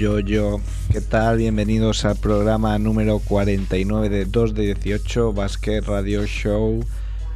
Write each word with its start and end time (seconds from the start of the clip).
Yo, 0.00 0.18
yo. 0.18 0.62
¿Qué 0.90 1.02
tal? 1.02 1.36
Bienvenidos 1.36 2.06
al 2.06 2.16
programa 2.16 2.78
número 2.78 3.18
49 3.18 4.08
de 4.08 4.24
2 4.24 4.54
de 4.54 4.74
18 4.74 5.34
Basket 5.34 5.82
Radio 5.82 6.24
Show, 6.24 6.82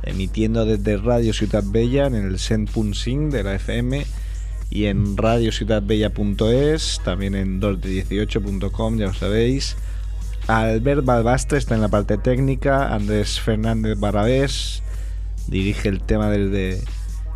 emitiendo 0.02 0.64
desde 0.64 0.96
Radio 0.96 1.34
Ciudad 1.34 1.62
Bella 1.62 2.06
en 2.06 2.14
el 2.14 2.36
100.5 2.36 3.28
de 3.28 3.42
la 3.42 3.56
FM 3.56 4.06
y 4.70 4.86
en 4.86 5.14
radiociudadbella.es, 5.14 7.02
también 7.04 7.34
en 7.34 7.60
2de18.com, 7.60 8.96
ya 8.96 9.08
lo 9.08 9.12
sabéis. 9.12 9.76
Albert 10.46 11.04
Balbastre 11.04 11.58
está 11.58 11.74
en 11.74 11.82
la 11.82 11.88
parte 11.88 12.16
técnica, 12.16 12.94
Andrés 12.94 13.40
Fernández 13.40 13.98
Barrabés 13.98 14.82
dirige 15.48 15.90
el 15.90 16.00
tema 16.00 16.30
desde 16.30 16.82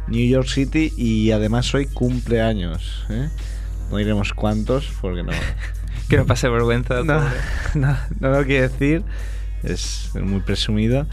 New 0.06 0.26
York 0.26 0.48
City 0.48 0.90
y 0.96 1.32
además 1.32 1.74
hoy 1.74 1.84
cumpleaños. 1.84 3.04
¿eh? 3.10 3.28
No 3.90 3.96
diremos 3.96 4.32
cuántos 4.32 4.90
porque 5.00 5.22
no. 5.22 5.32
que 6.08 6.16
no 6.16 6.26
pase 6.26 6.48
vergüenza. 6.48 7.02
No, 7.02 7.20
no, 7.74 7.96
no 8.20 8.30
lo 8.30 8.44
quiere 8.44 8.68
decir. 8.68 9.02
Es 9.62 10.10
muy 10.14 10.40
presumido. 10.40 11.06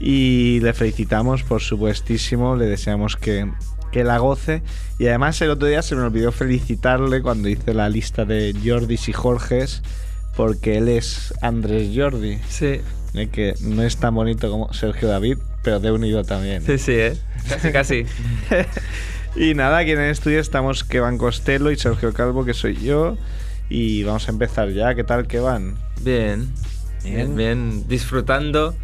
Y 0.00 0.60
le 0.60 0.72
felicitamos, 0.72 1.42
por 1.42 1.60
supuestísimo. 1.60 2.56
Le 2.56 2.66
deseamos 2.66 3.16
que, 3.16 3.50
que 3.92 4.04
la 4.04 4.18
goce. 4.18 4.62
Y 4.98 5.06
además, 5.06 5.40
el 5.42 5.50
otro 5.50 5.68
día 5.68 5.82
se 5.82 5.96
me 5.96 6.02
olvidó 6.02 6.32
felicitarle 6.32 7.22
cuando 7.22 7.48
hice 7.48 7.74
la 7.74 7.88
lista 7.88 8.24
de 8.24 8.54
Jordis 8.64 9.08
y 9.08 9.12
Jorges. 9.12 9.82
Porque 10.36 10.78
él 10.78 10.88
es 10.88 11.34
Andrés 11.40 11.90
Jordi. 11.94 12.38
Sí. 12.48 12.80
¿eh? 13.14 13.28
Que 13.32 13.54
no 13.60 13.82
es 13.82 13.96
tan 13.96 14.14
bonito 14.14 14.50
como 14.50 14.72
Sergio 14.72 15.08
David, 15.08 15.38
pero 15.62 15.80
de 15.80 15.90
unido 15.90 16.24
también. 16.24 16.64
Sí, 16.64 16.78
sí, 16.78 16.92
¿eh? 16.92 17.18
Casi, 17.48 17.72
casi. 17.72 18.06
Y 19.36 19.54
nada, 19.54 19.78
aquí 19.78 19.92
en 19.92 20.00
el 20.00 20.10
estudio 20.10 20.40
estamos 20.40 20.84
Kevan 20.84 21.18
Costello 21.18 21.70
y 21.70 21.76
Sergio 21.76 22.12
Calvo, 22.12 22.44
que 22.44 22.54
soy 22.54 22.76
yo. 22.76 23.16
Y 23.68 24.02
vamos 24.04 24.26
a 24.28 24.32
empezar 24.32 24.70
ya. 24.70 24.94
¿Qué 24.94 25.04
tal, 25.04 25.26
Kevan? 25.26 25.76
Bien. 26.00 26.52
Bien, 27.04 27.36
bien. 27.36 27.86
Disfrutando 27.86 28.74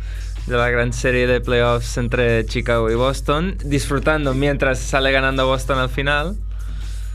de 0.46 0.56
la 0.56 0.68
gran 0.68 0.92
serie 0.92 1.26
de 1.26 1.40
playoffs 1.40 1.96
entre 1.96 2.44
Chicago 2.46 2.90
y 2.90 2.94
Boston. 2.94 3.56
Disfrutando 3.64 4.34
mientras 4.34 4.78
sale 4.78 5.10
ganando 5.10 5.46
Boston 5.46 5.78
al 5.78 5.88
final. 5.88 6.36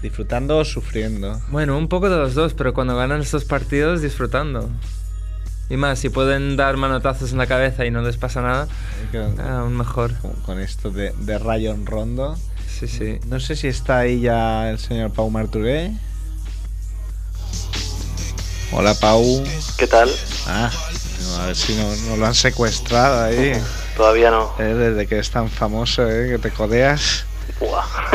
¿Disfrutando 0.01 0.57
o 0.57 0.65
sufriendo? 0.65 1.39
Bueno, 1.49 1.77
un 1.77 1.87
poco 1.87 2.09
de 2.09 2.17
los 2.17 2.33
dos, 2.33 2.53
pero 2.53 2.73
cuando 2.73 2.95
ganan 2.95 3.21
estos 3.21 3.45
partidos, 3.45 4.01
disfrutando. 4.01 4.69
Y 5.69 5.77
más, 5.77 5.99
si 5.99 6.09
pueden 6.09 6.57
dar 6.57 6.77
manotazos 6.77 7.31
en 7.31 7.37
la 7.37 7.45
cabeza 7.45 7.85
y 7.85 7.91
no 7.91 8.01
les 8.01 8.17
pasa 8.17 8.41
nada, 8.41 8.67
aún 9.47 9.77
mejor. 9.77 10.13
Con, 10.45 10.59
esto 10.59 10.89
de, 10.89 11.13
de 11.19 11.37
Rayon 11.37 11.85
Rondo. 11.85 12.35
Sí, 12.79 12.87
sí. 12.87 13.19
No 13.27 13.39
sé 13.39 13.55
si 13.55 13.67
está 13.67 13.99
ahí 13.99 14.21
ya 14.21 14.69
el 14.69 14.79
señor 14.79 15.11
Pau 15.11 15.29
Marturé. 15.29 15.91
Hola, 18.71 18.93
Pau. 18.93 19.43
¿Qué 19.77 19.87
tal? 19.87 20.09
Ah, 20.47 20.69
a 21.41 21.45
ver 21.47 21.55
si 21.55 21.75
no, 21.75 21.83
no 22.09 22.17
lo 22.17 22.25
han 22.25 22.35
secuestrado 22.35 23.25
ahí. 23.25 23.53
Todavía 23.97 24.31
no. 24.31 24.53
Eh, 24.59 24.63
desde 24.63 25.07
que 25.07 25.19
es 25.19 25.29
tan 25.31 25.49
famoso, 25.49 26.09
eh, 26.09 26.29
que 26.29 26.37
te 26.37 26.51
codeas. 26.51 27.25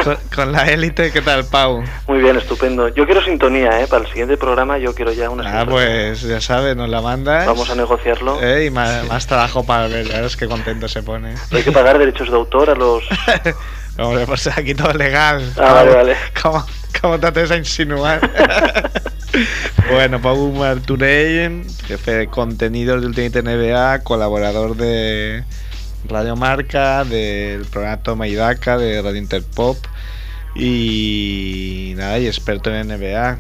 Con, 0.03 0.17
con 0.35 0.53
la 0.53 0.65
élite, 0.71 1.11
¿qué 1.13 1.21
tal, 1.21 1.45
Pau? 1.45 1.83
Muy 2.09 2.21
bien, 2.21 2.37
estupendo. 2.37 2.89
Yo 2.89 3.05
quiero 3.05 3.23
sintonía, 3.23 3.83
¿eh? 3.83 3.87
Para 3.87 4.05
el 4.05 4.09
siguiente 4.09 4.39
programa 4.39 4.79
yo 4.79 4.95
quiero 4.95 5.13
ya 5.13 5.29
una 5.29 5.43
Ah, 5.43 5.61
sintonía. 5.61 5.71
pues 5.71 6.23
ya 6.23 6.41
sabes, 6.41 6.75
nos 6.77 6.89
la 6.89 7.03
mandas. 7.03 7.47
Vamos 7.47 7.69
a 7.69 7.75
negociarlo. 7.75 8.41
Eh, 8.41 8.67
y 8.67 8.71
más, 8.71 9.07
más 9.09 9.27
trabajo 9.27 9.65
para 9.67 9.89
ver, 9.89 10.07
ya 10.09 10.23
ves 10.23 10.37
qué 10.39 10.47
contento 10.47 10.89
se 10.89 11.03
pone. 11.03 11.35
Hay 11.51 11.63
que 11.63 11.73
pagar 11.73 11.99
derechos 11.99 12.31
de 12.31 12.37
autor 12.37 12.71
a 12.71 12.75
los... 12.75 13.05
Hombre, 13.99 14.27
pues 14.27 14.47
aquí 14.49 14.75
todo 14.75 14.93
legal. 14.93 15.53
Ah, 15.57 15.73
vale, 15.75 15.95
vale. 15.95 16.17
¿Cómo, 16.43 16.67
cómo 17.01 17.21
te 17.21 17.27
atreves 17.29 17.51
a 17.53 17.57
insinuar? 17.57 18.21
bueno, 19.91 20.21
Pau 20.21 20.51
Marturey, 20.53 21.63
jefe 21.87 22.11
de 22.13 22.27
contenidos 22.29 23.01
de 23.01 23.07
Ultimate 23.07 23.43
NBA, 23.43 24.03
colaborador 24.03 24.77
de 24.77 25.45
Radio 26.09 26.35
Marca, 26.37 27.05
del 27.05 27.65
programa 27.67 28.03
Toma 28.03 28.27
y 28.29 28.35
Daca, 28.35 28.77
de 28.79 29.01
Radio 29.01 29.17
Interpop 29.17 29.77
y 30.57 31.95
nada, 31.97 32.19
y 32.19 32.27
experto 32.27 32.75
en 32.75 32.89
NBA. 32.89 33.39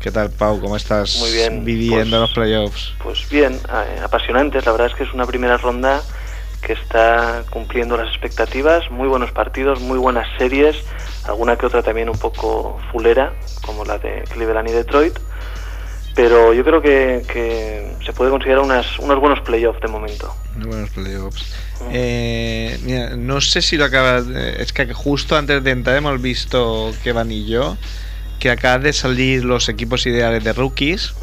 ¿Qué 0.00 0.10
tal, 0.10 0.30
Pau? 0.30 0.60
¿Cómo 0.60 0.76
estás 0.76 1.16
Muy 1.18 1.30
bien, 1.32 1.64
viviendo 1.64 2.18
pues- 2.18 2.20
los 2.20 2.32
playoffs? 2.32 2.92
Pues 3.02 3.28
bien, 3.30 3.52
eh, 3.54 4.00
apasionantes. 4.02 4.64
La 4.66 4.72
verdad 4.72 4.88
es 4.88 4.94
que 4.94 5.04
es 5.04 5.12
una 5.12 5.26
primera 5.26 5.56
ronda 5.58 6.02
que 6.62 6.72
está 6.74 7.44
cumpliendo 7.50 7.96
las 7.96 8.08
expectativas. 8.08 8.90
Muy 8.90 9.08
buenos 9.08 9.32
partidos, 9.32 9.80
muy 9.80 9.98
buenas 9.98 10.26
series. 10.38 10.76
Alguna 11.24 11.56
que 11.56 11.66
otra 11.66 11.82
también 11.82 12.08
un 12.08 12.18
poco 12.18 12.80
fulera, 12.90 13.32
como 13.66 13.84
la 13.84 13.98
de 13.98 14.24
Cleveland 14.32 14.68
y 14.68 14.72
Detroit. 14.72 15.18
Pero 16.14 16.52
yo 16.52 16.62
creo 16.62 16.82
que, 16.82 17.22
que 17.32 17.96
se 18.04 18.12
puede 18.12 18.30
considerar 18.30 18.60
unas, 18.62 18.98
unos 18.98 19.18
buenos 19.18 19.40
playoffs 19.40 19.80
de 19.80 19.88
momento. 19.88 20.34
Buenos 20.56 20.90
playoffs. 20.90 21.54
Eh, 21.90 22.78
mira, 22.84 23.16
no 23.16 23.40
sé 23.40 23.62
si 23.62 23.76
lo 23.76 23.84
acabas. 23.86 24.28
de- 24.28 24.62
es 24.62 24.72
que 24.72 24.92
justo 24.92 25.36
antes 25.36 25.64
de 25.64 25.70
entrar 25.70 25.96
hemos 25.96 26.20
visto 26.20 26.92
Kevan 27.02 27.32
y 27.32 27.46
yo 27.48 27.76
que 28.38 28.50
acaban 28.50 28.82
de 28.82 28.92
salir 28.92 29.44
los 29.44 29.68
equipos 29.68 30.04
ideales 30.06 30.42
de 30.44 30.52
rookies. 30.52 31.14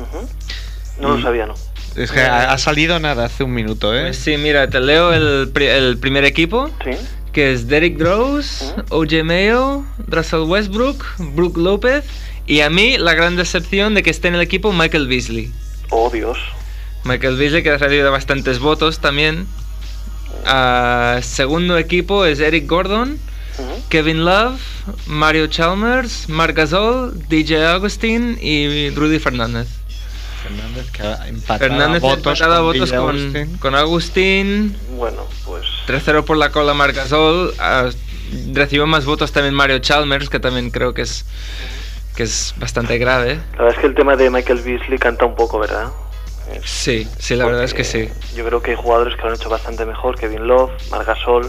No 1.00 1.14
Y- 1.14 1.18
lo 1.18 1.22
sabía, 1.22 1.46
¿no? 1.46 1.54
Es 1.96 2.12
que 2.12 2.22
ha, 2.22 2.52
ha 2.52 2.58
salido 2.58 3.00
nada 3.00 3.26
hace 3.26 3.44
un 3.44 3.54
minuto, 3.54 3.96
¿eh? 3.96 4.04
Pues 4.04 4.18
sí, 4.18 4.38
mira, 4.38 4.70
te 4.70 4.80
leo 4.80 5.12
el, 5.14 5.50
pri- 5.50 5.68
el 5.68 5.98
primer 5.98 6.24
equipo, 6.26 6.70
Sí. 6.84 6.92
que 7.34 7.52
es 7.54 7.68
Derrick 7.68 8.00
Rose, 8.00 8.74
OJ 8.90 9.24
Mayo, 9.24 9.84
Russell 10.08 10.42
Westbrook, 10.42 11.04
Brook 11.36 11.58
López 11.58 12.06
y 12.48 12.62
a 12.62 12.70
mí 12.70 12.98
la 12.98 13.14
gran 13.14 13.36
decepción 13.36 13.94
de 13.94 14.04
que 14.04 14.10
esté 14.10 14.28
en 14.30 14.36
el 14.36 14.42
equipo 14.42 14.72
Michael 14.74 15.08
Beasley. 15.08 15.52
Oh, 15.90 16.10
Dios. 16.10 16.38
Michael 17.04 17.38
Beasley 17.38 17.64
que 17.64 17.70
ha 17.72 17.78
recibido 17.78 18.12
bastantes 18.12 18.60
votos 18.60 19.00
también. 19.00 19.46
Ah, 20.46 21.20
segundo 21.22 21.78
equipo 21.78 22.26
es 22.26 22.40
Eric 22.40 22.68
Gordon. 22.68 23.18
Kevin 23.90 24.24
Love, 24.24 24.62
Mario 25.08 25.48
Chalmers, 25.48 26.30
Marc 26.30 26.56
Gasol, 26.56 27.12
DJ 27.28 27.66
Augustin 27.68 28.38
y 28.42 28.90
Rudy 28.92 29.20
Fernández. 29.20 29.68
Fernández 30.44 30.92
que 30.92 31.02
ha 31.04 31.28
empatado 31.28 31.60
Fernández 31.60 32.02
votos 32.02 32.40
empatado 32.40 32.64
con 32.66 32.74
votos 32.80 32.92
con, 32.92 33.10
Austin. 33.10 33.58
con 33.58 33.76
Agustín, 33.76 34.78
Bueno, 34.98 35.26
pues... 35.46 35.66
3-0 35.88 36.24
por 36.24 36.38
la 36.38 36.52
cola 36.52 36.74
Marc 36.74 36.96
Gasol. 36.96 37.54
ah, 37.60 37.90
recibió 38.54 38.86
más 38.88 39.06
votos 39.06 39.32
también 39.32 39.54
Mario 39.56 39.80
Chalmers, 39.80 40.30
que 40.30 40.40
también 40.40 40.70
creo 40.72 40.94
que 40.94 41.02
es, 41.04 41.26
que 42.16 42.24
es 42.24 42.54
bastante 42.58 42.98
grave. 42.98 43.40
La 43.54 43.64
verdad 43.64 43.74
es 43.76 43.80
que 43.80 43.88
el 43.88 43.96
tema 43.96 44.16
de 44.16 44.30
Michael 44.30 44.62
Beasley 44.62 44.98
canta 45.00 45.26
un 45.26 45.36
poco, 45.36 45.60
¿verdad? 45.60 45.88
Es- 46.54 46.70
Sí, 46.70 47.08
sí, 47.20 47.36
la 47.36 47.46
verdad 47.46 47.64
es 47.64 47.74
que 47.74 47.84
sí. 47.84 48.10
Yo 48.36 48.46
creo 48.46 48.62
que 48.62 48.72
hay 48.72 48.78
jugadores 48.78 49.16
que 49.16 49.22
lo 49.22 49.30
han 49.30 49.36
hecho 49.36 49.50
bastante 49.50 49.86
mejor, 49.86 50.18
Kevin 50.20 50.48
Love, 50.48 50.72
Margasol. 50.92 51.48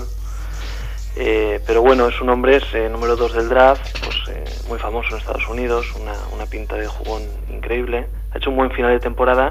Eh, 1.17 1.61
pero 1.67 1.83
bueno, 1.83 2.07
es 2.09 2.21
un 2.21 2.29
hombre, 2.31 2.57
es 2.57 2.65
eh, 2.73 2.89
número 2.89 3.17
2 3.17 3.35
del 3.35 3.49
draft, 3.49 3.83
pues 4.05 4.17
eh, 4.29 4.45
muy 4.69 4.79
famoso 4.79 5.09
en 5.11 5.19
Estados 5.19 5.47
Unidos, 5.49 5.87
una, 6.01 6.13
una 6.35 6.47
pinta 6.47 6.77
de 6.77 6.87
jugón 6.87 7.23
increíble. 7.53 8.07
Ha 8.33 8.39
hecho 8.39 8.51
un 8.51 8.57
buen 8.57 8.71
final 8.71 8.93
de 8.93 9.01
temporada, 9.01 9.51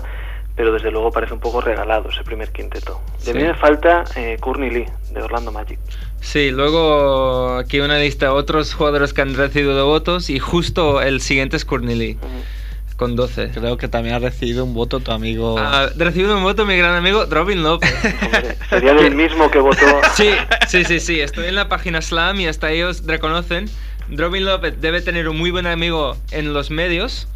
pero 0.56 0.72
desde 0.74 0.92
luego 0.92 1.12
parece 1.12 1.34
un 1.34 1.40
poco 1.40 1.62
regalado 1.62 2.10
ese 2.10 2.24
primer 2.24 2.52
quinteto. 2.52 3.00
De 3.26 3.32
Sí. 3.32 3.34
mí 3.34 3.44
me 3.44 3.54
falta 3.56 4.04
eh, 4.16 4.38
Courtney 4.40 4.70
Lee, 4.70 4.86
de 5.12 5.22
Orlando 5.22 5.52
Magic. 5.52 5.80
Sí, 6.22 6.52
luego 6.52 7.58
aquí 7.58 7.80
una 7.80 7.98
lista 7.98 8.28
de 8.28 8.32
otros 8.34 8.74
jugadores 8.74 9.14
que 9.14 9.22
han 9.22 9.36
recibido 9.36 9.86
votos 9.86 10.30
y 10.30 10.40
justo 10.40 11.02
el 11.02 11.22
siguiente 11.22 11.56
es 11.58 11.66
Courtney 11.66 11.96
Lee, 11.96 12.18
Ujú. 12.22 12.98
con 12.98 13.16
12. 13.16 13.52
Creo 13.52 13.78
que 13.78 13.88
también 13.88 14.16
ha 14.16 14.20
recibido 14.20 14.66
un 14.66 14.74
voto 14.74 15.00
tu 15.00 15.12
amigo. 15.12 15.58
Ha 15.58 15.88
recibido 15.96 16.36
un 16.36 16.44
voto 16.44 16.66
mi 16.66 16.76
gran 16.78 16.96
amigo 16.96 17.26
Robin 17.30 17.64
López. 17.64 17.94
Hombre, 18.24 18.58
sería 18.70 18.92
el 18.92 19.16
mismo 19.16 19.50
que 19.50 19.60
votó... 19.60 19.78
Sí, 20.16 20.32
sí, 20.68 20.84
sí, 20.84 21.00
sí. 21.00 21.22
Estoy 21.22 21.46
en 21.48 21.56
la 21.56 21.70
página 21.70 22.02
Slam 22.02 22.40
y 22.42 22.48
hasta 22.48 22.70
ellos 22.72 23.04
reconocen. 23.06 23.70
Robin 24.10 24.44
López 24.44 24.82
debe 24.82 25.02
tener 25.02 25.30
un 25.30 25.38
muy 25.38 25.52
buen 25.52 25.68
amigo 25.68 26.18
en 26.32 26.52
los 26.54 26.70
medios. 26.72 27.28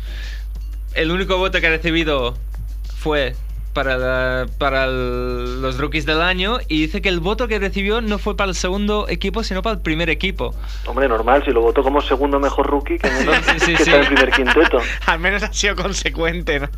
El 0.96 1.12
único 1.12 1.38
voto 1.38 1.60
que 1.60 1.68
ha 1.68 1.72
recibido 1.72 2.36
fue 2.96 3.36
para, 3.74 4.46
para 4.58 4.88
los 4.88 5.78
rookies 5.78 6.06
del 6.06 6.22
año 6.22 6.60
y 6.68 6.82
dice 6.82 7.02
que 7.02 7.10
el 7.10 7.20
voto 7.20 7.48
que 7.48 7.60
recibió 7.60 8.02
no 8.02 8.20
fue 8.20 8.38
para 8.38 8.50
el 8.50 8.56
segundo 8.56 9.08
equipo, 9.10 9.44
sino 9.44 9.62
para 9.62 9.76
el 9.76 9.82
primer 9.82 10.10
equipo. 10.10 10.56
Hombre, 10.86 11.08
normal, 11.08 11.44
si 11.44 11.52
lo 11.52 11.62
votó 11.62 11.84
como 11.84 12.02
segundo 12.02 12.40
mejor 12.40 12.68
rookie, 12.68 13.00
que 13.00 13.10
menos 13.10 13.40
que 13.40 13.74
está 13.74 13.96
en 13.96 14.02
el 14.02 14.08
primer 14.08 14.32
quinteto. 14.32 14.80
Al 15.08 15.20
menos 15.20 15.44
ha 15.44 15.52
sido 15.52 15.76
consecuente, 15.76 16.60
¿no? 16.60 16.70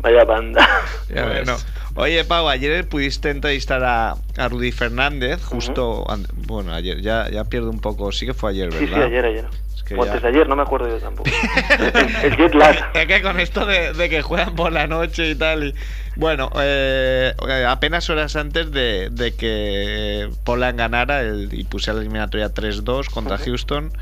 Vaya 0.00 0.24
banda. 0.24 0.68
bueno. 1.10 1.56
Oye, 1.96 2.24
Pau, 2.24 2.48
ayer 2.48 2.86
pudiste 2.88 3.30
entrevistar 3.30 3.82
a, 3.84 4.16
a 4.36 4.48
Rudy 4.48 4.70
Fernández, 4.70 5.42
justo, 5.42 6.04
bueno, 6.46 6.72
ayer, 6.72 7.00
ya, 7.00 7.28
ya 7.30 7.44
pierdo 7.44 7.70
un 7.70 7.80
poco, 7.80 8.12
sí 8.12 8.26
que 8.26 8.34
fue 8.34 8.50
ayer, 8.50 8.70
¿verdad? 8.70 8.80
Sí, 8.80 8.86
sí, 8.86 9.00
ayer, 9.00 9.24
ayer 9.24 9.46
o 9.94 10.02
antes 10.02 10.22
de 10.22 10.28
ayer, 10.28 10.48
no 10.48 10.56
me 10.56 10.62
acuerdo 10.62 10.88
yo 10.88 10.98
tampoco. 10.98 11.30
el 12.22 12.36
jet 12.36 12.54
lag. 12.54 12.90
Es 12.94 13.06
que 13.06 13.22
con 13.22 13.38
esto 13.38 13.66
de, 13.66 14.08
que 14.08 14.22
juegan 14.22 14.54
por 14.54 14.72
la 14.72 14.86
noche 14.86 15.30
y 15.30 15.34
tal. 15.34 15.68
Y, 15.68 15.74
bueno, 16.16 16.50
eh, 16.56 17.32
apenas 17.68 18.08
horas 18.10 18.36
antes 18.36 18.70
de, 18.72 19.34
que 19.38 20.28
Poland 20.44 20.78
ganara 20.78 21.20
el, 21.20 21.48
y 21.52 21.64
pusiera 21.64 21.94
la 21.94 22.00
eliminatoria 22.00 22.52
3-2 22.52 23.10
contra 23.10 23.38
Houston. 23.38 23.92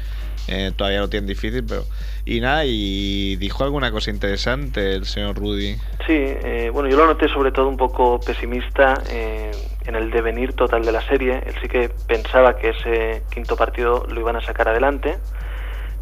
Eh, 0.49 0.73
todavía 0.77 1.01
lo 1.01 1.09
tiene 1.09 1.27
difícil, 1.27 1.65
pero. 1.67 1.85
Y 2.27 2.41
nada, 2.41 2.65
y 2.65 3.37
dijo 3.37 3.65
alguna 3.65 3.91
cosa 3.91 4.11
interesante 4.11 4.95
el 4.95 5.05
señor 5.05 5.37
Rudy. 5.37 5.75
Sí, 6.07 6.13
eh, 6.13 6.71
bueno, 6.73 6.89
yo 6.89 6.97
lo 6.97 7.07
noté 7.07 7.29
sobre 7.29 7.53
todo 7.53 7.69
un 7.69 7.77
poco 7.77 8.19
pesimista 8.21 8.95
en 9.11 9.95
el 9.95 10.11
devenir 10.11 10.55
total 10.55 10.85
de 10.85 10.93
la 10.93 11.07
serie. 11.07 11.43
Él 11.45 11.55
sí 11.61 11.69
que 11.69 11.91
pensaba 12.07 12.57
que 12.57 12.71
ese 12.71 13.23
quinto 13.33 13.57
partido 13.57 14.07
lo 14.09 14.21
iban 14.21 14.37
a 14.37 14.41
sacar 14.41 14.69
adelante 14.69 15.19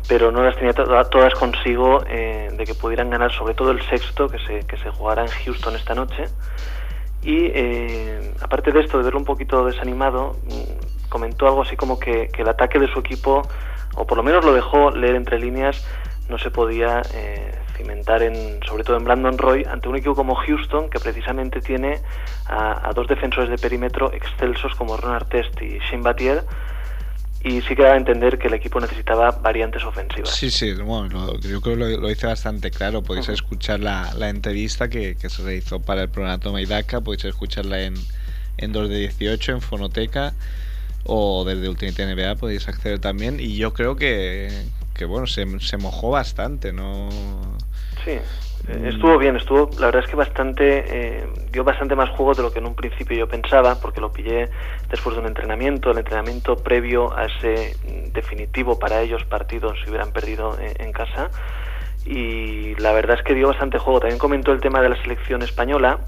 pero 0.09 0.33
no 0.33 0.43
las 0.43 0.57
tenía 0.57 0.73
todas 0.73 1.35
consigo 1.35 2.03
eh, 2.09 2.49
de 2.57 2.65
que 2.65 2.75
pudieran 2.75 3.11
ganar 3.11 3.33
sobre 3.33 3.55
todo 3.55 3.71
el 3.71 3.81
sexto 3.89 4.29
que 4.29 4.39
se, 4.41 4.67
que 4.67 4.77
se 4.79 4.91
jugará 4.91 5.23
en 5.23 5.31
Houston 5.31 5.77
esta 5.77 5.95
noche. 5.95 6.25
Y 7.23 7.47
eh, 7.55 8.35
aparte 8.41 8.73
de 8.73 8.81
esto, 8.81 8.99
de 8.99 9.05
verlo 9.05 9.21
un 9.21 9.25
poquito 9.25 9.65
desanimado, 9.65 10.37
mm, 10.45 11.09
comentó 11.09 11.47
algo 11.47 11.63
así 11.63 11.77
como 11.77 11.99
que, 11.99 12.31
el 12.37 12.49
ataque 12.49 12.81
de 12.81 12.93
su 12.93 12.99
equipo, 12.99 13.43
o 13.95 14.07
por 14.07 14.17
lo 14.17 14.23
menos 14.23 14.45
lo 14.45 14.53
dejó 14.53 14.91
leer 14.91 15.17
entre 15.17 15.39
líneas, 15.39 15.85
no 16.29 16.39
se 16.39 16.51
podía 16.51 17.03
eh, 17.15 17.55
cimentar 17.77 18.23
en, 18.23 18.61
sobre 18.67 18.85
todo 18.85 18.97
en 18.97 19.05
Brandon 19.05 19.37
Roy, 19.37 19.65
ante 19.65 19.89
un 19.89 19.97
equipo 19.97 20.15
como 20.15 20.35
Houston, 20.35 20.89
que 20.89 20.99
precisamente 20.99 21.61
tiene 21.61 22.01
a, 22.47 22.89
a 22.89 22.93
dos 22.93 23.09
defensores 23.09 23.51
de 23.51 23.59
perímetro 23.59 24.13
excelsos 24.13 24.75
como 24.77 24.97
Ron 24.97 25.15
Artest 25.15 25.61
y 25.61 25.79
Shane 25.79 26.03
Batier, 26.03 26.45
y 27.45 27.61
sí 27.63 27.75
que 27.75 27.83
daba 27.83 27.95
a 27.95 27.99
entender 27.99 28.39
que 28.39 28.47
el 28.49 28.55
equipo 28.55 28.81
necesitaba 28.81 29.33
variantes 29.33 29.85
ofensivas. 29.85 30.31
Sí, 30.31 30.51
sí, 30.51 30.73
bueno, 30.75 31.39
yo 31.41 31.61
creo 31.61 31.77
que 31.77 31.97
lo, 31.97 32.11
hice 32.11 32.27
bastante 32.27 32.71
claro. 32.71 33.03
Podéis 33.03 33.29
escuchar 33.31 33.81
la, 33.81 34.15
la 34.15 34.29
entrevista 34.29 34.89
que, 34.89 35.17
que, 35.17 35.29
se 35.29 35.43
realizó 35.43 35.81
para 35.81 36.03
el 36.03 36.09
programa 36.09 36.39
Toma 36.39 36.61
y 36.61 36.67
Daca, 36.67 37.01
podéis 37.01 37.25
escucharla 37.25 37.83
en, 37.83 37.95
en 38.59 38.73
2 38.73 38.89
de 38.89 38.99
18, 38.99 39.53
en 39.53 39.61
Fonoteca, 39.61 40.35
o 41.05 41.45
desde 41.45 41.69
Ultimate 41.69 42.15
NBA 42.15 42.37
podéis 42.37 42.69
acceder 42.69 42.99
también. 42.99 43.41
Y 43.41 43.57
yo 43.57 43.73
creo 43.73 43.97
que, 43.97 44.51
que 44.95 45.05
bueno, 45.05 45.27
se, 45.27 45.61
se 45.61 45.77
mojó 45.77 46.11
bastante, 46.11 46.73
¿no? 46.73 47.09
Sí, 48.05 48.19
eh, 48.69 48.91
estuvo 48.91 49.19
bien, 49.19 49.37
estuvo, 49.37 49.71
la 49.81 49.87
verdad 49.87 50.05
es 50.05 50.11
que 50.11 50.15
bastante, 50.15 50.85
eh, 50.87 51.27
dio 51.51 51.65
bastante 51.65 51.97
más 51.97 52.11
juego 52.11 52.35
de 52.35 52.43
lo 52.43 52.53
que 52.53 52.61
en 52.61 52.67
un 52.67 52.77
principio 52.77 53.17
yo 53.17 53.29
pensaba, 53.29 53.81
porque 53.81 54.01
lo 54.01 54.13
pillé 54.13 54.51
después 54.89 55.17
de 55.17 55.21
un 55.21 55.27
entrenamiento, 55.27 55.91
el 55.91 55.99
entrenamiento 55.99 56.57
previo 56.57 57.17
a 57.17 57.25
ese 57.25 57.77
definitivo 58.13 58.79
para 58.79 59.01
ellos 59.01 59.25
partido 59.25 59.75
si 59.75 59.91
hubieran 59.91 60.13
perdido 60.13 60.57
eh, 60.61 60.75
en, 60.79 60.93
casa, 60.93 61.31
y 62.07 62.77
la 62.77 62.93
verdad 62.93 63.19
es 63.19 63.25
que 63.25 63.35
dio 63.35 63.49
bastante 63.49 63.79
juego. 63.79 63.99
También 63.99 64.19
comentó 64.19 64.53
el 64.53 64.61
tema 64.61 64.81
de 64.81 64.91
la 64.91 65.03
selección 65.03 65.43
española. 65.43 65.99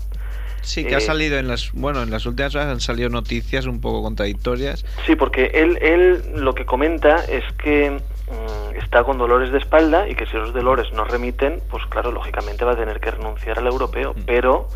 Sí, 0.65 0.85
que 0.85 0.97
ha 0.97 1.01
salido 1.01 1.39
en 1.39 1.49
las, 1.49 1.73
bueno, 1.73 2.03
en 2.03 2.11
las 2.11 2.27
últimas 2.27 2.55
horas 2.55 2.69
han 2.69 2.81
salido 2.81 3.09
noticias 3.09 3.67
un 3.67 3.81
poco 3.81 4.03
contradictorias. 4.03 4.85
Sí, 5.07 5.15
porque 5.15 5.51
él, 5.55 5.79
él 5.81 6.23
lo 6.35 6.55
que 6.55 6.65
comenta 6.65 7.25
es 7.25 7.45
que 7.63 7.99
Mm, 8.27 8.77
está 8.79 9.05
con 9.05 9.19
dolores 9.19 9.53
de 9.53 9.59
espalda 9.59 10.09
y 10.09 10.15
que 10.15 10.25
si 10.25 10.37
esos 10.37 10.55
dolores 10.55 10.91
no 10.93 11.05
remiten, 11.05 11.61
pues 11.71 11.85
claro, 11.87 12.11
lógicamente 12.11 12.65
va 12.65 12.73
a 12.73 12.77
tener 12.77 12.99
que 12.99 13.11
renunciar 13.11 13.59
al 13.59 13.67
europeo, 13.67 14.15
mm. 14.15 14.23
pero 14.25 14.69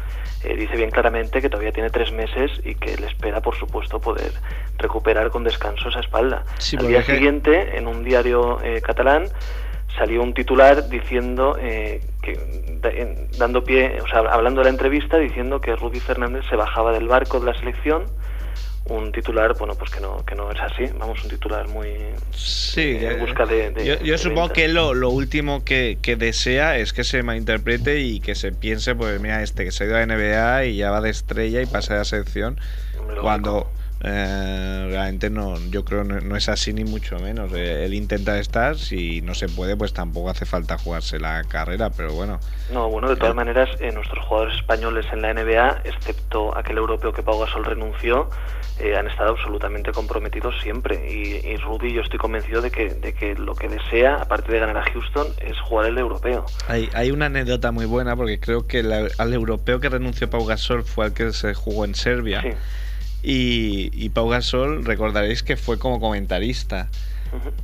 eh, 0.44 0.54
dice 0.54 0.76
bien 0.76 0.90
claramente 0.90 1.40
que 1.40 1.48
todavía 1.48 1.72
tiene 1.72 1.88
tres 1.88 2.12
meses 2.12 2.50
y 2.62 2.74
que 2.74 2.98
le 2.98 3.06
espera, 3.06 3.40
por 3.40 3.56
supuesto, 3.56 4.00
poder 4.00 4.32
recuperar 4.76 5.30
con 5.30 5.44
descanso 5.44 5.88
esa 5.88 6.00
espalda. 6.00 6.44
Al 6.78 6.88
día 6.88 7.02
siguiente, 7.02 7.78
en 7.78 7.86
un 7.86 8.04
diario 8.04 8.60
eh, 8.62 8.82
catalán, 8.82 9.24
salió 9.96 10.22
un 10.22 10.34
titular 10.34 10.88
diciendo 10.88 11.56
eh, 11.60 12.00
que 12.22 13.28
dando 13.38 13.64
pie, 13.64 14.00
o 14.00 14.06
sea, 14.08 14.20
hablando 14.20 14.60
de 14.60 14.64
la 14.64 14.70
entrevista, 14.70 15.18
diciendo 15.18 15.60
que 15.60 15.74
Rudy 15.74 16.00
Fernández 16.00 16.44
se 16.48 16.56
bajaba 16.56 16.92
del 16.92 17.08
barco 17.08 17.40
de 17.40 17.46
la 17.46 17.58
selección. 17.58 18.04
Un 18.86 19.12
titular, 19.12 19.54
bueno, 19.58 19.74
pues 19.74 19.90
que 19.90 20.00
no, 20.00 20.24
que 20.24 20.34
no 20.34 20.50
es 20.50 20.58
así, 20.60 20.84
vamos, 20.98 21.22
un 21.22 21.28
titular 21.28 21.68
muy 21.68 21.88
sí, 22.30 22.96
en 22.98 23.20
busca 23.20 23.44
de... 23.44 24.00
yo, 24.02 24.16
supongo 24.16 24.48
que 24.48 24.66
lo, 24.66 24.94
lo 24.94 25.10
último 25.10 25.62
que, 25.62 25.98
que, 26.00 26.16
desea 26.16 26.78
es 26.78 26.94
que 26.94 27.04
se 27.04 27.22
malinterprete 27.22 28.00
y 28.00 28.20
que 28.20 28.34
se 28.34 28.50
piense, 28.50 28.94
pues 28.94 29.20
mira, 29.20 29.42
este 29.42 29.64
que 29.64 29.72
se 29.72 29.84
ha 29.84 29.86
ido 29.88 29.96
a 29.98 30.06
NBA 30.06 30.64
y 30.66 30.76
ya 30.76 30.90
va 30.90 31.02
de 31.02 31.10
estrella 31.10 31.60
y 31.60 31.66
pasa 31.66 31.94
a 31.94 31.98
la 31.98 32.04
selección, 32.06 32.58
cuando 33.20 33.70
eh, 34.00 34.86
realmente 34.90 35.28
no, 35.28 35.58
yo 35.70 35.84
creo 35.84 36.04
no, 36.04 36.20
no 36.20 36.36
es 36.36 36.48
así 36.48 36.72
ni 36.72 36.84
mucho 36.84 37.18
menos. 37.18 37.52
Eh, 37.52 37.84
él 37.84 37.94
intenta 37.94 38.38
estar, 38.38 38.76
si 38.76 39.20
no 39.22 39.34
se 39.34 39.48
puede, 39.48 39.76
pues 39.76 39.92
tampoco 39.92 40.30
hace 40.30 40.44
falta 40.44 40.78
jugarse 40.78 41.18
la 41.18 41.42
carrera, 41.44 41.90
pero 41.90 42.12
bueno. 42.12 42.38
No, 42.72 42.88
bueno, 42.88 43.08
de 43.08 43.16
todas 43.16 43.34
maneras, 43.34 43.68
eh, 43.80 43.90
nuestros 43.92 44.24
jugadores 44.24 44.56
españoles 44.56 45.06
en 45.12 45.22
la 45.22 45.34
NBA, 45.34 45.82
excepto 45.84 46.56
aquel 46.56 46.78
europeo 46.78 47.12
que 47.12 47.22
Pau 47.22 47.40
Gasol 47.40 47.64
renunció, 47.64 48.30
eh, 48.78 48.96
han 48.96 49.08
estado 49.08 49.30
absolutamente 49.30 49.90
comprometidos 49.90 50.54
siempre. 50.62 51.10
Y, 51.10 51.44
y, 51.44 51.56
Rudy, 51.56 51.92
yo 51.92 52.02
estoy 52.02 52.20
convencido 52.20 52.62
de 52.62 52.70
que, 52.70 52.90
de 52.90 53.12
que 53.12 53.34
lo 53.34 53.56
que 53.56 53.68
desea, 53.68 54.14
aparte 54.16 54.52
de 54.52 54.60
ganar 54.60 54.76
a 54.76 54.92
Houston, 54.92 55.26
es 55.40 55.58
jugar 55.58 55.86
el 55.86 55.98
europeo. 55.98 56.46
Hay, 56.68 56.88
hay 56.94 57.10
una 57.10 57.26
anécdota 57.26 57.72
muy 57.72 57.86
buena, 57.86 58.14
porque 58.14 58.38
creo 58.38 58.68
que 58.68 58.78
al 59.18 59.32
europeo 59.34 59.80
que 59.80 59.88
renunció 59.88 60.30
Pau 60.30 60.46
Gasol 60.46 60.84
fue 60.84 61.06
al 61.06 61.14
que 61.14 61.32
se 61.32 61.52
jugó 61.54 61.84
en 61.84 61.96
Serbia. 61.96 62.42
Sí 62.42 62.50
y, 63.22 63.90
y 63.92 64.08
Pau 64.10 64.28
Gasol, 64.28 64.84
recordaréis 64.84 65.42
que 65.42 65.56
fue 65.56 65.78
como 65.78 66.00
comentarista. 66.00 66.88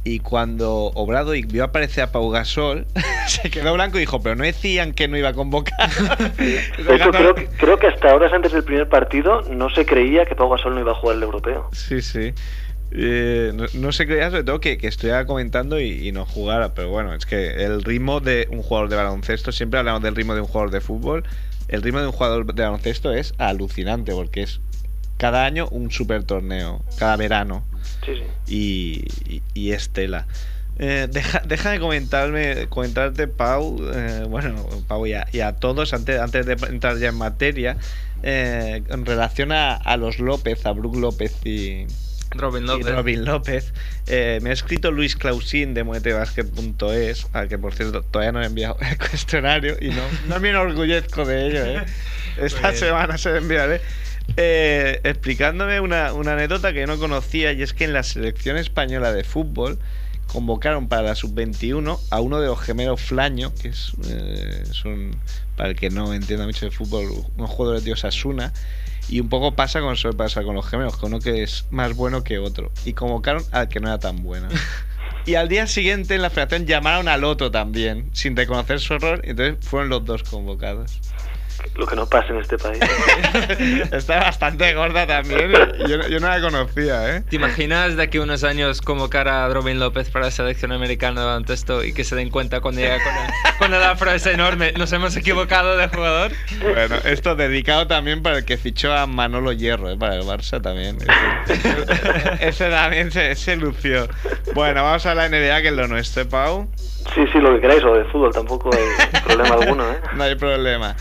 Y 0.05 0.19
cuando 0.19 0.93
Obrado 0.95 1.33
vio 1.33 1.65
aparecer 1.65 2.05
a 2.05 2.13
Pau 2.13 2.29
Gasol, 2.31 2.87
se 3.27 3.51
quedó 3.51 3.73
blanco 3.73 3.97
y 3.97 4.01
dijo, 4.01 4.21
pero 4.21 4.37
no 4.37 4.45
decían 4.45 4.93
que 4.93 5.09
no 5.09 5.17
iba 5.17 5.31
a 5.31 5.33
convocar. 5.33 5.91
creo, 6.77 7.35
creo, 7.57 7.79
que 7.79 7.87
hasta 7.87 8.15
horas 8.15 8.33
antes 8.33 8.53
del 8.53 8.63
primer 8.63 8.89
partido 8.89 9.43
no 9.43 9.71
se 9.71 9.87
creía 9.87 10.27
que 10.27 10.35
Pau 10.35 10.51
Gasol 10.51 10.75
no 10.75 10.81
iba 10.81 10.93
a 10.93 10.95
jugar 10.97 11.17
el 11.17 11.23
europeo. 11.23 11.71
Sí, 11.73 12.03
sí. 12.03 12.35
Eh, 12.97 13.53
no, 13.75 13.93
se 13.93 14.07
creía 14.07 14.31
sobre 14.31 14.45
todo 14.45 14.61
que, 14.61 14.79
que 14.79 14.87
estuviera 14.87 15.27
comentando 15.27 15.81
y, 15.81 16.07
y, 16.07 16.13
no 16.13 16.27
jugara, 16.27 16.75
pero 16.75 16.91
bueno, 16.91 17.13
es 17.15 17.27
que 17.27 17.65
el 17.65 17.83
ritmo 17.83 18.21
de 18.21 18.47
un 18.51 18.63
jugador 18.63 18.89
de 18.89 18.97
baloncesto, 18.97 19.51
siempre 19.51 19.81
hablamos 19.81 20.03
del 20.03 20.15
ritmo 20.15 20.35
de 20.35 20.43
un 20.43 20.47
jugador 20.47 20.71
de 20.71 20.81
fútbol, 20.81 21.25
el 21.69 21.83
ritmo 21.83 22.01
de 22.01 22.07
un 22.07 22.13
jugador 22.13 22.55
de 22.55 22.63
baloncesto 22.63 23.13
es 23.13 23.35
alucinante 23.39 24.13
porque 24.13 24.43
es 24.43 24.61
cada 25.17 25.45
año 25.45 25.69
un 25.71 25.91
super 25.91 26.25
torneo, 26.25 26.85
cada 26.99 27.17
verano. 27.17 27.65
Sí, 28.05 28.13
sí. 28.47 29.05
Y, 29.55 29.71
Estela. 29.71 30.27
Eh, 30.79 31.09
deja, 31.11 31.71
de 31.71 31.79
comentarme, 31.79 32.67
comentarte, 32.69 33.29
Pau, 33.29 33.79
eh, 33.95 34.25
bueno, 34.29 34.67
Pau 34.89 35.07
y 35.07 35.15
a, 35.15 35.53
todos, 35.53 35.95
antes, 35.95 36.21
antes 36.21 36.47
de 36.47 36.55
entrar 36.69 36.99
ya 36.99 37.11
en 37.11 37.15
materia, 37.15 37.77
eh, 38.25 38.83
en 38.89 39.07
relación 39.07 39.53
a, 39.53 39.97
los 39.97 40.19
López, 40.19 40.67
a 40.67 40.73
Brook 40.73 40.97
López 40.97 41.37
y 41.45 41.87
Robin 42.31 42.67
López, 42.67 42.93
Robin 42.93 43.25
López 43.25 43.73
me 44.09 44.51
ha 44.51 44.53
escrito 44.53 44.91
Luis 44.91 45.15
Clausín 45.15 45.75
de 45.75 45.85
muetebasket.es, 45.85 47.29
al 47.33 47.49
que 47.49 47.57
por 47.57 47.75
cierto 47.75 48.03
todavía 48.03 48.33
no 48.33 48.43
he 48.43 48.47
enviado 48.47 48.77
el 48.81 48.99
cuestionario 48.99 49.77
y 49.81 49.91
no, 49.91 50.03
no 50.27 50.41
me 50.41 50.51
enorgullezco 50.51 51.25
de 51.25 51.47
ello. 51.47 51.85
Esta 52.37 52.63
pues 52.63 52.81
semana 52.81 53.17
se 53.17 53.31
lo 53.31 53.37
enviaré. 53.37 53.81
Eh, 54.37 55.01
explicándome 55.05 55.81
una, 55.81 56.09
anécdota 56.09 56.73
que 56.73 56.87
no 56.87 56.99
conocía 56.99 57.53
y 57.53 57.63
es 57.63 57.73
que 57.73 57.85
en 57.85 57.93
la 57.93 58.03
selección 58.03 58.57
española 58.57 59.13
de 59.13 59.23
fútbol 59.23 59.79
convocaron 60.27 60.89
para 60.89 61.03
la 61.03 61.15
sub-21 61.15 62.01
a 62.11 62.21
uno 62.21 62.41
de 62.41 62.49
los 62.49 62.61
gemelos 62.61 63.01
Flaño, 63.01 63.55
que 63.55 63.69
es, 63.69 63.93
eh, 64.09 64.65
un, 64.85 65.17
para 65.57 65.71
el 65.71 65.77
que 65.77 65.91
no 65.91 66.13
entienda 66.13 66.47
mucho 66.47 66.67
de 66.67 66.73
fútbol, 66.73 67.07
un 67.37 67.47
jugador 67.47 67.81
de 67.81 67.93
Osasuna. 67.93 68.53
Y 69.09 69.21
un 69.21 69.29
poco 69.29 69.55
pasa 69.55 69.81
con 69.81 69.97
suele 69.97 70.17
pasar 70.17 70.45
con 70.45 70.55
los 70.55 70.67
gemelos, 70.67 70.97
con 70.97 71.13
uno 71.13 71.21
que 71.23 71.43
es 71.43 71.67
más 71.71 71.95
bueno 71.95 72.25
que 72.25 72.39
otro. 72.39 72.73
Y 72.85 72.95
convocaron 72.95 73.45
al 73.53 73.69
que 73.69 73.79
no 73.79 73.89
era 73.89 73.99
tan 73.99 74.23
bueno. 74.23 74.49
y 75.27 75.35
al 75.35 75.49
día 75.49 75.67
siguiente 75.67 76.15
en 76.15 76.23
la 76.23 76.31
federación 76.31 76.67
llamaron 76.67 77.07
al 77.09 77.23
otro 77.23 77.51
también, 77.51 78.09
sin 78.15 78.35
reconocer 78.35 78.81
su 78.81 78.95
error, 78.95 79.21
y 79.25 79.31
entonces 79.31 79.57
fueron 79.61 79.91
los 79.91 80.05
dos 80.07 80.23
convocados. 80.23 81.01
Lo 81.77 81.87
que 81.87 81.97
no 81.97 82.07
pasa 82.07 82.29
en 82.33 82.39
este 82.41 82.57
país. 82.59 82.79
Está 83.93 84.21
bastante 84.21 84.73
gorda 84.75 85.07
también. 85.07 85.51
Yo, 85.87 85.99
no- 85.99 86.09
yo 86.09 86.21
no 86.21 86.29
la 86.29 86.41
conocía, 86.41 87.17
¿eh? 87.17 87.23
¿Te 87.29 87.37
imaginas 87.37 87.97
de 87.97 88.03
aquí 88.03 88.19
a 88.19 88.23
unos 88.23 88.45
años 88.45 88.81
convocar 88.81 89.29
a 89.29 89.49
Robin 89.49 89.79
López 89.81 90.11
para 90.11 90.27
la 90.27 90.31
selección 90.31 90.73
americana 90.73 91.21
de 91.23 91.27
baloncesto 91.27 91.85
y 91.85 91.93
que 91.93 92.05
se 92.05 92.15
den 92.17 92.31
cuenta 92.31 92.61
cuando 92.61 92.81
llega 92.81 92.99
con 93.03 93.13
el, 93.15 93.59
con 93.59 93.75
el 93.75 93.83
afro 93.83 94.11
ese 94.13 94.33
enorme? 94.33 94.73
¿Nos 94.73 94.93
hemos 94.93 95.17
equivocado 95.17 95.77
de 95.77 95.89
jugador? 95.89 96.33
Bueno, 96.61 96.97
esto 97.05 97.35
dedicado 97.35 97.87
también 97.87 98.23
para 98.23 98.39
el 98.39 98.45
que 98.45 98.57
fichó 98.57 98.93
a 98.93 99.07
Manolo 99.07 99.53
Hierro, 99.53 99.91
¿eh? 99.91 99.97
para 99.99 100.17
el 100.17 100.23
Barça 100.23 100.61
también. 100.63 100.99
Ese, 101.49 101.75
ese 102.49 102.71
también 102.71 103.11
se, 103.11 103.35
se 103.37 103.57
lució. 103.57 104.09
Bueno, 104.55 104.83
vamos 104.83 105.05
a 105.07 105.15
la 105.15 105.29
NBA, 105.29 105.63
que 105.63 105.69
es 105.69 105.75
lo 105.75 105.89
nuestro, 105.89 106.29
Pau. 106.29 106.69
Sí, 107.15 107.21
sí, 107.33 107.39
lo 107.39 107.55
que 107.55 107.61
queráis, 107.61 107.85
o 107.85 107.95
de 107.95 108.05
fútbol, 108.07 108.33
tampoco 108.33 108.71
hay 108.75 109.21
problema 109.21 109.55
alguno, 109.57 109.91
¿eh? 109.93 110.01
No 110.15 110.23
hay 110.25 110.35
problema. 110.37 110.97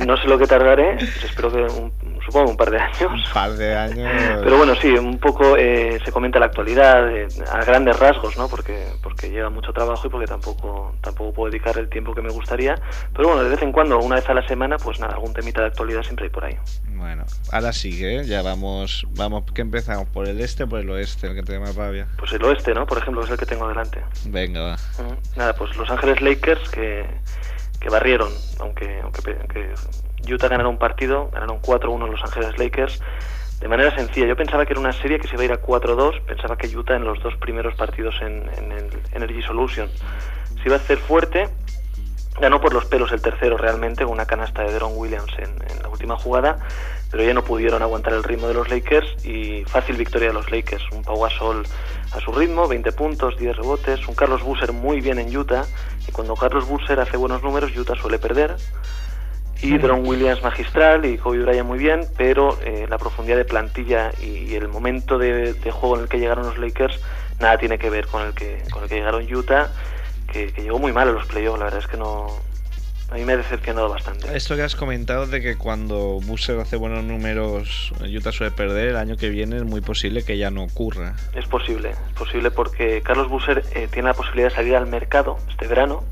No 0.06 0.16
sé 0.16 0.28
lo 0.28 0.38
que 0.38 0.46
tardaré, 0.46 0.94
pues 0.96 1.24
espero 1.24 1.50
que, 1.50 1.58
un- 1.62 1.92
supongo, 2.24 2.50
un 2.50 2.56
par 2.56 2.70
de 2.70 2.78
años. 2.78 3.02
Un 3.12 3.32
par 3.32 3.52
de 3.52 3.76
años. 3.76 4.40
Pero 4.44 4.56
bueno, 4.56 4.74
sí, 4.76 4.88
un 4.90 5.18
poco 5.18 5.56
eh, 5.56 5.98
se 6.04 6.12
comenta 6.12 6.38
la 6.38 6.46
actualidad 6.46 7.08
eh, 7.14 7.26
a 7.50 7.64
grandes 7.64 7.98
rasgos, 7.98 8.36
¿no? 8.36 8.48
Porque 8.48 8.86
porque 9.02 9.30
lleva 9.30 9.50
mucho 9.50 9.72
trabajo 9.72 10.06
y 10.06 10.10
porque 10.10 10.26
tampoco 10.26 10.94
tampoco 11.00 11.32
puedo 11.32 11.50
dedicar 11.50 11.76
el 11.78 11.88
tiempo 11.88 12.14
que 12.14 12.22
me 12.22 12.30
gustaría. 12.30 12.74
Pero 13.14 13.28
bueno, 13.28 13.42
de 13.44 13.50
vez 13.50 13.62
en 13.62 13.72
cuando, 13.72 13.98
una 13.98 14.16
vez 14.16 14.28
a 14.28 14.34
la 14.34 14.46
semana, 14.46 14.76
pues 14.78 14.98
nada, 15.00 15.14
algún 15.14 15.32
temita 15.34 15.60
de 15.62 15.68
actualidad 15.68 16.02
siempre 16.02 16.26
hay 16.26 16.30
por 16.30 16.44
ahí. 16.44 16.56
Bueno, 16.90 17.24
ahora 17.52 17.72
sigue, 17.72 18.20
¿eh? 18.20 18.24
ya 18.24 18.42
vamos. 18.42 19.06
Vamos, 19.10 19.44
que 19.52 19.62
empezamos? 19.62 20.06
¿Por 20.08 20.28
el 20.28 20.40
este 20.40 20.64
o 20.64 20.68
por 20.68 20.80
el 20.80 20.90
oeste? 20.90 21.26
El 21.28 21.34
que 21.34 21.42
te 21.42 21.58
más 21.58 21.74
rabia. 21.74 22.06
Pues 22.18 22.32
el 22.32 22.42
oeste, 22.44 22.74
¿no? 22.74 22.86
Por 22.86 22.98
ejemplo, 22.98 23.24
es 23.24 23.30
el 23.30 23.36
que 23.38 23.46
tengo 23.46 23.68
delante. 23.68 24.00
Venga, 24.26 24.60
va. 24.62 24.76
Nada, 25.36 25.54
pues 25.54 25.74
Los 25.76 25.90
Ángeles 25.90 26.20
Lakers 26.20 26.68
que, 26.70 27.04
que 27.80 27.88
barrieron, 27.88 28.32
aunque, 28.60 29.00
aunque, 29.00 29.36
aunque 29.38 29.74
Utah 30.32 30.48
ganara 30.48 30.68
un 30.68 30.78
partido, 30.78 31.30
ganaron 31.32 31.60
4-1 31.60 32.10
Los 32.10 32.22
Ángeles 32.24 32.58
Lakers 32.58 33.00
de 33.60 33.68
manera 33.68 33.94
sencilla. 33.94 34.26
Yo 34.26 34.36
pensaba 34.36 34.66
que 34.66 34.72
era 34.72 34.80
una 34.80 34.92
serie 34.92 35.18
que 35.18 35.28
se 35.28 35.34
iba 35.34 35.42
a 35.42 35.44
ir 35.46 35.52
a 35.52 35.62
4-2, 35.62 36.22
pensaba 36.22 36.56
que 36.56 36.68
Utah 36.76 36.96
en 36.96 37.04
los 37.04 37.22
dos 37.22 37.34
primeros 37.36 37.74
partidos 37.74 38.14
en, 38.20 38.50
en 38.58 38.72
el 38.72 38.90
Energy 39.12 39.42
Solution 39.42 39.88
se 39.88 40.62
iba 40.66 40.76
a 40.76 40.78
hacer 40.78 40.98
fuerte. 40.98 41.48
Ganó 42.38 42.60
por 42.60 42.74
los 42.74 42.84
pelos 42.84 43.12
el 43.12 43.22
tercero 43.22 43.56
realmente, 43.56 44.04
una 44.04 44.26
canasta 44.26 44.62
de 44.62 44.72
Deron 44.72 44.92
Williams 44.94 45.32
en, 45.38 45.50
en 45.70 45.82
la 45.82 45.88
última 45.88 46.18
jugada, 46.18 46.58
pero 47.10 47.22
ya 47.22 47.32
no 47.32 47.42
pudieron 47.42 47.80
aguantar 47.80 48.12
el 48.12 48.22
ritmo 48.22 48.46
de 48.48 48.52
los 48.52 48.68
Lakers 48.68 49.24
y 49.24 49.64
fácil 49.64 49.96
victoria 49.96 50.28
de 50.28 50.34
los 50.34 50.50
Lakers. 50.50 50.84
Un 50.92 51.02
Pau 51.02 51.18
Gasol 51.18 51.62
a 52.12 52.20
su 52.20 52.32
ritmo, 52.32 52.68
20 52.68 52.92
puntos, 52.92 53.38
10 53.38 53.56
rebotes, 53.56 54.06
un 54.06 54.14
Carlos 54.14 54.42
Busser 54.42 54.72
muy 54.72 55.00
bien 55.00 55.18
en 55.18 55.34
Utah 55.34 55.64
y 56.08 56.12
cuando 56.12 56.34
Carlos 56.36 56.66
Busser 56.66 57.00
hace 57.00 57.16
buenos 57.16 57.42
números, 57.42 57.76
Utah 57.76 57.94
suele 57.94 58.18
perder. 58.18 58.56
Y 59.62 59.78
Deron 59.78 60.06
Williams 60.06 60.42
magistral 60.42 61.06
y 61.06 61.16
Kobe 61.16 61.38
Bryant 61.38 61.66
muy 61.66 61.78
bien, 61.78 62.06
pero 62.18 62.58
eh, 62.62 62.86
la 62.90 62.98
profundidad 62.98 63.38
de 63.38 63.46
plantilla 63.46 64.12
y, 64.20 64.50
y 64.50 64.54
el 64.54 64.68
momento 64.68 65.16
de, 65.16 65.54
de 65.54 65.70
juego 65.70 65.96
en 65.96 66.02
el 66.02 66.08
que 66.08 66.18
llegaron 66.18 66.44
los 66.44 66.58
Lakers 66.58 67.00
nada 67.40 67.58
tiene 67.58 67.78
que 67.78 67.90
ver 67.90 68.06
con 68.06 68.22
el 68.22 68.34
que, 68.34 68.62
con 68.70 68.82
el 68.82 68.88
que 68.88 68.96
llegaron 68.96 69.32
Utah, 69.32 69.70
que, 70.32 70.52
que 70.52 70.62
llegó 70.62 70.78
muy 70.78 70.92
mal 70.92 71.08
a 71.08 71.12
los 71.12 71.26
playoffs, 71.26 71.58
la 71.58 71.64
verdad 71.66 71.80
es 71.80 71.86
que 71.86 71.96
no... 71.96 72.26
A 73.10 73.14
mí 73.14 73.24
me 73.24 73.34
ha 73.34 73.36
decepcionado 73.36 73.88
bastante. 73.88 74.36
Esto 74.36 74.56
que 74.56 74.62
has 74.62 74.74
comentado 74.74 75.26
de 75.26 75.40
que 75.40 75.56
cuando 75.56 76.18
Busser 76.24 76.58
hace 76.58 76.76
buenos 76.76 77.04
números, 77.04 77.92
Utah 78.02 78.32
suele 78.32 78.50
perder, 78.50 78.88
el 78.88 78.96
año 78.96 79.16
que 79.16 79.28
viene 79.28 79.56
es 79.56 79.64
muy 79.64 79.80
posible 79.80 80.24
que 80.24 80.36
ya 80.38 80.50
no 80.50 80.64
ocurra. 80.64 81.14
Es 81.32 81.46
posible, 81.46 81.90
es 81.90 82.12
posible 82.14 82.50
porque 82.50 83.02
Carlos 83.02 83.28
Busser 83.28 83.64
eh, 83.74 83.88
tiene 83.92 84.08
la 84.08 84.14
posibilidad 84.14 84.48
de 84.48 84.54
salir 84.56 84.74
al 84.74 84.86
mercado 84.86 85.38
este 85.48 85.68
verano. 85.68 86.02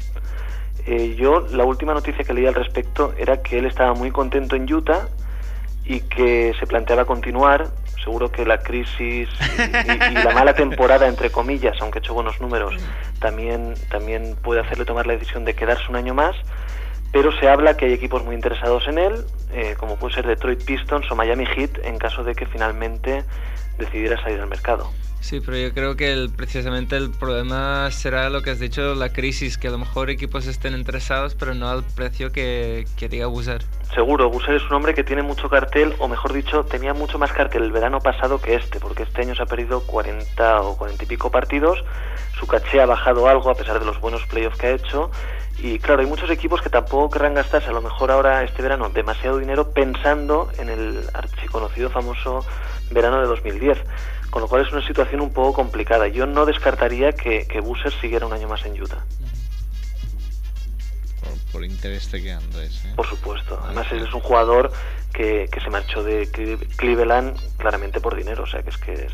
Eh, 0.86 1.16
yo 1.18 1.40
la 1.50 1.64
última 1.64 1.94
noticia 1.94 2.24
que 2.24 2.32
leí 2.32 2.46
al 2.46 2.54
respecto 2.54 3.12
era 3.18 3.42
que 3.42 3.58
él 3.58 3.66
estaba 3.66 3.94
muy 3.94 4.10
contento 4.12 4.54
en 4.54 4.72
Utah 4.72 5.08
y 5.84 6.00
que 6.00 6.54
se 6.60 6.66
planteaba 6.66 7.04
continuar. 7.06 7.70
Seguro 8.04 8.30
que 8.30 8.44
la 8.44 8.58
crisis 8.58 9.28
y, 9.56 9.62
y- 9.62 10.10
y 10.12 10.14
la 10.22 10.30
mala 10.34 10.52
temporada, 10.54 11.08
entre 11.08 11.30
comillas, 11.30 11.74
aunque 11.80 11.98
ha 11.98 12.02
hecho 12.02 12.12
buenos 12.12 12.38
números, 12.40 12.74
también, 13.18 13.74
también 13.90 14.36
puede 14.42 14.60
hacerle 14.60 14.84
tomar 14.84 15.06
la 15.06 15.14
decisión 15.14 15.44
de 15.46 15.54
quedarse 15.54 15.84
un 15.88 15.96
año 15.96 16.12
más. 16.14 16.36
Pero 17.14 17.30
se 17.38 17.48
habla 17.48 17.76
que 17.76 17.84
hay 17.86 17.92
equipos 17.92 18.24
muy 18.24 18.34
interesados 18.34 18.88
en 18.88 18.98
él, 18.98 19.24
eh, 19.52 19.76
como 19.78 19.96
puede 19.96 20.14
ser 20.14 20.26
Detroit 20.26 20.64
Pistons 20.64 21.08
o 21.10 21.14
Miami 21.14 21.46
Heat, 21.46 21.78
en 21.84 21.96
caso 21.96 22.24
de 22.24 22.34
que 22.34 22.44
finalmente 22.44 23.22
decidiera 23.78 24.20
salir 24.20 24.40
al 24.40 24.48
mercado. 24.48 24.90
Sí, 25.20 25.40
pero 25.40 25.56
yo 25.56 25.72
creo 25.72 25.96
que 25.96 26.12
el- 26.12 26.30
precisamente 26.30 26.96
el 26.96 27.10
problema 27.12 27.88
será 27.92 28.28
lo 28.30 28.42
que 28.42 28.50
has 28.50 28.58
dicho, 28.58 28.94
la 28.96 29.10
crisis, 29.12 29.56
que 29.56 29.68
a 29.68 29.70
lo 29.70 29.78
mejor 29.78 30.10
equipos 30.10 30.46
estén 30.46 30.74
interesados, 30.74 31.34
pero 31.36 31.54
no 31.54 31.68
al 31.70 31.84
precio 31.84 32.30
que 32.32 32.84
quería 32.98 33.28
usar. 33.28 33.62
Seguro, 33.94 34.28
Busser 34.28 34.56
es 34.56 34.64
un 34.64 34.72
hombre 34.74 34.92
que 34.92 35.04
tiene 35.04 35.22
mucho 35.22 35.48
cartel, 35.48 35.94
o 36.00 36.08
mejor 36.08 36.32
dicho, 36.32 36.64
tenía 36.64 36.92
mucho 36.94 37.18
más 37.18 37.32
cartel 37.32 37.62
el 37.62 37.70
verano 37.72 38.00
pasado 38.00 38.40
que 38.40 38.56
este, 38.56 38.80
porque 38.80 39.04
este 39.04 39.22
año 39.22 39.36
se 39.36 39.42
ha 39.44 39.46
perdido 39.46 39.80
40 39.86 40.60
o 40.62 40.76
40 40.76 41.04
y 41.04 41.06
pico 41.06 41.30
partidos, 41.30 41.78
su 42.38 42.46
caché 42.48 42.80
ha 42.82 42.86
bajado 42.86 43.28
algo 43.28 43.50
a 43.50 43.54
pesar 43.54 43.78
de 43.78 43.86
los 43.86 44.00
buenos 44.00 44.26
playoffs 44.26 44.58
que 44.58 44.66
ha 44.66 44.70
hecho, 44.72 45.10
y 45.58 45.78
claro, 45.78 46.00
hay 46.02 46.06
muchos 46.06 46.28
equipos 46.30 46.60
que 46.60 46.68
tampoco 46.70 47.10
querrán 47.10 47.34
gastarse 47.34 47.68
a 47.68 47.72
lo 47.72 47.80
mejor 47.82 48.10
ahora 48.10 48.42
este 48.42 48.60
verano 48.62 48.88
demasiado 48.90 49.38
dinero 49.38 49.70
pensando 49.72 50.50
en 50.58 50.68
el 50.68 51.08
archiconocido 51.14 51.90
famoso 51.90 52.44
verano 52.90 53.20
de 53.20 53.26
2010, 53.28 53.78
con 54.30 54.42
lo 54.42 54.48
cual 54.48 54.66
es 54.66 54.72
una 54.72 54.86
situación 54.86 55.20
un 55.20 55.32
poco 55.32 55.52
complicada. 55.54 56.08
Yo 56.08 56.26
no 56.26 56.44
descartaría 56.44 57.12
que, 57.12 57.46
que 57.46 57.60
Busser 57.60 57.92
siguiera 58.00 58.26
un 58.26 58.32
año 58.32 58.48
más 58.48 58.64
en 58.66 58.80
Utah, 58.82 59.04
Por, 61.20 61.52
por 61.52 61.64
interés 61.64 62.08
te 62.08 62.20
queda 62.22 62.38
Andrés. 62.38 62.84
¿eh? 62.84 62.92
por 62.96 63.06
supuesto. 63.08 63.58
Además, 63.64 63.86
él 63.92 64.02
es 64.06 64.12
un 64.12 64.20
jugador 64.20 64.72
que, 65.12 65.48
que 65.50 65.60
se 65.60 65.70
marchó 65.70 66.02
de 66.02 66.28
Cle- 66.30 66.58
Cleveland 66.76 67.38
claramente 67.56 68.00
por 68.00 68.14
dinero, 68.16 68.42
o 68.42 68.46
sea 68.46 68.62
que 68.62 68.70
es 68.70 68.76
que 68.78 68.92
es... 68.92 69.12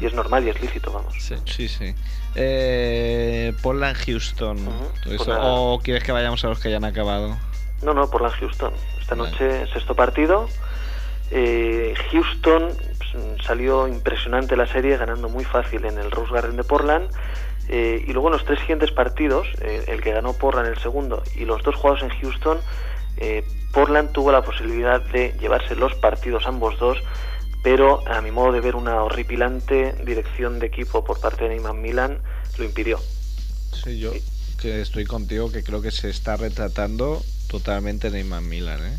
Y 0.00 0.06
es 0.06 0.14
normal 0.14 0.46
y 0.46 0.50
es 0.50 0.60
lícito, 0.60 0.92
vamos. 0.92 1.14
Sí. 1.18 1.34
Sí, 1.44 1.68
sí. 1.68 1.94
Eh, 2.34 3.52
Portland, 3.62 3.96
Houston. 3.96 4.64
Nada. 4.64 5.42
¿O 5.42 5.80
quieres 5.80 6.04
que 6.04 6.12
vayamos 6.12 6.44
a 6.44 6.48
los 6.48 6.60
que 6.60 6.70
ya 6.70 6.76
han 6.76 6.84
acabado? 6.84 7.36
No, 7.82 7.94
no, 7.94 8.08
por 8.08 8.22
la 8.22 8.30
Houston. 8.30 8.72
Esta 9.00 9.14
Vale. 9.14 9.30
noche, 9.30 9.66
sexto 9.72 9.94
partido. 9.94 10.48
Eh, 11.30 11.94
Houston 12.12 12.72
pues, 12.98 13.44
salió 13.44 13.88
impresionante 13.88 14.56
la 14.56 14.66
serie, 14.66 14.96
ganando 14.96 15.28
muy 15.28 15.44
fácil 15.44 15.84
en 15.84 15.98
el 15.98 16.10
Rose 16.10 16.32
Garden 16.32 16.56
de 16.56 16.64
Portland. 16.64 17.10
Eh, 17.68 18.02
y 18.06 18.12
luego 18.12 18.28
en 18.28 18.32
los 18.32 18.44
tres 18.44 18.60
siguientes 18.60 18.90
partidos, 18.92 19.46
eh, 19.60 19.84
el 19.88 20.00
que 20.00 20.12
ganó 20.12 20.32
Portland 20.32 20.68
el 20.68 20.78
segundo 20.78 21.22
y 21.36 21.44
los 21.44 21.62
dos 21.62 21.74
jugados 21.74 22.02
en 22.02 22.08
Houston, 22.08 22.58
eh, 23.18 23.44
Portland 23.72 24.12
tuvo 24.12 24.32
la 24.32 24.42
posibilidad 24.42 25.02
de 25.02 25.34
llevarse 25.38 25.76
los 25.76 25.94
partidos 25.94 26.46
ambos 26.46 26.78
dos, 26.78 26.98
pero 27.62 28.02
a 28.08 28.20
mi 28.20 28.30
modo 28.30 28.52
de 28.52 28.60
ver 28.60 28.76
una 28.76 29.02
horripilante 29.02 29.94
dirección 30.04 30.58
de 30.58 30.66
equipo 30.66 31.04
por 31.04 31.20
parte 31.20 31.44
de 31.44 31.50
Neyman 31.50 31.80
Milan 31.80 32.18
lo 32.56 32.64
impidió. 32.64 32.98
Sí, 33.84 33.98
yo 33.98 34.12
que 34.60 34.80
estoy 34.80 35.04
contigo, 35.04 35.52
que 35.52 35.62
creo 35.62 35.80
que 35.80 35.90
se 35.92 36.10
está 36.10 36.36
retratando 36.36 37.22
totalmente 37.48 38.10
Neymar 38.10 38.42
Milan, 38.42 38.80
¿eh? 38.84 38.98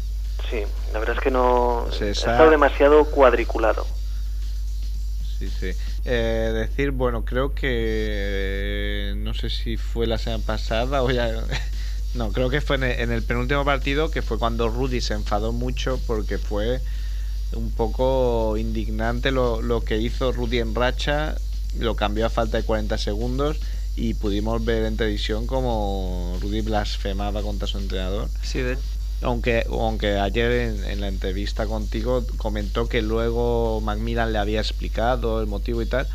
Sí, 0.50 0.63
la 0.94 1.00
verdad 1.00 1.18
es 1.18 1.22
que 1.22 1.32
no 1.32 1.86
Se 1.92 2.06
ha 2.06 2.10
esa- 2.12 2.32
estado 2.32 2.50
demasiado 2.50 3.04
cuadriculado. 3.06 3.86
Sí, 5.38 5.50
sí. 5.50 5.72
Eh, 6.06 6.51
decir, 6.54 6.92
bueno, 6.92 7.24
creo 7.24 7.54
que 7.54 7.68
eh, 7.72 9.13
no 9.18 9.34
sé 9.34 9.50
si 9.50 9.78
fue 9.78 10.08
la 10.08 10.18
semana 10.18 10.44
pasada 10.46 11.04
o 11.04 11.12
ya. 11.12 11.30
No, 12.16 12.32
creo 12.32 12.50
que 12.50 12.60
fue 12.60 12.78
en 12.78 12.84
el, 12.86 13.00
en 13.01 13.12
el 13.12 13.22
penúltimo 13.22 13.63
partido, 13.63 14.10
que 14.10 14.24
fue 14.24 14.39
cuando 14.39 14.68
Rudy 14.68 15.00
se 15.00 15.13
enfadó 15.13 15.51
mucho 15.51 16.00
porque 16.08 16.39
fue 16.39 16.82
un 17.53 17.72
poco 17.72 18.58
indignante 18.58 19.32
lo, 19.32 19.62
lo 19.62 19.82
que 19.82 19.98
hizo 19.98 20.32
Rudy 20.32 20.60
en 20.60 20.75
racha, 20.75 21.36
lo 21.77 21.96
cambió 21.96 22.25
a 22.25 22.29
falta 22.29 22.58
de 22.58 22.63
40 22.63 22.98
segundos 22.98 23.58
y 23.96 24.13
pudimos 24.13 24.63
ver 24.63 24.86
en 24.86 24.98
televisión 24.98 25.46
como 25.48 26.38
Rudy 26.41 26.62
blasfemaba 26.62 27.41
contra 27.41 27.68
su 27.68 27.77
entrenador. 27.77 28.29
Sí, 28.41 28.60
de, 28.60 28.77
Aunque, 29.22 29.65
aunque 29.70 30.18
ayer 30.18 30.51
en, 30.51 30.84
en 30.86 31.01
la 31.01 31.08
entrevista 31.08 31.65
contigo 31.65 32.25
comentó 32.38 32.88
que 32.88 33.01
luego 33.01 33.82
Macmillan 33.82 34.32
le 34.32 34.39
había 34.39 34.62
explicado 34.62 35.41
el 35.41 35.48
motivo 35.48 35.82
y 35.82 35.86
tal, 35.86 36.08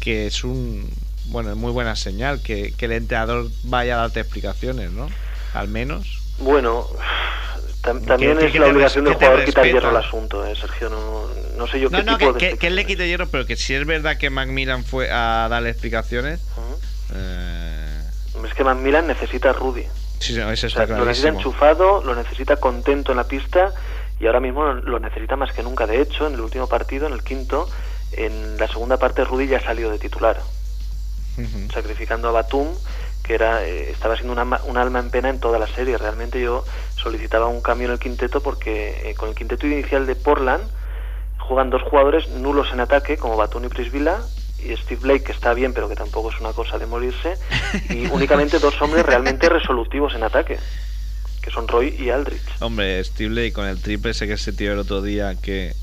que 0.00 0.26
es 0.26 0.44
un 0.44 0.88
bueno, 1.26 1.50
es 1.50 1.56
muy 1.56 1.72
buena 1.72 1.96
señal 1.96 2.40
que, 2.40 2.72
que 2.72 2.86
el 2.86 2.92
entrenador 2.92 3.50
vaya 3.64 3.94
a 3.94 3.98
darte 4.02 4.20
explicaciones, 4.20 4.90
¿no? 4.90 5.08
Al 5.52 5.68
menos. 5.68 6.20
Bueno, 6.38 6.86
también 7.84 8.38
que 8.38 8.46
es 8.46 8.54
la 8.56 8.66
obligación 8.66 9.04
del 9.04 9.14
jugador 9.14 9.44
quitar 9.44 9.64
hierro 9.66 9.88
al 9.90 9.96
asunto, 9.98 10.44
eh, 10.46 10.56
Sergio. 10.56 10.88
No, 10.88 11.28
no 11.56 11.66
sé 11.66 11.78
yo 11.80 11.90
No, 11.90 11.98
qué 11.98 12.04
no, 12.04 12.18
tipo 12.18 12.32
que, 12.34 12.46
de 12.46 12.52
que- 12.52 12.58
que 12.58 12.66
él 12.68 12.76
le 12.76 12.86
quite 12.86 13.06
hierro, 13.06 13.28
pero 13.28 13.46
que 13.46 13.56
si 13.56 13.74
es 13.74 13.86
verdad 13.86 14.16
que 14.16 14.30
Macmillan 14.30 14.84
fue 14.84 15.10
a 15.10 15.46
darle 15.50 15.70
explicaciones. 15.70 16.40
Eh, 17.14 18.00
Es 18.46 18.54
que 18.54 18.64
Macmillan 18.64 19.06
necesita 19.06 19.50
a 19.50 19.52
Rudy. 19.52 19.84
Sí, 20.18 20.34
no, 20.34 20.50
eso 20.50 20.66
O 20.66 20.68
está 20.68 20.86
sea, 20.86 20.96
lo 20.98 21.04
necesita 21.04 21.28
enchufado, 21.30 22.02
lo 22.02 22.14
necesita 22.14 22.56
contento 22.56 23.12
en 23.12 23.16
la 23.18 23.24
pista 23.24 23.72
y 24.20 24.26
ahora 24.26 24.40
mismo 24.40 24.64
lo- 24.72 24.98
necesita 25.00 25.36
más 25.36 25.52
que 25.52 25.62
nunca. 25.62 25.86
De 25.86 26.00
hecho, 26.00 26.26
en 26.26 26.34
el 26.34 26.40
último 26.40 26.66
partido, 26.66 27.06
en 27.06 27.12
el 27.12 27.22
quinto, 27.22 27.68
en 28.12 28.56
la 28.58 28.68
segunda 28.68 28.96
parte 28.96 29.24
Rudy 29.24 29.46
ya 29.48 29.60
salió 29.60 29.90
de 29.90 29.98
titular, 29.98 30.40
sacrificando 31.72 32.28
a 32.28 32.32
Batum, 32.32 32.68
que 33.22 33.34
era 33.34 33.64
eh, 33.64 33.90
estaba 33.90 34.14
siendo 34.16 34.32
una 34.32 34.60
un 34.64 34.76
alma 34.76 34.98
en 35.00 35.10
pena 35.10 35.30
en 35.30 35.40
toda 35.40 35.58
la 35.58 35.66
serie. 35.66 35.96
Realmente 35.98 36.40
yo 36.40 36.64
solicitaba 37.04 37.46
un 37.46 37.60
cambio 37.60 37.86
en 37.86 37.92
el 37.92 37.98
quinteto 37.98 38.40
porque 38.40 39.10
eh, 39.10 39.14
con 39.14 39.28
el 39.28 39.34
quinteto 39.34 39.66
inicial 39.66 40.06
de 40.06 40.16
Portland 40.16 40.64
juegan 41.38 41.68
dos 41.68 41.82
jugadores 41.82 42.28
nulos 42.30 42.68
en 42.72 42.80
ataque, 42.80 43.18
como 43.18 43.36
Batum 43.36 43.66
y 43.66 43.68
Prisvilla, 43.68 44.20
y 44.58 44.74
Steve 44.76 45.00
Blake, 45.02 45.24
que 45.24 45.32
está 45.32 45.52
bien, 45.52 45.74
pero 45.74 45.90
que 45.90 45.94
tampoco 45.94 46.30
es 46.30 46.40
una 46.40 46.52
cosa 46.54 46.78
de 46.78 46.86
morirse, 46.86 47.36
y 47.90 48.06
únicamente 48.12 48.58
dos 48.58 48.80
hombres 48.80 49.04
realmente 49.04 49.50
resolutivos 49.50 50.14
en 50.14 50.22
ataque, 50.22 50.58
que 51.42 51.50
son 51.50 51.68
Roy 51.68 51.94
y 51.98 52.08
Aldrich. 52.08 52.40
Hombre, 52.60 53.04
Steve 53.04 53.28
Blake 53.28 53.52
con 53.52 53.66
el 53.66 53.82
triple 53.82 54.12
ese 54.12 54.26
que 54.26 54.38
se 54.38 54.54
tiró 54.54 54.72
el 54.72 54.78
otro 54.78 55.02
día 55.02 55.34
que, 55.34 55.74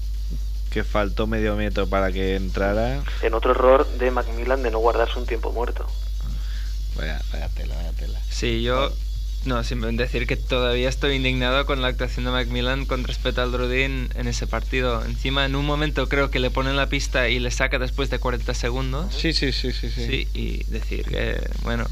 que 0.72 0.84
faltó 0.84 1.28
medio 1.28 1.56
metro 1.56 1.88
para 1.88 2.12
que 2.12 2.36
entrara. 2.36 3.04
En 3.22 3.36
otro 3.36 3.52
error 3.52 3.88
de 4.00 4.10
Macmillan 4.10 4.64
de 4.64 4.72
no 4.72 4.80
guardarse 4.80 5.20
un 5.20 5.28
tiempo 5.28 5.52
muerto. 5.52 5.86
Vaya, 6.96 7.22
vaya 7.32 7.50
tela, 7.50 7.76
vaya 7.76 7.92
tela. 7.94 8.20
Sí, 8.32 8.64
yo. 8.64 8.92
No, 9.44 9.64
simplemente 9.64 10.04
decir 10.04 10.28
que 10.28 10.36
todavía 10.38 10.88
estoy 10.88 11.16
indignado 11.16 11.66
con 11.66 11.82
la 11.82 11.88
actuación 11.88 12.26
de 12.26 12.32
Macmillan 12.32 12.86
con 12.86 13.04
respecto 13.04 13.42
al 13.42 13.52
Rudy 13.52 13.82
en, 13.84 14.10
ese 14.28 14.46
partido. 14.46 15.04
Encima, 15.04 15.46
en 15.46 15.56
un 15.56 15.66
momento 15.66 16.08
creo 16.08 16.30
que 16.30 16.40
le 16.40 16.52
pone 16.52 16.74
la 16.74 16.88
pista 16.90 17.28
y 17.28 17.40
le 17.40 17.50
saca 17.50 17.80
después 17.80 18.12
de 18.12 18.20
40 18.20 18.54
segundos. 18.54 19.14
Sí, 19.16 19.34
sí, 19.34 19.52
sí, 19.52 19.72
sí. 19.72 19.90
sí. 19.90 20.06
Sí, 20.06 20.28
y 20.36 20.64
decir 20.72 21.06
que, 21.06 21.42
bueno, 21.64 21.88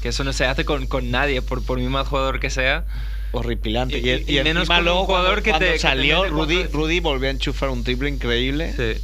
que 0.00 0.10
eso 0.10 0.22
no 0.22 0.32
se 0.32 0.44
hace 0.44 0.64
con, 0.64 0.86
con 0.86 1.10
nadie, 1.10 1.42
por, 1.42 1.64
por 1.64 1.78
muy 1.78 1.88
mal 1.88 2.04
jugador 2.04 2.38
que 2.38 2.50
sea. 2.50 2.84
Horripilante. 3.32 3.98
Y- 3.98 4.08
Y, 4.08 4.24
y- 4.34 4.38
y 4.38 4.42
menos 4.44 4.68
con 4.68 4.86
un 4.86 5.04
jugador 5.04 5.42
cuando, 5.42 5.42
que 5.42 5.42
te- 5.42 5.50
cuando 5.50 5.66
que 5.66 5.72
te 5.72 5.78
salió, 5.80 6.24
Rudy. 6.28 6.64
Rudy 6.64 7.00
volvió 7.00 7.28
a 7.28 7.32
enchufar 7.32 7.70
un 7.70 7.82
triple 7.82 8.10
increíble. 8.10 8.74
Sí. 8.76 9.02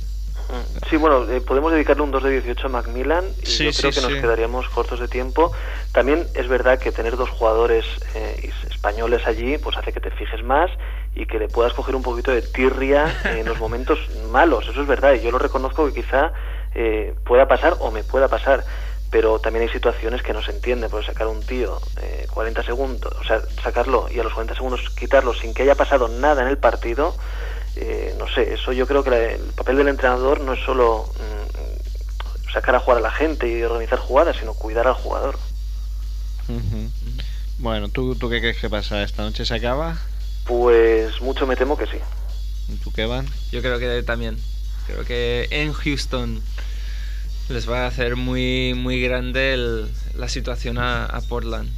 Sí, 0.88 0.96
bueno, 0.96 1.30
eh, 1.30 1.40
podemos 1.40 1.72
dedicarle 1.72 2.02
un 2.02 2.10
2 2.10 2.22
de 2.22 2.30
18 2.40 2.66
a 2.66 2.70
Macmillan 2.70 3.24
y 3.42 3.46
Sí, 3.46 3.64
yo 3.64 3.72
creo 3.72 3.92
sí, 3.92 4.00
que 4.00 4.06
nos 4.06 4.12
sí. 4.14 4.20
quedaríamos 4.20 4.68
cortos 4.70 4.98
de 5.00 5.08
tiempo. 5.08 5.52
También 5.92 6.26
es 6.34 6.48
verdad 6.48 6.78
que 6.78 6.92
tener 6.92 7.16
dos 7.16 7.28
jugadores 7.30 7.84
eh, 8.14 8.50
españoles 8.70 9.26
allí 9.26 9.58
pues 9.58 9.76
hace 9.76 9.92
que 9.92 10.00
te 10.00 10.10
fijes 10.10 10.42
más 10.42 10.70
y 11.14 11.26
que 11.26 11.38
le 11.38 11.48
puedas 11.48 11.72
coger 11.74 11.94
un 11.94 12.02
poquito 12.02 12.30
de 12.30 12.42
tirria 12.42 13.14
en 13.24 13.46
los 13.46 13.58
momentos 13.58 13.98
malos, 14.30 14.66
eso 14.68 14.80
es 14.80 14.86
verdad 14.86 15.14
y 15.14 15.20
yo 15.20 15.30
lo 15.30 15.38
reconozco 15.38 15.86
que 15.86 16.00
quizá 16.02 16.32
eh, 16.74 17.14
pueda 17.24 17.46
pasar 17.48 17.76
o 17.80 17.90
me 17.90 18.02
pueda 18.04 18.28
pasar. 18.28 18.64
Pero 19.10 19.38
también 19.38 19.62
hay 19.66 19.72
situaciones 19.72 20.22
que 20.22 20.34
no 20.34 20.42
se 20.42 20.50
entienden, 20.50 20.90
por 20.90 21.02
sacar 21.02 21.28
a 21.28 21.30
un 21.30 21.42
tío 21.42 21.80
eh, 22.02 22.26
40 22.30 22.62
segundos, 22.62 23.10
o 23.18 23.24
sea, 23.24 23.40
sacarlo 23.62 24.06
y 24.10 24.18
a 24.20 24.22
los 24.22 24.34
40 24.34 24.54
segundos 24.54 24.82
quitarlo 24.90 25.32
sin 25.32 25.54
que 25.54 25.62
haya 25.62 25.74
pasado 25.74 26.08
nada 26.08 26.42
en 26.42 26.48
el 26.48 26.58
partido, 26.58 27.16
eh, 27.80 28.14
no 28.18 28.26
sé, 28.28 28.52
eso 28.54 28.72
yo 28.72 28.86
creo 28.86 29.02
que 29.04 29.10
la- 29.10 29.24
el 29.32 29.52
papel 29.54 29.76
del 29.76 29.88
entrenador 29.88 30.40
no 30.40 30.52
es 30.54 30.60
solo 30.64 31.10
mm, 31.18 32.52
sacar 32.52 32.74
a 32.74 32.80
jugar 32.80 32.98
a 32.98 33.02
la 33.02 33.10
gente 33.10 33.48
y 33.48 33.62
organizar 33.62 33.98
jugadas, 33.98 34.36
sino 34.38 34.54
cuidar 34.54 34.86
al 34.88 34.94
jugador. 34.94 35.38
Bueno, 37.58 37.88
¿tú, 37.88 38.14
¿tú 38.14 38.30
qué 38.30 38.40
crees 38.40 38.58
que 38.58 38.70
pasa? 38.70 39.02
¿Esta 39.02 39.22
noche 39.22 39.44
se 39.44 39.54
acaba? 39.54 39.98
Pues 40.46 41.20
mucho 41.20 41.46
me 41.46 41.56
temo 41.56 41.76
que 41.76 41.86
sí. 41.86 41.98
¿Y 42.68 42.76
¿Tú 42.76 42.92
qué 42.92 43.04
van? 43.06 43.26
Yo 43.52 43.60
creo 43.60 43.78
que 43.78 44.02
también. 44.02 44.38
Creo 44.86 45.04
que 45.04 45.48
en 45.50 45.72
Houston 45.72 46.40
les 47.48 47.68
va 47.68 47.84
a 47.84 47.86
hacer 47.88 48.16
muy, 48.16 48.74
muy 48.74 49.00
grande 49.02 49.52
el- 49.54 49.90
la 50.14 50.28
situación 50.28 50.78
a, 50.78 51.04
a 51.04 51.20
Portland. 51.20 51.68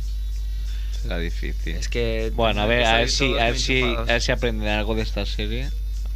Será 1.02 1.19
difícil. 1.19 1.75
Es 1.76 1.88
que. 1.88 2.30
Bueno, 2.35 2.61
a 2.62 2.66
ver, 2.66 2.85
a 2.85 2.99
ver 2.99 3.09
si, 3.11 3.38
a 3.38 3.45
ver 3.47 3.59
si, 3.59 3.83
a 3.83 4.02
ver 4.04 4.21
si 4.23 4.33
aprenden 4.33 4.69
algo 4.69 4.95
de 4.95 5.02
esta 5.02 5.25
serie. 5.26 5.71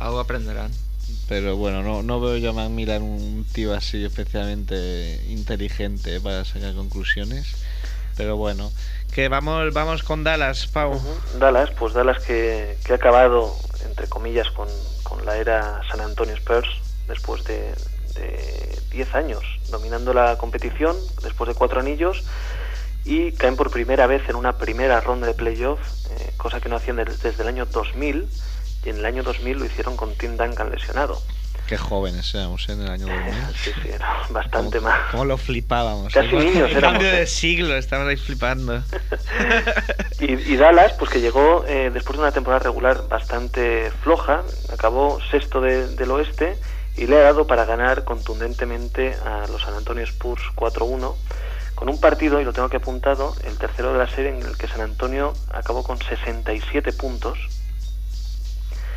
Algo 0.05 0.21
aprenderán. 0.21 0.71
Pero 1.29 1.57
bueno, 1.57 1.83
no, 1.83 2.03
no 2.03 2.21
veo 2.21 2.37
yo 2.37 2.51
a 2.51 2.53
Macmillan 2.53 3.03
un 3.03 3.47
tío 3.51 3.73
así 3.73 4.05
especialmente 4.05 5.19
inteligente 5.29 6.21
para 6.21 6.45
sacar 6.45 6.75
conclusiones. 6.75 7.47
Pero 8.15 8.37
bueno, 8.37 8.71
que 9.15 9.29
vamos, 9.29 9.73
vamos 9.73 10.03
con 10.03 10.23
Dallas, 10.23 10.67
Pau. 10.67 11.01
Dallas, 11.39 11.71
pues 11.79 11.95
Dallas 11.95 12.23
que, 12.23 12.77
que 12.85 12.93
ha 12.93 12.97
acabado, 12.97 13.57
entre 13.89 14.07
comillas, 14.07 14.51
con, 14.51 14.69
con 15.03 15.25
la 15.25 15.39
era 15.39 15.81
San 15.91 16.03
Antonio 16.03 16.35
Spurs 16.35 16.69
después 17.09 17.43
de, 17.45 17.75
de 18.15 18.79
10 18.91 19.15
años 19.15 19.43
dominando 19.71 20.13
la 20.13 20.37
competición, 20.37 20.97
después 21.23 21.49
de 21.49 21.55
cuatro 21.55 21.81
anillos, 21.81 22.23
y 23.07 23.33
caen 23.33 23.57
por 23.57 23.71
primera 23.71 24.07
vez 24.07 24.29
en 24.29 24.37
una 24.37 24.59
primera 24.59 25.01
ronda 25.01 25.27
de 25.27 25.35
playoff, 25.35 25.81
eh, 26.11 26.31
cosa 26.37 26.61
que 26.61 26.69
no 26.69 26.77
hacían 26.77 26.97
des- 26.97 27.23
desde 27.23 27.43
el 27.43 27.49
año 27.49 27.65
2000, 27.67 28.29
y 28.85 28.91
en 28.91 28.99
el 28.99 29.07
año 29.07 29.23
2000 29.23 29.59
lo 29.59 29.65
hicieron 29.65 29.97
con 29.97 30.15
Tim 30.17 30.37
Duncan 30.37 30.71
lesionado. 30.71 31.21
Qué 31.67 31.79
jóvenes 31.79 32.35
éramos 32.35 32.69
¿eh? 32.69 32.73
en 32.73 32.83
el 32.83 32.91
año 32.91 33.07
2000. 33.07 33.35
Sí, 33.65 33.71
sí, 33.83 33.89
era 33.89 34.07
bastante 34.31 34.79
¿Cómo, 34.79 34.91
más. 34.91 35.11
cómo 35.11 35.25
lo 35.25 35.39
flipábamos? 35.39 36.13
Casi 36.13 36.29
¿eh? 36.37 36.39
niños 36.45 36.71
El 36.73 36.81
cambio 36.83 37.09
¿eh? 37.09 37.21
de 37.21 37.27
siglo, 37.27 37.75
estábamos 37.77 38.11
ahí 38.11 38.17
flipando. 38.17 38.83
Y, 40.21 40.33
y 40.33 40.57
Dallas, 40.57 40.93
pues 40.99 41.11
que 41.11 41.21
llegó 41.21 41.65
eh, 41.67 41.91
después 41.93 42.17
de 42.17 42.23
una 42.23 42.33
temporada 42.33 42.63
regular 42.63 43.09
bastante 43.09 43.91
floja, 44.03 44.43
acabó 44.73 45.19
sexto 45.31 45.61
de- 45.61 45.89
del 45.97 46.11
oeste 46.13 46.57
y 46.97 47.07
le 47.07 47.17
ha 47.17 47.23
dado 47.23 47.47
para 47.47 47.65
ganar 47.65 48.05
contundentemente 48.05 49.15
a 49.27 49.47
los 49.49 49.63
San 49.63 49.75
Antonio 49.75 50.05
Spurs 50.05 50.43
4-1 50.55 51.15
con 51.75 51.89
un 51.89 52.01
partido, 52.01 52.41
y 52.41 52.45
lo 52.45 52.53
tengo 52.53 52.69
que 52.69 52.77
apuntado, 52.77 53.35
el 53.45 53.59
tercero 53.59 53.93
de 53.93 53.99
la 53.99 54.07
serie 54.09 54.31
en 54.31 54.41
el 54.47 54.57
que 54.57 54.69
San 54.69 54.81
Antonio 54.81 55.35
acabó 55.53 55.83
con 55.83 55.99
67 55.99 56.93
puntos, 56.93 57.37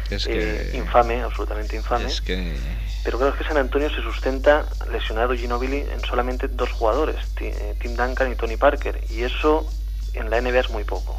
Es 0.09 0.25
eh, 0.27 0.69
que. 0.71 0.77
infame, 0.77 1.21
absolutamente 1.21 1.75
infame. 1.75 2.05
Es 2.05 2.21
que. 2.21 2.55
Pero 3.03 3.19
creo 3.19 3.37
que 3.37 3.43
San 3.45 3.57
Antonio 3.57 3.89
se 3.89 4.01
sustenta 4.01 4.65
lesionado 4.91 5.33
Ginobili 5.33 5.77
en 5.79 6.03
solamente 6.03 6.47
dos 6.49 6.71
jugadores, 6.73 7.15
eh, 7.39 7.75
Tim 7.79 7.95
Duncan 7.95 8.31
y 8.31 8.35
Tony 8.35 8.57
Parker, 8.57 8.99
y 9.09 9.23
eso 9.23 9.65
en 10.13 10.29
la 10.29 10.37
NBA 10.41 10.59
es 10.61 10.69
muy 10.69 10.83
poco, 10.83 11.15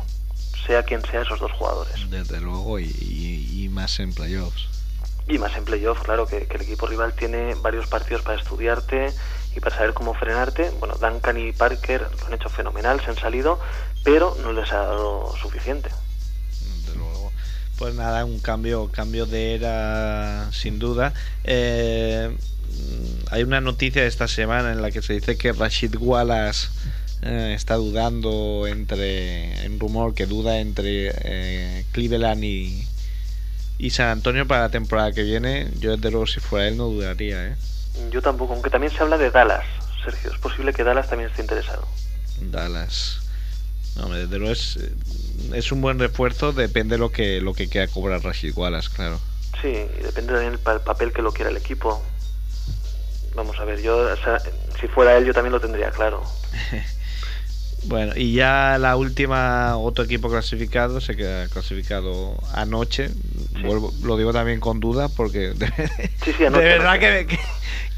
sea 0.67 0.83
quien 0.83 1.03
sea 1.07 1.23
esos 1.23 1.41
dos 1.41 1.53
jugadores. 1.53 1.95
Desde 2.11 2.41
luego, 2.41 2.79
y, 2.79 2.85
y- 3.01 3.65
y 3.65 3.69
más 3.71 4.01
en 4.01 4.13
playoffs. 4.13 4.69
Y 5.27 5.39
más 5.39 5.55
en 5.57 5.65
playoff, 5.65 6.01
claro, 6.03 6.27
que, 6.27 6.47
que 6.47 6.57
el 6.57 6.63
equipo 6.63 6.87
rival 6.87 7.15
tiene 7.15 7.55
varios 7.55 7.87
partidos 7.87 8.23
para 8.23 8.39
estudiarte 8.39 9.15
y 9.55 9.61
para 9.61 9.77
saber 9.77 9.95
cómo 9.95 10.15
frenarte. 10.15 10.71
Bueno, 10.79 10.95
Duncan 11.01 11.39
y 11.39 11.53
Parker 11.53 12.09
lo 12.21 12.27
han 12.27 12.35
hecho 12.35 12.49
fenomenal, 12.51 13.01
se 13.03 13.11
han 13.11 13.19
salido, 13.19 13.61
pero 14.05 14.37
no 14.43 14.53
les 14.53 14.71
ha 14.73 14.79
dado 14.79 15.35
suficiente. 15.41 15.91
Pues 17.79 17.95
nada, 17.95 18.25
un 18.25 18.41
cambio, 18.41 18.91
cambio 18.91 19.25
de 19.27 19.55
era 19.55 20.51
sin 20.53 20.81
duda. 20.81 21.15
Eh, 21.45 22.37
hay 23.31 23.43
una 23.45 23.61
noticia 23.61 24.03
de 24.03 24.09
esta 24.09 24.27
semana 24.27 24.73
en 24.73 24.83
la 24.83 24.91
que 24.91 25.01
se 25.01 25.13
dice 25.15 25.39
que 25.39 25.53
Rashid 25.53 25.95
Wallace 25.97 26.69
eh, 27.23 27.53
está 27.55 27.77
dudando 27.77 28.67
entre, 28.67 29.65
en 29.65 29.79
rumor 29.79 30.15
que 30.15 30.27
duda 30.27 30.59
entre 30.59 31.13
eh, 31.23 31.85
Cleveland 31.93 32.43
y, 32.43 32.85
y 33.79 33.91
San 33.91 34.09
Antonio 34.09 34.47
para 34.49 34.63
la 34.63 34.71
temporada 34.71 35.13
que 35.13 35.23
viene. 35.23 35.69
Yo 35.79 35.97
desde 35.97 36.11
luego 36.11 36.27
si 36.27 36.41
fuera 36.41 36.67
él 36.67 36.77
no 36.77 36.87
dudaría, 36.87 37.47
¿eh? 37.47 37.57
Yo 38.11 38.23
tampoco, 38.23 38.55
aunque 38.55 38.71
también 38.71 38.93
se 38.93 39.03
habla 39.03 39.19
de 39.19 39.31
Dallas, 39.31 39.65
Sergio. 40.05 40.33
Es 40.33 40.39
posible 40.39 40.73
que 40.73 40.83
Dallas 40.85 41.09
también 41.09 41.31
esté 41.31 41.43
interesado. 41.43 41.87
Dallas. 42.41 43.21
No, 43.99 44.09
desde 44.11 44.39
luego 44.39 44.53
es, 44.53 44.79
es 45.53 45.73
un 45.73 45.81
buen 45.81 45.99
refuerzo, 45.99 46.53
depende 46.53 46.97
lo 46.99 47.11
que 47.11 47.41
lo 47.41 47.53
que 47.53 47.69
quiera 47.69 47.87
cobrar 47.89 48.23
Rashid 48.23 48.57
Wallace, 48.57 48.89
claro. 48.95 49.19
Sí, 49.61 49.69
y 49.69 50.03
depende 50.03 50.33
también 50.33 50.53
el 50.53 50.59
pa- 50.59 50.79
papel 50.79 51.13
que 51.13 51.21
lo 51.23 51.33
quiera 51.33 51.51
el 51.51 51.57
equipo. 51.57 52.01
Vamos 53.35 53.59
a 53.59 53.65
ver, 53.65 53.81
yo, 53.83 53.97
o 53.99 54.17
sea, 54.17 54.41
si 54.81 54.87
fuera 54.89 55.17
él, 55.17 55.25
yo 55.25 55.33
también 55.35 55.53
lo 55.53 55.61
tendría 55.61 55.91
claro. 55.91 56.23
Bueno, 57.85 58.13
y 58.17 58.35
ya 58.35 58.77
la 58.79 58.97
última, 58.97 59.77
otro 59.79 60.05
equipo 60.05 60.29
clasificado, 60.29 61.01
se 61.01 61.15
queda 61.17 61.49
clasificado 61.49 62.37
anoche. 62.53 63.09
Vuelvo- 63.63 63.93
lo 64.03 64.17
digo 64.17 64.33
también 64.33 64.59
con 64.59 64.81
duda 64.81 65.09
porque 65.09 65.51
de, 65.55 65.67
Sí, 66.25 66.33
sí, 66.37 66.45
anoche, 66.47 66.65
de 66.65 66.69
verdad 66.71 66.95
anoche. 66.95 67.27
que, 67.29 67.39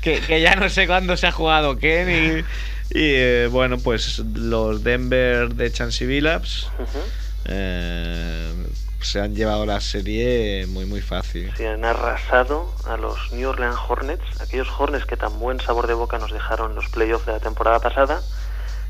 que, 0.02 0.20
que 0.20 0.40
ya 0.42 0.54
no 0.54 0.68
sé 0.68 0.86
cuándo 0.86 1.16
se 1.16 1.26
ha 1.26 1.32
jugado 1.32 1.78
qué. 1.78 2.04
ni- 2.44 2.44
y 2.90 3.14
eh, 3.14 3.48
bueno, 3.50 3.78
pues 3.78 4.18
los 4.18 4.82
Denver 4.82 5.54
de 5.54 5.70
Chansey 5.72 6.06
Billups 6.06 6.68
Ujú. 6.78 6.98
eh, 7.46 8.52
se 9.00 9.20
han 9.20 9.34
llevado 9.34 9.64
la 9.64 9.80
serie 9.80 10.66
muy, 10.66 10.84
muy 10.86 11.00
fácil. 11.00 11.52
Sí, 11.56 11.64
han 11.64 11.84
arrasado 11.84 12.74
a 12.86 12.96
los 12.96 13.32
New 13.32 13.48
Orleans 13.48 13.78
Hornets, 13.88 14.24
aquellos 14.40 14.68
Hornets 14.76 15.06
que 15.06 15.16
tan 15.16 15.38
buen 15.38 15.60
sabor 15.60 15.86
de 15.86 15.94
boca 15.94 16.18
nos 16.18 16.32
dejaron 16.32 16.74
los 16.74 16.88
playoffs 16.88 17.26
de 17.26 17.32
la 17.32 17.40
temporada 17.40 17.80
pasada. 17.80 18.20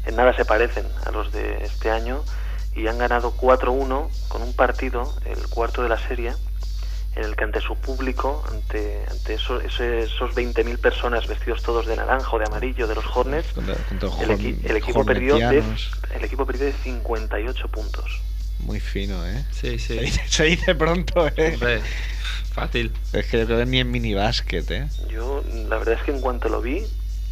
En 0.07 0.17
nada 0.17 0.35
se 0.35 0.45
parecen 0.45 0.87
a 1.07 1.11
los 1.11 1.31
de 1.33 1.65
este 1.65 1.91
año 1.91 2.25
y 2.75 2.87
han 2.87 2.99
ganado 2.99 3.37
4-1 3.37 4.09
con 4.29 4.43
un 4.43 4.55
partido, 4.55 5.15
el 5.27 5.47
cuarto 5.49 5.83
de 5.83 5.89
la 5.91 5.99
serie, 5.99 6.33
en 7.17 7.25
el 7.25 7.37
que 7.37 7.45
ante 7.45 7.61
su 7.61 7.77
público, 7.77 8.45
ante, 8.51 9.05
ante 9.11 9.35
esos, 9.35 9.63
esos 9.65 10.35
20.000 10.35 10.79
personas 10.79 11.27
vestidos 11.27 11.63
todos 11.63 11.87
de 11.87 11.97
naranja 11.97 12.31
o 12.31 12.39
de 12.39 12.45
amarillo 12.45 12.87
de 12.87 12.95
los 12.95 13.05
Hornets, 13.15 13.49
el, 13.57 14.77
equipo 14.77 15.05
perdió 15.05 15.37
de, 15.37 15.63
el 16.15 16.25
equipo 16.25 16.47
perdió 16.47 16.67
de 16.67 16.73
58 16.73 17.69
puntos. 17.69 18.21
Muy 18.61 18.79
fino, 18.79 19.27
¿eh? 19.27 19.45
Sí, 19.51 19.79
sí. 19.79 19.99
Se 20.29 20.45
dice, 20.45 20.75
pronto, 20.75 21.27
¿eh? 21.37 21.83
fácil. 22.53 22.93
Es 23.13 23.27
que 23.27 23.39
yo 23.39 23.47
creo 23.47 23.59
que 23.59 23.67
ni 23.67 23.81
en 23.81 23.91
minibásquet, 23.91 24.71
¿eh? 24.71 24.89
Yo, 25.09 25.43
la 25.69 25.79
verdad 25.79 25.95
es 25.95 26.03
que 26.05 26.13
en 26.13 26.21
cuanto 26.21 26.49
lo 26.49 26.61
vi, 26.61 26.85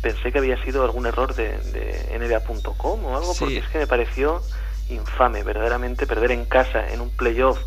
pensé 0.02 0.32
que 0.32 0.38
había 0.38 0.62
sido 0.64 0.82
algún 0.84 1.06
error 1.06 1.34
de, 1.34 1.58
de 1.58 2.18
NBA.com 2.18 3.04
o 3.04 3.16
algo, 3.16 3.34
porque 3.38 3.58
es 3.58 3.68
que 3.68 3.78
me 3.78 3.86
pareció 3.86 4.42
infame, 4.88 5.42
verdaderamente, 5.42 6.06
perder 6.06 6.32
en 6.32 6.46
casa 6.46 6.88
en 6.92 7.00
un 7.00 7.10
playoff 7.10 7.58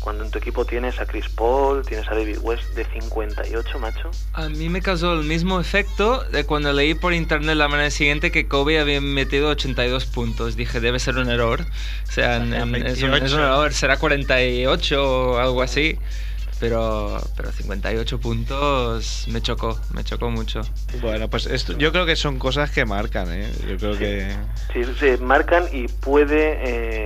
cuando 0.00 0.24
en 0.24 0.30
tu 0.30 0.38
equipo 0.38 0.64
tienes 0.64 0.98
a 0.98 1.06
Chris 1.06 1.28
Paul, 1.28 1.84
tienes 1.86 2.08
a 2.08 2.14
David 2.14 2.38
West 2.40 2.74
de 2.74 2.84
58, 2.86 3.78
macho. 3.78 4.10
A 4.32 4.48
mí 4.48 4.68
me 4.68 4.80
causó 4.80 5.12
el 5.12 5.24
mismo 5.24 5.60
efecto 5.60 6.24
de 6.24 6.44
cuando 6.44 6.72
leí 6.72 6.94
por 6.94 7.12
internet 7.12 7.56
la 7.56 7.68
mañana 7.68 7.90
siguiente 7.90 8.32
que 8.32 8.48
Kobe 8.48 8.80
había 8.80 9.00
metido 9.00 9.50
82 9.50 10.06
puntos. 10.06 10.56
Dije, 10.56 10.80
debe 10.80 10.98
ser 10.98 11.18
un 11.18 11.30
error. 11.30 11.60
O 12.08 12.12
sea, 12.12 12.38
es, 12.38 13.02
un, 13.02 13.14
error, 13.14 13.72
será 13.72 13.98
48 13.98 15.02
o 15.02 15.38
algo 15.38 15.62
así. 15.62 15.98
Pero, 16.60 17.18
pero 17.36 17.50
58 17.50 18.20
puntos 18.20 19.24
me 19.28 19.40
chocó, 19.40 19.80
me 19.94 20.04
chocó 20.04 20.28
mucho. 20.30 20.60
Bueno, 21.00 21.28
pues 21.28 21.46
esto, 21.46 21.72
yo 21.78 21.90
creo 21.90 22.04
que 22.04 22.16
son 22.16 22.38
cosas 22.38 22.70
que 22.70 22.84
marcan, 22.84 23.32
¿eh? 23.32 23.50
Yo 23.66 23.78
creo 23.78 23.98
que... 23.98 24.36
Sí, 24.74 24.84
se 24.98 25.16
marcan 25.16 25.64
y 25.72 25.88
puede 25.88 26.58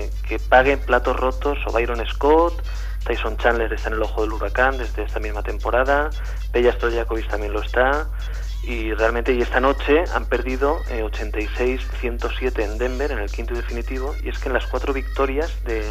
eh, 0.03 0.11
que 0.29 0.41
paguen 0.41 0.81
platos 0.81 1.17
rotos 1.17 1.57
o 1.67 1.73
Byron 1.73 2.05
Scott, 2.05 2.65
Tyson 3.07 3.37
Chandler 3.37 3.73
está 3.73 3.89
en 3.89 3.95
el 3.95 4.03
ojo 4.03 4.23
del 4.23 4.33
huracán 4.33 4.77
desde 4.77 5.05
esta 5.05 5.21
misma 5.21 5.45
temporada, 5.45 6.11
Bella 6.53 6.73
Stojakovic 6.73 7.29
también 7.29 7.53
lo 7.53 7.63
está, 7.63 8.09
y 8.65 8.93
realmente 8.95 9.33
y 9.35 9.41
esta 9.41 9.61
noche 9.61 10.03
han 10.15 10.27
perdido 10.27 10.83
86-107 10.87 12.59
eh, 12.59 12.65
en 12.65 12.79
Denver 12.79 13.13
en 13.13 13.19
el 13.21 13.31
quinto 13.31 13.55
definitivo, 13.55 14.17
y 14.25 14.31
es 14.31 14.39
que 14.39 14.49
en 14.49 14.55
las 14.55 14.67
cuatro 14.67 14.93
victorias 14.93 15.53
de, 15.65 15.85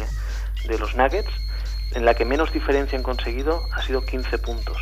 de 0.68 0.78
los 0.78 0.94
Nuggets 0.96 1.30
en 1.94 2.04
la 2.04 2.14
que 2.14 2.24
menos 2.24 2.52
diferencia 2.52 2.98
han 2.98 3.04
conseguido 3.04 3.60
ha 3.72 3.82
sido 3.82 4.04
15 4.04 4.38
puntos. 4.38 4.76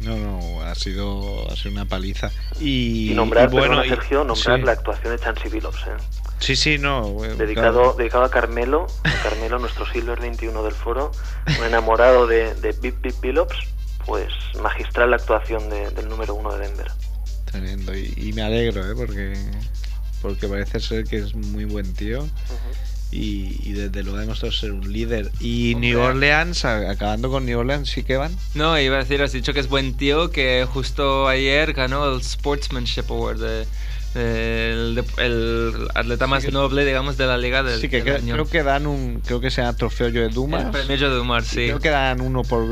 No, 0.00 0.16
no, 0.16 0.62
ha 0.62 0.74
sido, 0.74 1.50
ha 1.50 1.56
sido 1.56 1.72
una 1.72 1.84
paliza. 1.84 2.30
Y, 2.60 3.12
nombrar, 3.14 3.50
bueno, 3.50 3.82
Sergio, 3.82 4.24
nombrar 4.24 4.60
la 4.60 4.72
actuación 4.72 5.16
de 5.16 5.22
Chansey 5.22 5.50
Billups. 5.50 5.86
¿eh? 5.86 6.02
Sí, 6.38 6.54
sí, 6.54 6.78
no. 6.78 7.16
Dedicado, 7.36 7.94
dedicado 7.94 8.24
a 8.24 8.30
Carmelo, 8.30 8.86
a 9.04 9.22
Carmelo, 9.22 9.58
nuestro 9.60 9.86
Silver 9.86 10.20
21 10.20 10.62
del 10.62 10.74
foro, 10.74 11.10
un 11.58 11.64
enamorado 11.64 12.26
de, 12.26 12.54
de 12.54 12.72
Bip 12.72 13.00
Bip 13.02 13.20
Billups, 13.20 13.56
pues 14.06 14.32
magistral 14.62 15.10
la 15.10 15.16
actuación 15.16 15.68
del 15.68 16.08
número 16.08 16.34
uno 16.34 16.54
de 16.54 16.68
Denver. 16.68 16.90
Tremendo, 17.46 17.96
y, 17.96 18.32
me 18.34 18.42
alegro, 18.42 18.88
¿eh? 18.88 18.94
porque, 18.94 19.34
porque 20.22 20.46
parece 20.46 20.80
ser 20.80 21.04
que 21.04 21.16
es 21.16 21.34
muy 21.34 21.64
buen 21.64 21.92
tío 21.94 22.28
y, 23.10 23.72
desde 23.72 24.02
luego 24.02 24.18
ha 24.18 24.20
demostrado 24.20 24.52
ser 24.52 24.72
un 24.72 24.92
líder. 24.92 25.30
Y 25.40 25.74
New 25.76 25.98
Orleans, 25.98 26.64
acabando 26.64 27.30
con 27.30 27.46
New 27.46 27.58
Orleans, 27.58 27.88
¿sí 27.88 28.02
que 28.02 28.16
van? 28.16 28.36
No, 28.54 28.78
iba 28.78 28.96
a 28.96 28.98
decir, 29.00 29.22
has 29.22 29.32
dicho 29.32 29.54
que 29.54 29.60
es 29.60 29.68
buen 29.68 29.94
tío, 29.94 30.30
que 30.30 30.66
justo 30.70 31.26
ayer 31.26 31.72
ganó 31.72 32.12
el 32.12 32.22
Sportsmanship 32.22 33.04
Award 33.08 33.40
de, 33.40 33.66
el, 34.14 35.88
atleta 35.94 36.26
más 36.26 36.50
noble, 36.52 36.84
digamos, 36.84 37.16
de 37.16 37.26
la 37.26 37.38
liga 37.38 37.62
del, 37.62 37.80
Sí, 37.80 37.88
que 37.88 38.02
creo, 38.02 38.46
que 38.46 38.62
dan 38.62 38.86
un, 38.86 39.22
creo 39.24 39.40
que 39.40 39.50
sea 39.50 39.72
trofeo 39.72 40.10
de 40.10 40.28
Dumas. 40.28 40.66
El 40.66 40.70
premio 40.70 41.10
de 41.10 41.16
Dumas, 41.16 41.46
sí. 41.46 41.66
Creo 41.66 41.80
que 41.80 41.90
dan 41.90 42.20
uno 42.20 42.42
por 42.42 42.66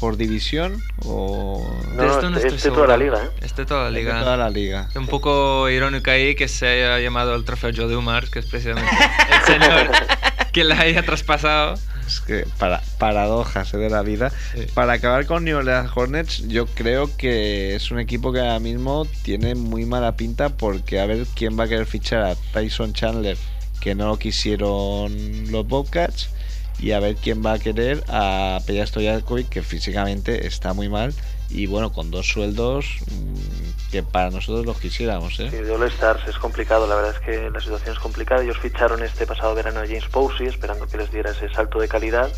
por 0.00 0.16
división 0.16 0.82
o 1.04 1.66
no, 1.94 2.36
este, 2.36 2.48
este 2.48 2.70
toda 2.70 2.86
la 2.86 2.96
liga 2.96 3.24
¿eh? 3.24 3.30
este 3.42 3.64
toda 3.64 3.90
la 3.90 3.98
este 3.98 4.00
liga. 4.00 4.20
toda 4.20 4.36
la 4.36 4.50
liga. 4.50 4.88
Un 4.94 5.06
poco 5.06 5.68
irónico 5.68 6.10
ahí 6.10 6.34
que 6.34 6.48
se 6.48 6.66
haya 6.66 6.98
llamado 7.00 7.34
el 7.34 7.44
trofeo 7.44 7.70
Joe 7.74 7.86
Dumars 7.86 8.30
que 8.30 8.40
es 8.40 8.46
precisamente 8.46 8.90
el 9.32 9.60
señor 9.60 9.90
que 10.52 10.64
la 10.64 10.80
haya 10.80 11.02
traspasado. 11.02 11.74
Es 12.06 12.20
que 12.20 12.46
para 12.58 12.82
paradojas 12.98 13.72
¿eh? 13.72 13.78
de 13.78 13.88
la 13.88 14.02
vida. 14.02 14.30
Para 14.74 14.94
acabar 14.94 15.26
con 15.26 15.44
New 15.44 15.56
Orleans 15.56 15.90
Hornets 15.94 16.46
yo 16.48 16.66
creo 16.66 17.14
que 17.16 17.74
es 17.74 17.90
un 17.90 17.98
equipo 17.98 18.32
que 18.32 18.40
ahora 18.40 18.58
mismo 18.58 19.06
tiene 19.22 19.54
muy 19.54 19.86
mala 19.86 20.16
pinta 20.16 20.50
porque 20.50 21.00
a 21.00 21.06
ver 21.06 21.26
quién 21.34 21.58
va 21.58 21.64
a 21.64 21.68
querer 21.68 21.86
fichar 21.86 22.22
a 22.22 22.34
Tyson 22.52 22.92
Chandler 22.92 23.36
que 23.80 23.94
no 23.94 24.08
lo 24.08 24.18
quisieron 24.18 25.50
los 25.50 25.66
Bobcats 25.66 26.30
y 26.78 26.92
a 26.92 27.00
ver 27.00 27.16
quién 27.16 27.44
va 27.44 27.54
a 27.54 27.58
querer 27.58 28.04
a 28.08 28.60
Peja 28.66 28.86
Stojakovic, 28.86 29.48
que 29.48 29.62
físicamente 29.62 30.46
está 30.46 30.72
muy 30.72 30.88
mal 30.88 31.14
y 31.50 31.66
bueno, 31.66 31.92
con 31.92 32.10
dos 32.10 32.28
sueldos 32.28 32.86
mm, 33.06 33.90
que 33.92 34.02
para 34.02 34.30
nosotros 34.30 34.66
los 34.66 34.78
quisiéramos. 34.78 35.38
¿eh? 35.40 35.50
Sí, 35.50 35.70
All 35.70 35.82
Stars 35.84 36.26
es 36.26 36.36
complicado, 36.38 36.86
la 36.86 36.96
verdad 36.96 37.14
es 37.14 37.20
que 37.20 37.50
la 37.50 37.60
situación 37.60 37.94
es 37.94 38.00
complicada. 38.00 38.42
Ellos 38.42 38.58
ficharon 38.58 39.02
este 39.02 39.26
pasado 39.26 39.54
verano 39.54 39.80
a 39.80 39.86
James 39.86 40.06
Posey 40.06 40.46
esperando 40.46 40.86
que 40.86 40.96
les 40.96 41.10
diera 41.12 41.30
ese 41.30 41.48
salto 41.50 41.78
de 41.78 41.88
calidad, 41.88 42.32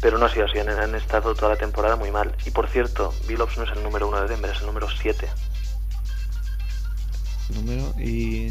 pero 0.00 0.18
no 0.18 0.26
ha 0.26 0.28
sido 0.28 0.46
así, 0.46 0.58
han, 0.58 0.94
estado 0.94 1.34
toda 1.34 1.50
la 1.50 1.56
temporada 1.56 1.96
muy 1.96 2.10
mal. 2.10 2.34
Y 2.44 2.50
por 2.50 2.68
cierto, 2.68 3.14
Billups 3.28 3.58
no 3.58 3.64
es 3.64 3.70
el 3.76 3.82
número 3.82 4.08
uno 4.08 4.20
de 4.22 4.28
Denver, 4.28 4.50
es 4.50 4.60
el 4.60 4.66
número 4.66 4.88
7 4.90 5.28
número 7.50 7.94
y, 7.98 8.48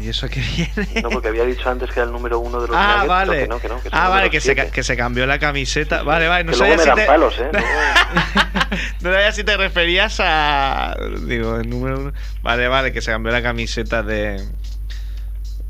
y 0.00 0.08
eso 0.08 0.28
que 0.28 0.40
viene. 0.40 1.02
No, 1.02 1.10
porque 1.10 1.28
había 1.28 1.44
dicho 1.44 1.68
antes 1.68 1.90
que 1.90 2.00
era 2.00 2.06
el 2.06 2.12
número 2.12 2.38
uno 2.38 2.60
de 2.60 2.68
los 2.68 2.76
Ah, 2.76 3.04
vale. 3.06 3.48
ah, 3.92 4.08
vale, 4.08 4.30
que 4.30 4.40
se, 4.40 4.54
que 4.54 4.82
se, 4.82 4.96
cambió 4.96 5.26
la 5.26 5.38
camiseta. 5.38 6.02
Vale, 6.02 6.28
vale. 6.28 6.44
No 6.44 6.52
sabía 6.54 6.78
si 6.78 6.90
te... 6.92 7.06
palos, 7.06 7.34
¿eh? 7.38 7.50
no 9.00 9.12
sabía 9.12 9.32
si 9.32 9.44
te 9.44 9.56
referías 9.56 10.18
a. 10.20 10.96
Digo, 11.26 11.56
el 11.56 11.68
número 11.68 11.98
uno. 11.98 12.12
Vale, 12.42 12.68
vale, 12.68 12.92
que 12.92 13.00
se 13.00 13.10
cambió 13.10 13.32
la 13.32 13.42
camiseta 13.42 14.02
de 14.02 14.42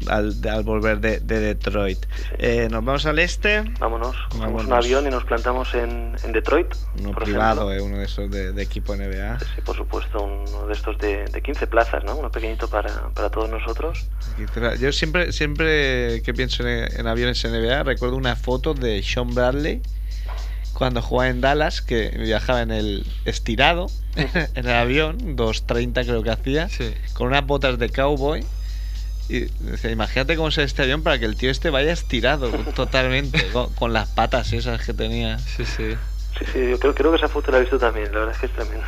al, 0.09 0.37
al 0.49 0.63
volver 0.63 1.01
de, 1.01 1.21
de 1.21 1.41
Detroit. 1.41 2.07
Eh, 2.39 2.69
nos 2.71 2.85
vamos 2.85 3.07
al 3.07 3.19
este. 3.19 3.65
Vámonos, 3.79 4.17
cogemos 4.31 4.65
un 4.65 4.73
avión 4.73 5.07
y 5.07 5.11
nos 5.11 5.25
plantamos 5.25 5.75
en, 5.75 6.17
en 6.23 6.33
Detroit. 6.33 6.69
Uno 6.99 7.13
privado, 7.13 7.73
eh, 7.73 7.81
uno 7.81 7.99
de 7.99 8.05
esos 8.05 8.31
de, 8.31 8.53
de, 8.53 8.63
equipo 8.63 8.95
NBA. 8.95 9.39
Sí, 9.41 9.61
por 9.65 9.77
supuesto, 9.77 10.23
uno 10.23 10.67
de 10.67 10.73
estos 10.73 10.99
de, 10.99 11.25
de 11.27 11.43
15 11.43 11.67
plazas, 11.67 12.05
¿no? 12.05 12.17
Uno 12.17 12.31
pequeñito 12.31 12.69
para, 12.69 13.11
para 13.11 13.31
todos 13.31 13.51
nosotros. 13.51 14.07
Yo 14.79 14.93
siempre, 14.93 15.33
siempre 15.33 16.23
que 16.23 16.33
pienso 16.35 16.67
en, 16.67 16.89
en 16.99 17.07
aviones 17.07 17.45
NBA, 17.45 17.83
recuerdo 17.83 18.17
una 18.17 18.37
foto 18.37 18.75
de 18.75 19.03
Sean 19.03 19.35
Bradley 19.35 19.83
cuando 20.81 21.03
jugaba 21.03 21.29
en 21.29 21.43
Dallas, 21.43 21.83
que 21.83 22.09
viajaba 22.09 22.63
en 22.63 22.71
el 22.71 23.07
estirado, 23.27 23.89
en 24.17 24.67
el 24.67 24.71
avión, 24.71 25.37
2.30 25.37 26.07
creo 26.07 26.23
que 26.23 26.31
hacía, 26.31 26.69
con 27.13 27.27
unas 27.27 27.47
botas 27.47 27.79
de 27.79 27.91
cowboy 27.91 28.43
y, 29.31 29.89
imagínate 29.89 30.37
cómo 30.37 30.51
se 30.51 30.65
este 30.65 30.83
avión 30.83 31.03
para 31.03 31.19
que 31.19 31.25
el 31.25 31.37
tío 31.37 31.51
este 31.51 31.71
vaya 31.71 31.93
estirado 31.93 32.51
totalmente, 32.75 33.47
con, 33.79 33.93
las 33.93 34.09
patas 34.09 34.53
esas 34.53 34.85
que 34.85 34.93
tenía. 34.93 35.39
Sí, 35.39 35.65
sí. 35.65 35.97
Sí, 36.39 36.45
sí, 36.53 36.71
yo 36.71 36.79
creo, 36.79 36.95
creo, 36.95 37.11
que 37.11 37.19
esa 37.19 37.29
foto 37.29 37.51
la 37.51 37.59
he 37.59 37.61
visto 37.61 37.79
también, 37.79 38.11
la 38.13 38.21
verdad 38.21 38.35
es 38.35 38.41
que 38.41 38.47
es 38.47 38.53
tremendo. 38.53 38.87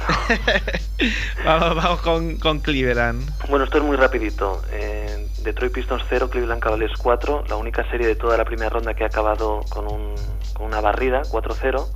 vamos 1.45 1.77
vamos 1.77 2.01
con, 2.01 2.37
con, 2.39 2.61
Cleveland. 2.61 3.31
Bueno, 3.49 3.65
esto 3.65 3.79
es 3.79 3.85
muy 3.85 3.97
rapidito. 3.97 4.63
Eh, 4.71 5.29
Detroit 5.43 5.73
Pistons 5.73 6.03
0, 6.09 6.31
Cleveland 6.31 6.63
Cavaliers 6.63 6.97
4, 6.97 7.45
la 7.49 7.57
única 7.57 7.89
serie 7.91 8.07
de 8.07 8.15
toda 8.15 8.39
la 8.39 8.45
primera 8.45 8.71
ronda 8.71 8.95
que 8.95 9.05
ha 9.05 9.09
acabado 9.09 9.61
con, 9.69 9.87
un, 9.87 10.15
con 10.55 10.67
una 10.67 10.81
barrida, 10.81 11.23
4-0. 11.23 11.87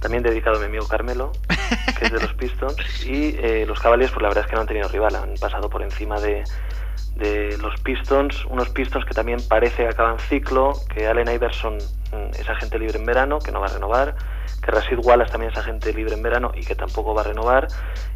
También 0.00 0.22
dedicado 0.22 0.56
a 0.56 0.60
mi 0.60 0.66
amigo 0.66 0.86
Carmelo, 0.86 1.32
que 1.98 2.04
es 2.04 2.12
de 2.12 2.20
los 2.20 2.34
Pistons. 2.38 3.06
Y 3.06 3.36
eh, 3.38 3.64
los 3.66 3.80
Cavaliers, 3.80 4.12
pues 4.12 4.22
la 4.22 4.28
verdad 4.28 4.44
es 4.44 4.50
que 4.50 4.56
no 4.56 4.62
han 4.62 4.68
tenido 4.68 4.88
rival, 4.88 5.14
han 5.14 5.34
pasado 5.40 5.70
por 5.70 5.82
encima 5.82 6.20
de, 6.20 6.44
de 7.18 7.58
los 7.58 7.78
Pistons, 7.80 8.44
unos 8.46 8.68
Pistons 8.70 9.04
que 9.04 9.12
también 9.12 9.40
parece 9.48 9.82
que 9.82 9.88
acaban 9.88 10.18
ciclo, 10.18 10.72
que 10.94 11.06
Allen 11.06 11.28
Iverson 11.28 11.76
mm, 11.76 12.40
es 12.40 12.48
agente 12.48 12.78
libre 12.78 12.98
en 12.98 13.04
verano, 13.04 13.38
que 13.40 13.50
no 13.50 13.60
va 13.60 13.66
a 13.66 13.72
renovar, 13.72 14.14
que 14.64 14.70
Rashid 14.70 14.98
Wallace 15.02 15.32
también 15.32 15.52
es 15.52 15.58
agente 15.58 15.92
libre 15.92 16.14
en 16.14 16.22
verano 16.22 16.52
y 16.54 16.64
que 16.64 16.74
tampoco 16.74 17.14
va 17.14 17.22
a 17.22 17.24
renovar, 17.24 17.68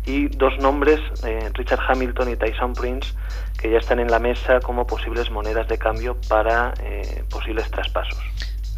y 0.06 0.28
dos 0.28 0.56
nombres, 0.60 1.00
eh, 1.24 1.50
Richard 1.54 1.80
Hamilton 1.88 2.30
y 2.30 2.36
Tyson 2.36 2.72
Prince, 2.74 3.12
que 3.60 3.70
ya 3.70 3.78
están 3.78 3.98
en 3.98 4.08
la 4.08 4.18
mesa 4.18 4.60
como 4.60 4.86
posibles 4.86 5.30
monedas 5.30 5.66
de 5.68 5.78
cambio 5.78 6.16
para 6.28 6.72
eh, 6.80 7.24
posibles 7.28 7.70
traspasos. 7.70 8.18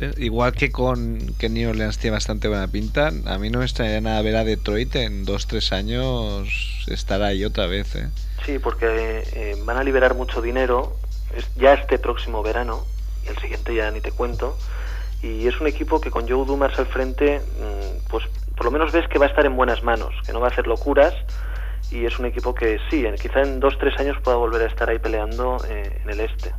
Eh, 0.00 0.12
igual 0.16 0.52
que 0.52 0.72
con 0.72 1.18
que 1.38 1.48
New 1.48 1.70
Orleans 1.70 1.98
tiene 1.98 2.14
bastante 2.14 2.48
buena 2.48 2.66
pinta, 2.66 3.12
a 3.26 3.38
mí 3.38 3.50
no 3.50 3.60
me 3.60 3.64
extrañaría 3.64 4.00
nada 4.00 4.22
ver 4.22 4.36
a 4.36 4.44
Detroit 4.44 4.96
en 4.96 5.24
dos, 5.24 5.46
tres 5.46 5.72
años 5.72 6.84
estar 6.88 7.22
ahí 7.22 7.44
otra 7.44 7.66
vez. 7.66 7.94
¿eh? 7.94 8.08
Sí, 8.44 8.58
porque 8.58 9.22
eh, 9.32 9.56
van 9.64 9.78
a 9.78 9.84
liberar 9.84 10.14
mucho 10.14 10.42
dinero 10.42 10.96
ya 11.56 11.74
este 11.74 11.98
próximo 11.98 12.42
verano, 12.42 12.84
y 13.24 13.28
el 13.28 13.38
siguiente 13.38 13.74
ya 13.74 13.90
ni 13.90 14.00
te 14.00 14.12
cuento, 14.12 14.56
y 15.22 15.46
es 15.46 15.60
un 15.60 15.66
equipo 15.66 16.00
que 16.00 16.10
con 16.10 16.28
Joe 16.28 16.44
Dumars 16.44 16.78
al 16.78 16.86
frente, 16.86 17.40
mm, 17.40 18.08
pues 18.10 18.24
por 18.56 18.66
lo 18.66 18.70
menos 18.70 18.92
ves 18.92 19.08
que 19.08 19.18
va 19.18 19.26
a 19.26 19.28
estar 19.28 19.46
en 19.46 19.56
buenas 19.56 19.82
manos, 19.82 20.14
que 20.26 20.32
no 20.32 20.40
va 20.40 20.48
a 20.48 20.50
hacer 20.50 20.66
locuras, 20.66 21.14
y 21.90 22.04
es 22.04 22.18
un 22.18 22.26
equipo 22.26 22.54
que 22.54 22.78
sí, 22.90 23.04
quizá 23.20 23.42
en 23.42 23.60
dos, 23.60 23.78
tres 23.78 23.98
años 23.98 24.16
pueda 24.22 24.36
volver 24.36 24.62
a 24.62 24.66
estar 24.66 24.88
ahí 24.88 24.98
peleando 24.98 25.58
eh, 25.68 26.00
en 26.02 26.10
el 26.10 26.20
este. 26.20 26.52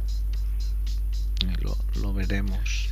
Lo, 2.02 2.14
veremos. 2.14 2.90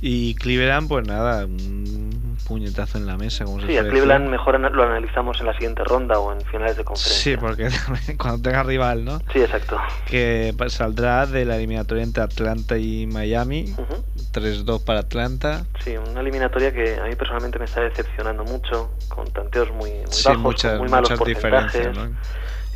Y 0.00 0.34
Cleveland, 0.36 0.88
pues 0.88 1.06
nada, 1.06 1.44
un 1.44 2.36
puñetazo 2.46 2.98
en 2.98 3.06
la 3.06 3.16
mesa. 3.16 3.44
Como 3.44 3.60
se 3.60 3.66
Sí, 3.66 3.72
a 3.76 3.80
suele 3.80 3.90
Cleveland 3.90 4.24
decir. 4.26 4.38
mejor 4.38 4.60
lo 4.60 4.82
analizamos 4.84 5.40
en 5.40 5.46
la 5.46 5.52
siguiente 5.54 5.82
ronda 5.84 6.18
o 6.18 6.32
en 6.32 6.40
finales 6.42 6.76
de 6.76 6.84
conferencia. 6.84 7.32
Sí, 7.32 7.36
porque 7.36 7.68
cuando 8.18 8.42
tenga 8.42 8.62
rival, 8.62 9.04
¿no? 9.04 9.18
Sí, 9.32 9.40
exacto. 9.40 9.78
Que 10.06 10.54
saldrá 10.68 11.26
de 11.26 11.44
la 11.44 11.56
eliminatoria 11.56 12.02
entre 12.04 12.22
Atlanta 12.22 12.78
y 12.78 13.06
Miami. 13.06 13.74
Ujú. 13.76 14.04
3-2 14.32 14.84
para 14.84 15.00
Atlanta. 15.00 15.64
Sí, 15.84 15.96
una 15.96 16.20
eliminatoria 16.20 16.72
que 16.72 16.96
a 17.00 17.04
mí 17.04 17.14
personalmente 17.16 17.58
me 17.58 17.64
está 17.64 17.80
decepcionando 17.82 18.44
mucho, 18.44 18.90
con 19.08 19.26
tanteos 19.32 19.70
muy, 19.72 19.90
muy 19.90 20.06
Sí, 20.12 20.28
bajos, 20.28 20.42
muchas, 20.42 20.72
con 20.72 20.80
muy 20.82 20.88
malos 20.90 21.12
porcentajes. 21.12 21.72
diferencias, 21.72 21.96
¿no? 21.96 22.16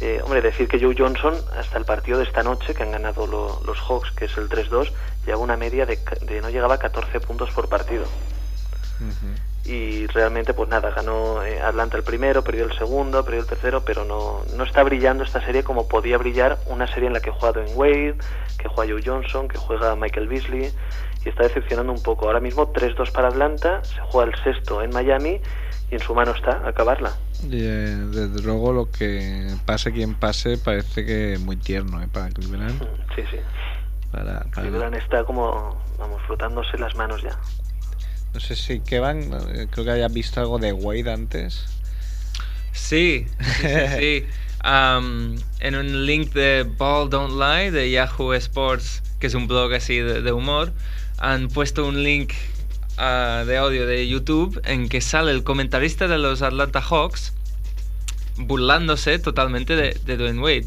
Eh, 0.04 0.20
hombre, 0.24 0.40
decir 0.42 0.66
que 0.66 0.80
Joe 0.80 0.96
Johnson, 0.98 1.32
hasta 1.56 1.78
el 1.78 1.84
partido 1.84 2.18
de 2.18 2.24
esta 2.24 2.42
noche, 2.42 2.74
que 2.74 2.82
han 2.82 2.90
ganado 2.90 3.26
lo- 3.28 3.60
los 3.64 3.78
Hawks, 3.78 4.10
que 4.10 4.24
es 4.24 4.36
el 4.36 4.48
3-2, 4.48 4.90
lleva 5.24 5.38
una 5.38 5.56
media 5.56 5.86
de, 5.86 5.96
de 6.22 6.40
no 6.40 6.50
llegaba 6.50 6.74
a 6.74 6.78
14 6.78 7.20
puntos 7.20 7.50
por 7.52 7.68
partido. 7.68 8.04
Y 9.64 10.08
realmente, 10.08 10.54
pues 10.54 10.68
nada, 10.68 10.90
ganó 10.90 11.44
eh, 11.44 11.60
Atlanta 11.60 11.96
el 11.96 12.02
primero, 12.02 12.42
perdió 12.42 12.64
el 12.64 12.76
segundo, 12.76 13.24
perdió 13.24 13.40
el 13.42 13.46
tercero, 13.46 13.84
pero 13.84 14.04
no, 14.04 14.42
no 14.56 14.64
está 14.64 14.82
brillando 14.82 15.22
esta 15.22 15.40
serie 15.44 15.62
como 15.62 15.86
podía 15.86 16.18
brillar 16.18 16.58
una 16.66 16.88
serie 16.88 17.06
en 17.06 17.12
la 17.12 17.20
que 17.20 17.30
juega 17.30 17.52
Dwayne 17.60 17.74
Wade, 17.76 18.14
que 18.58 18.68
juega 18.68 18.92
Joe 18.92 19.02
Johnson, 19.04 19.46
que 19.46 19.58
juega 19.58 19.94
Michael 19.94 20.26
Beasley, 20.26 20.72
y 21.24 21.28
está 21.28 21.44
decepcionando 21.44 21.92
un 21.92 22.02
poco. 22.02 22.26
Ahora 22.26 22.40
mismo 22.40 22.72
3-2 22.72 23.12
para 23.12 23.28
Atlanta, 23.28 23.82
se 23.84 24.00
juega 24.00 24.32
el 24.32 24.42
sexto 24.42 24.82
en 24.82 24.90
Miami, 24.90 25.40
y 25.90 25.94
en 25.94 26.00
su 26.00 26.14
mano 26.14 26.32
está 26.32 26.66
acabarla. 26.66 27.12
Y, 27.48 27.62
eh, 27.64 27.96
desde 28.10 28.40
luego 28.42 28.72
lo 28.72 28.90
que 28.90 29.48
pase 29.66 29.92
quien 29.92 30.14
pase 30.14 30.56
parece 30.58 31.04
que 31.04 31.38
muy 31.38 31.56
tierno 31.56 32.02
¿eh? 32.02 32.08
para 32.10 32.28
Cleveland. 32.30 32.80
Mm, 32.82 33.14
Sí, 33.14 33.22
sí. 33.30 33.36
Para, 34.10 34.40
para- 34.40 34.50
Cleveland 34.50 34.94
está 34.94 35.24
como, 35.24 35.82
vamos, 35.98 36.20
frotándose 36.26 36.78
las 36.78 36.94
manos 36.96 37.22
ya. 37.22 37.38
No 38.32 38.40
sé 38.40 38.56
si 38.56 38.80
Kevin, 38.80 39.30
eh, 39.54 39.66
creo 39.70 39.84
que 39.84 39.90
hayas 39.90 40.12
visto 40.12 40.40
algo 40.40 40.58
de 40.58 40.72
Wade 40.72 41.12
antes. 41.12 41.66
Sí, 42.72 43.26
sí, 43.40 43.66
sí, 43.68 43.96
sí. 43.98 44.26
Am, 44.64 45.36
en 45.58 45.74
un 45.74 46.06
link 46.06 46.32
de 46.32 46.62
Ball 46.62 47.10
Don't 47.10 47.34
Lie 47.34 47.70
de 47.72 47.90
Yahoo 47.90 48.32
Sports, 48.34 49.02
que 49.18 49.26
es 49.26 49.34
un 49.34 49.48
blog 49.48 49.72
así 49.74 49.98
de, 49.98 50.22
de 50.22 50.32
humor, 50.32 50.72
han 51.22 51.48
puesto 51.48 51.86
un 51.86 52.02
link 52.02 52.32
ah, 52.98 53.44
de 53.46 53.56
audio 53.56 53.86
de 53.86 54.08
YouTube 54.08 54.60
en 54.64 54.88
que 54.88 55.00
sale 55.00 55.30
el 55.30 55.44
comentarista 55.44 56.08
de 56.08 56.18
los 56.18 56.42
Atlanta 56.42 56.82
Hawks 56.82 57.32
burlándose 58.36 59.20
totalmente 59.20 59.76
de, 59.76 59.96
de 60.04 60.16
Dwayne 60.16 60.40
Wade. 60.40 60.66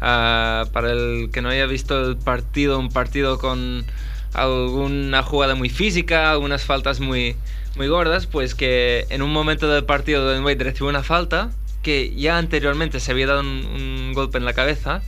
Ah, 0.00 0.64
para 0.72 0.92
el 0.92 1.28
que 1.30 1.42
no 1.42 1.50
haya 1.50 1.66
visto 1.66 2.00
el 2.08 2.16
partido, 2.16 2.78
un 2.78 2.88
partido 2.88 3.38
con 3.38 3.84
alguna 4.32 5.22
jugada 5.22 5.54
muy 5.54 5.68
física, 5.68 6.30
algunas 6.30 6.64
faltas 6.64 6.98
muy, 7.00 7.36
muy 7.76 7.86
gordas, 7.86 8.26
pues 8.26 8.54
que 8.54 9.06
en 9.10 9.20
un 9.20 9.34
momento 9.34 9.68
del 9.68 9.84
partido 9.84 10.24
Dwayne 10.24 10.44
Wade 10.46 10.64
recibe 10.64 10.88
una 10.88 11.02
falta 11.02 11.50
que 11.82 12.14
ya 12.14 12.38
anteriormente 12.38 13.00
se 13.00 13.12
había 13.12 13.26
dado 13.26 13.40
un, 13.40 13.48
un 13.48 14.12
golpe 14.14 14.38
en 14.38 14.46
la 14.46 14.54
cabeza 14.54 15.02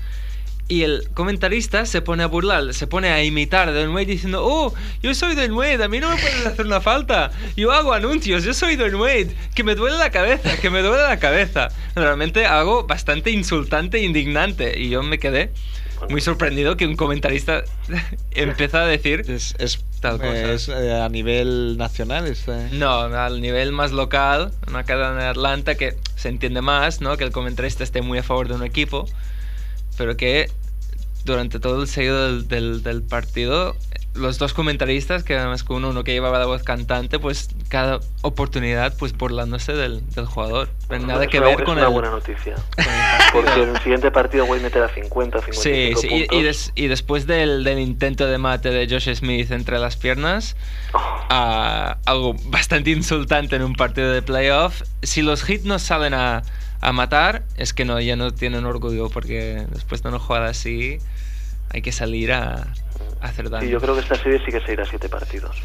y 0.73 0.85
el 0.85 1.09
comentarista 1.13 1.85
se 1.85 2.01
pone 2.01 2.23
a 2.23 2.27
burlar, 2.27 2.73
se 2.73 2.87
pone 2.87 3.11
a 3.11 3.23
imitar 3.23 3.69
a 3.69 3.73
Dwayne 3.73 3.93
Wade 3.93 4.07
diciendo, 4.07 4.43
oh, 4.43 4.73
yo 5.03 5.15
soy 5.15 5.35
Dwayne 5.35 5.53
Wade, 5.53 5.85
a 5.85 5.89
mí 5.89 6.01
no 6.01 6.09
me 6.09 6.17
puedes 6.17 6.47
hacer 6.47 6.65
una 6.65 6.81
falta, 6.81 7.31
yo 7.57 7.73
hago 7.73 7.93
anuncios, 7.93 8.43
yo 8.43 8.55
soy 8.55 8.77
Dwayne 8.77 8.97
Wade, 8.97 9.37
que 9.55 9.65
me 9.65 9.75
duele 9.75 9.99
la 9.99 10.11
cabeza, 10.11 10.57
que 10.57 10.71
me 10.71 10.81
duele 10.81 11.03
la 11.03 11.19
cabeza. 11.19 11.69
Realmente 11.95 12.47
algo 12.47 12.87
bastante 12.87 13.31
insultante 13.31 13.99
e 13.99 14.05
indignante 14.05 14.79
y 14.81 14.89
yo 14.89 15.03
me 15.03 15.19
quedé 15.19 15.51
muy 16.09 16.21
sorprendido 16.21 16.77
que 16.77 16.87
un 16.87 16.97
comentarista 16.97 17.63
empezó 18.33 18.79
a 18.79 18.87
decir 18.87 19.25
Es, 19.29 19.55
es, 19.59 19.85
Tal 20.01 20.17
cosa. 20.17 20.35
eh, 20.35 20.55
es, 20.55 20.69
eh, 20.69 21.01
a 21.01 21.09
nivel 21.09 21.77
nacional. 21.77 22.27
Está, 22.27 22.69
No, 22.73 23.03
al 23.03 23.41
nivel 23.41 23.73
más 23.73 23.93
local, 23.93 24.53
una 24.67 24.85
cadena 24.85 25.15
de 25.23 25.27
Atlanta 25.27 25.75
que 25.77 25.97
se 26.17 26.29
entiende 26.29 26.61
más, 26.63 27.01
¿no? 27.01 27.17
Que 27.17 27.25
el 27.25 27.31
comentarista 27.31 27.85
esté 27.85 28.03
muy 28.03 28.19
a 28.19 28.23
favor 28.23 28.49
de 28.49 28.55
un 28.55 28.65
equipo, 28.65 29.07
pero 29.97 30.17
que 30.17 30.51
durante 31.25 31.61
todo 31.61 31.83
el 31.83 31.89
seguido 31.89 32.25
del, 32.27 32.49
del- 32.49 32.83
del 32.83 33.03
partido, 33.03 33.77
los 34.15 34.39
dos 34.39 34.53
comentaristas, 34.53 35.25
que 35.25 35.37
además 35.37 35.63
con 35.65 35.85
uno 35.85 36.05
que 36.05 36.13
llevaba 36.13 36.39
la 36.39 36.45
voz 36.47 36.63
cantante, 36.63 37.19
pues 37.19 37.49
cada 37.69 38.01
oportunidad 38.21 38.95
pues 38.99 39.17
burlándose 39.17 39.73
del, 39.73 40.07
del 40.11 40.27
jugador. 40.27 40.69
Pero 40.89 41.07
nada 41.07 41.25
es 41.25 41.31
que 41.31 41.39
una, 41.39 41.47
ver 41.47 41.61
es 41.61 41.65
con 41.65 41.79
una 41.79 41.87
el... 41.87 41.93
buena 41.93 42.11
noticia. 42.11 42.55
Porque 43.33 43.63
en 43.63 43.71
el 43.71 43.79
siguiente 43.81 44.11
partido 44.11 44.45
Wade 44.45 44.63
meterá 44.63 44.89
50 44.93 45.39
o 45.39 45.41
55 45.41 45.63
Sí, 45.63 46.07
sí, 46.09 46.15
y, 46.15 46.19
puntos. 46.27 46.39
y 46.39 46.43
des- 46.43 46.73
y 46.75 46.87
después 46.89 47.27
del, 47.27 47.65
del 47.65 47.79
intento 47.79 48.27
de 48.27 48.37
mate 48.37 48.69
de 48.71 48.87
Josh 48.87 49.15
Smith 49.15 49.51
entre 49.51 49.79
las 49.79 49.97
piernas, 49.97 50.57
Oh, 50.95 50.99
a 51.31 51.97
algo 52.05 52.35
bastante 52.45 52.91
insultante 52.91 53.57
en 53.57 53.63
un 53.63 53.73
partido 53.75 54.11
de 54.13 54.21
playoff. 54.21 54.83
Si 55.03 55.23
los 55.23 55.49
hits 55.49 55.65
no 55.65 55.79
salen 55.79 56.13
a, 56.13 56.43
a 56.83 56.93
matar, 56.93 57.45
es 57.57 57.73
que 57.73 57.85
no, 57.85 58.01
ya 58.01 58.17
no 58.17 58.33
tienen 58.33 58.67
orgullo, 58.67 59.09
porque 59.09 59.65
después 59.71 60.03
de 60.03 60.09
una 60.11 60.19
jugada 60.19 60.49
así 60.49 60.99
hay 61.71 61.81
que 61.81 61.93
salir 61.93 62.33
a, 62.33 62.55
a 63.21 63.27
hacer 63.27 63.49
daño. 63.49 63.67
y 63.67 63.71
yo 63.71 63.81
creo 63.81 63.95
que 63.95 64.01
esta 64.01 64.17
serie 64.17 64.41
sí 64.45 64.51
que 64.51 64.61
se 64.61 64.73
irá 64.73 64.83
a 64.83 64.87
7 64.87 65.09
partidos. 65.09 65.57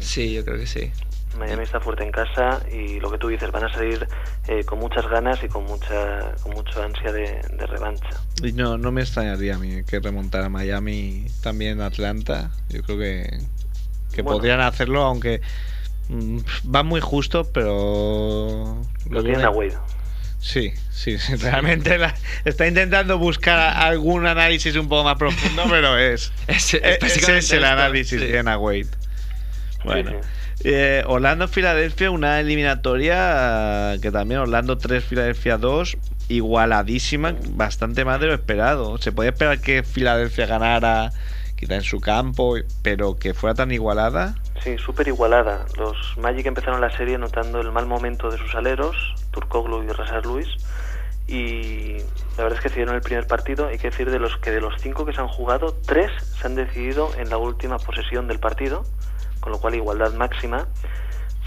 Sí, 0.00 0.34
yo 0.34 0.44
creo 0.44 0.58
que 0.58 0.66
sí. 0.66 0.90
Miami 1.38 1.62
está 1.62 1.78
fuerte 1.80 2.02
en 2.02 2.10
casa 2.10 2.60
y 2.72 2.98
lo 2.98 3.08
que 3.10 3.18
tú 3.18 3.28
dices, 3.28 3.52
van 3.52 3.64
a 3.64 3.72
salir 3.72 4.06
eh, 4.48 4.64
con 4.64 4.80
muchas 4.80 5.06
ganas 5.08 5.42
y 5.44 5.48
con 5.48 5.64
mucha 5.64 6.34
con 6.42 6.54
mucha 6.54 6.84
ansia 6.84 7.12
de, 7.12 7.40
de 7.56 7.66
revancha. 7.66 8.10
Y 8.42 8.52
no, 8.52 8.76
no 8.78 8.90
me 8.90 9.02
extrañaría 9.02 9.54
a 9.54 9.58
mí 9.58 9.84
que 9.84 10.00
remontara 10.00 10.48
Miami 10.48 11.26
también 11.40 11.80
Atlanta. 11.80 12.50
Yo 12.68 12.82
creo 12.82 12.98
que, 12.98 13.38
que 14.12 14.22
Bueno. 14.22 14.38
podrían 14.38 14.60
hacerlo, 14.60 15.02
aunque 15.02 15.40
mm, 16.08 16.38
va 16.74 16.82
muy 16.82 17.00
justo, 17.00 17.44
pero... 17.52 18.76
Lo 19.08 19.22
tienen 19.22 19.44
a 19.44 19.50
Wade. 19.50 19.78
Sí, 20.40 20.72
sí, 20.90 21.18
sí, 21.18 21.36
realmente 21.40 21.98
la- 21.98 22.14
está 22.44 22.66
intentando 22.66 23.18
buscar 23.18 23.58
algún 23.76 24.26
análisis 24.26 24.74
un 24.76 24.88
poco 24.88 25.04
más 25.04 25.16
profundo, 25.16 25.64
pero 25.70 25.96
es, 25.98 26.32
Es- 26.46 26.74
ese 27.18 27.38
es 27.38 27.52
el 27.52 27.64
análisis, 27.64 28.20
sí. 28.20 28.26
Wade. 28.58 28.86
Bueno, 29.84 30.12
eh, 30.62 31.02
Orlando-Filadelfia, 31.06 32.10
una 32.10 32.40
eliminatoria 32.40 33.96
que 34.02 34.10
también 34.10 34.40
Orlando 34.40 34.76
3, 34.76 35.02
Filadelfia 35.04 35.56
2, 35.56 35.96
igualadísima, 36.28 37.34
bastante 37.50 38.04
más 38.04 38.20
de 38.20 38.26
lo 38.26 38.34
esperado. 38.34 38.98
Se 38.98 39.12
podía 39.12 39.30
esperar 39.30 39.60
que 39.60 39.82
Filadelfia 39.82 40.44
ganara, 40.46 41.12
quizá 41.56 41.76
en 41.76 41.82
su 41.82 42.00
campo, 42.00 42.56
pero 42.82 43.16
que 43.16 43.32
fuera 43.34 43.54
tan 43.54 43.72
igualada. 43.72 44.34
Sí, 44.62 44.76
súper 44.76 45.08
igualada. 45.08 45.64
Los 45.78 46.18
Magic 46.18 46.44
empezaron 46.44 46.82
la 46.82 46.90
serie 46.90 47.16
notando 47.16 47.60
el 47.60 47.72
mal 47.72 47.86
momento 47.86 48.30
de 48.30 48.36
sus 48.36 48.54
aleros, 48.54 48.94
Turkoglu 49.30 49.82
y 49.82 49.88
Razar 49.88 50.26
Luis, 50.26 50.48
y 51.26 51.96
la 52.36 52.44
verdad 52.44 52.58
es 52.58 52.60
que 52.60 52.68
decidieron 52.68 52.94
el 52.94 53.00
primer 53.00 53.26
partido. 53.26 53.68
Hay 53.68 53.78
que 53.78 53.88
decir 53.88 54.10
de 54.10 54.18
los 54.18 54.36
que 54.36 54.50
de 54.50 54.60
los 54.60 54.74
cinco 54.82 55.06
que 55.06 55.14
se 55.14 55.20
han 55.20 55.28
jugado, 55.28 55.74
tres 55.86 56.10
se 56.22 56.46
han 56.46 56.56
decidido 56.56 57.10
en 57.16 57.30
la 57.30 57.38
última 57.38 57.78
posesión 57.78 58.28
del 58.28 58.38
partido, 58.38 58.84
con 59.40 59.52
lo 59.52 59.58
cual 59.60 59.76
igualdad 59.76 60.12
máxima. 60.12 60.66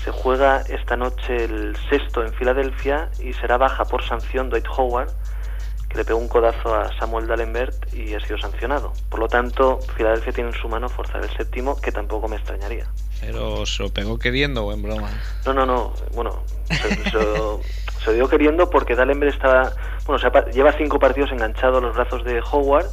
Se 0.04 0.10
juega 0.10 0.62
esta 0.62 0.98
noche 0.98 1.44
el 1.46 1.78
sexto 1.90 2.26
en 2.26 2.34
Filadelfia 2.34 3.12
y 3.20 3.34
será 3.34 3.58
baja 3.58 3.86
por 3.86 4.04
sanción 4.04 4.50
Dwight 4.50 4.68
Howard, 4.76 5.12
que 5.94 6.00
le 6.00 6.06
pegó 6.06 6.20
un 6.20 6.28
codazo 6.28 6.74
a 6.74 6.90
Samuel 6.98 7.28
Dalembert 7.28 7.94
y 7.94 8.14
ha 8.16 8.20
sido 8.20 8.38
sancionado. 8.40 8.92
Por 9.10 9.20
lo 9.20 9.28
tanto, 9.28 9.80
Filadelfia 9.96 10.34
tiene 10.34 10.50
en 10.50 10.56
su 10.60 10.68
mano 10.68 10.90
forzar 10.90 11.24
el 11.24 11.30
séptimo, 11.38 11.80
que 11.80 11.92
tampoco 11.92 12.28
me 12.28 12.36
extrañaría. 12.36 12.88
Pero 13.22 13.66
se 13.66 13.84
lo 13.84 13.90
pegó 13.90 14.18
queriendo 14.20 14.66
o 14.66 14.74
en 14.74 14.82
broma. 14.82 15.10
No, 15.46 15.54
no, 15.54 15.66
no. 15.66 15.94
Bueno, 16.16 16.44
se, 16.82 16.90
se, 17.10 17.16
lo- 17.16 17.62
se 18.00 18.08
lo 18.08 18.14
dio 18.14 18.28
queriendo 18.28 18.70
porque 18.70 18.96
Dalembert 18.96 19.34
estaba. 19.36 19.72
Bueno, 20.08 20.20
se 20.20 20.52
lleva 20.52 20.74
cinco 20.74 20.98
partidos 21.00 21.32
enganchado 21.32 21.78
a 21.78 21.82
los 21.82 21.96
brazos 21.96 22.24
de 22.26 22.42
Howard 22.52 22.88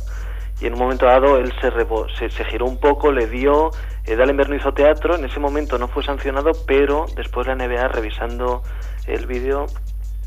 y 0.60 0.66
en 0.66 0.74
un 0.74 0.78
momento 0.78 1.06
dado 1.06 1.38
él 1.38 1.52
se, 1.60 1.70
rebo- 1.72 2.06
se, 2.18 2.28
se 2.28 2.44
giró 2.44 2.66
un 2.66 2.78
poco, 2.78 3.10
le 3.10 3.26
dio. 3.26 3.70
Eh, 4.04 4.14
Dalembert 4.14 4.50
no 4.50 4.56
hizo 4.56 4.72
teatro, 4.72 5.16
en 5.16 5.24
ese 5.24 5.40
momento 5.40 5.78
no 5.78 5.88
fue 5.88 6.04
sancionado, 6.04 6.52
pero 6.66 7.06
después 7.16 7.46
la 7.46 7.54
NBA, 7.54 7.88
revisando 7.88 8.62
el 9.06 9.26
vídeo, 9.26 9.66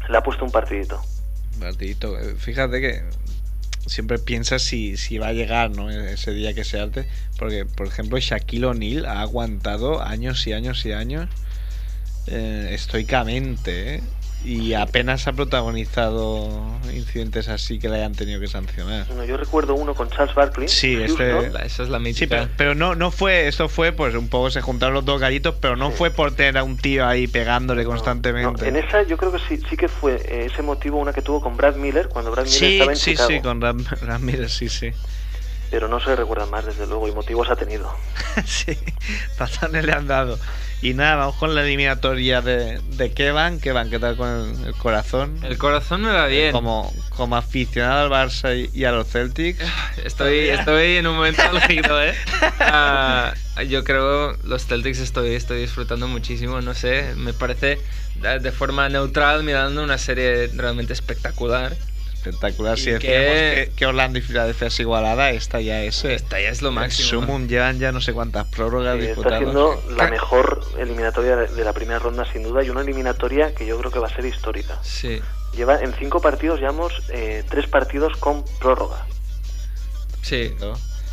le 0.09 0.17
ha 0.17 0.21
puesto 0.21 0.43
un 0.43 0.51
partidito. 0.51 0.99
Partidito. 1.59 2.17
Eh, 2.19 2.35
Fíjate 2.37 2.81
que 2.81 3.03
siempre 3.85 4.19
piensas 4.19 4.61
si, 4.61 4.97
si 4.97 5.17
va 5.17 5.27
a 5.27 5.33
llegar 5.33 5.71
¿no? 5.71 5.89
ese 5.89 6.33
día 6.33 6.53
que 6.53 6.63
se 6.63 6.79
arte. 6.79 7.05
Porque, 7.37 7.65
por 7.65 7.87
ejemplo, 7.87 8.17
Shaquille 8.19 8.65
O'Neal 8.65 9.05
ha 9.05 9.21
aguantado 9.21 10.01
años 10.01 10.45
y 10.47 10.53
años 10.53 10.85
y 10.85 10.93
años 10.93 11.29
eh, 12.27 12.69
estoicamente. 12.71 13.95
¿eh? 13.95 14.01
Y 14.45 14.73
apenas 14.73 15.25
ha 15.27 15.34
protagonizado 15.34 16.49
incidentes 16.93 17.47
así 17.47 17.79
que 17.79 17.88
le 17.88 17.95
hayan 17.95 18.13
tenido 18.13 18.39
que 18.41 18.47
sancionar. 18.47 19.06
Bueno, 19.08 19.23
yo 19.23 19.38
recuerdo 19.38 19.73
uno 19.73 19.95
con 19.95 20.10
Charles 20.10 20.36
Barkley. 20.36 20.67
Sí, 20.67 20.95
este- 21.01 21.47
Esa 21.65 21.84
es 21.84 21.89
la 21.89 21.97
Sí, 21.99 22.03
mítica. 22.03 22.27
pero, 22.29 22.49
pero 22.58 22.75
no, 22.75 22.93
no 22.95 23.10
fue, 23.10 23.47
esto 23.47 23.69
fue, 23.69 23.93
pues 23.93 24.15
un 24.15 24.27
poco 24.27 24.51
se 24.51 24.62
juntaron 24.62 24.93
los 24.95 25.06
dos 25.06 25.21
gallitos, 25.21 25.56
pero 25.62 25.75
no 25.77 25.91
Sí. 25.91 25.97
fue 25.97 26.12
por 26.12 26.36
tener 26.36 26.58
a 26.58 26.63
un 26.63 26.77
tío 26.77 27.08
ahí 27.08 27.27
pegándole 27.27 27.84
No, 27.84 27.89
constantemente. 27.91 28.63
no, 28.63 28.67
en 28.77 28.84
esa 28.86 29.03
yo 29.03 29.15
creo 29.17 29.32
que 29.32 29.39
sí, 29.47 29.62
sí 29.69 29.77
que 29.77 29.88
fue 29.88 30.15
eh, 30.15 30.49
ese 30.51 30.62
motivo 30.62 30.97
una 30.99 31.13
que 31.13 31.21
tuvo 31.21 31.39
con 31.41 31.56
Brad 31.56 31.75
Miller, 31.75 32.10
cuando 32.10 32.29
Brad 32.32 32.43
Miller 32.45 32.60
Sí, 32.60 32.73
estaba 32.73 32.91
en 32.91 32.97
sí, 32.97 33.12
Chicago. 33.12 33.29
sí, 33.29 33.39
con 33.41 33.62
Ram, 33.62 33.86
Ramírez, 34.01 34.51
sí, 34.51 34.67
sí. 34.67 34.91
pero 35.71 35.88
no 35.88 35.99
se 36.01 36.15
recuerdan 36.15 36.49
más, 36.51 36.65
desde 36.65 36.86
luego, 36.86 37.08
y 37.08 37.12
motivos 37.13 37.49
ha 37.49 37.56
tenido. 37.56 37.89
sí, 38.45 38.77
bastantes 39.39 39.86
le 39.86 39.93
han 39.93 40.06
dado. 40.08 40.38
Y 40.83 40.93
nada, 40.93 41.15
vamos 41.15 41.37
con 41.37 41.55
la 41.55 41.63
eliminatoria 41.63 42.41
de, 42.41 42.77
de 42.97 43.13
Kevan. 43.13 43.61
Kevan, 43.61 43.89
¿qué 43.89 43.99
tal 43.99 44.17
con 44.17 44.27
el, 44.27 44.67
el 44.67 44.73
corazón? 44.73 45.39
El 45.41 45.57
corazón 45.57 46.01
me 46.01 46.11
va 46.11 46.27
bien. 46.27 46.51
Como, 46.51 46.93
como 47.07 47.37
aficionado 47.37 48.03
al 48.03 48.11
Barça 48.11 48.53
y, 48.53 48.69
y 48.77 48.83
a 48.83 48.91
los 48.91 49.07
Celtics. 49.07 49.63
Estoy, 50.03 50.49
estoy 50.49 50.97
en 50.97 51.07
un 51.07 51.15
momento 51.15 51.41
¿eh? 51.69 52.13
Ah, 52.59 53.33
yo 53.65 53.85
creo 53.85 54.35
los 54.43 54.65
Celtics 54.65 54.99
estoy, 54.99 55.35
estoy 55.35 55.61
disfrutando 55.61 56.09
muchísimo, 56.09 56.59
no 56.59 56.73
sé, 56.73 57.13
me 57.15 57.31
parece 57.31 57.79
de 58.41 58.51
forma 58.51 58.89
neutral 58.89 59.43
mirando 59.43 59.81
una 59.81 59.97
serie 59.97 60.49
realmente 60.53 60.91
espectacular. 60.91 61.77
Espectacular. 62.25 62.77
Si 62.77 62.91
decíamos 62.91 63.33
que- 63.33 63.65
que, 63.69 63.75
que 63.75 63.86
Orlando 63.86 64.17
y 64.19 64.21
Filadelfia 64.21 64.67
es 64.67 64.79
igualada, 64.79 65.31
esta 65.31 65.59
ya 65.59 65.81
es. 65.83 66.05
eh, 66.05 66.13
Esta 66.13 66.39
ya 66.39 66.49
es 66.49 66.62
lo 66.62 66.71
máximo. 66.71 67.09
Sumum 67.09 67.47
llevan 67.47 67.79
ya 67.79 67.91
no 67.91 67.99
sé 68.01 68.13
cuántas 68.13 68.47
prórrogas 68.47 68.97
Sí, 68.99 69.07
está 69.07 69.38
siendo 69.39 69.83
la 69.97 70.07
mejor 70.09 70.62
eliminatoria 70.79 71.36
de 71.36 71.63
la 71.65 71.73
primera 71.73 71.99
ronda, 71.99 72.25
sin 72.31 72.43
duda, 72.43 72.63
y 72.63 72.69
una 72.69 72.81
eliminatoria 72.81 73.53
que 73.53 73.65
yo 73.65 73.77
creo 73.77 73.91
que 73.91 73.99
va 73.99 74.07
a 74.07 74.15
ser 74.15 74.25
histórica. 74.25 74.79
Sí. 74.83 75.21
Lleva 75.53 75.81
en 75.81 75.93
cinco 75.93 76.19
partidos, 76.21 76.59
llevamos 76.59 76.93
eh, 77.09 77.43
tres 77.49 77.67
partidos 77.67 78.15
con 78.17 78.43
prórroga. 78.59 79.05
Sí. 80.21 80.55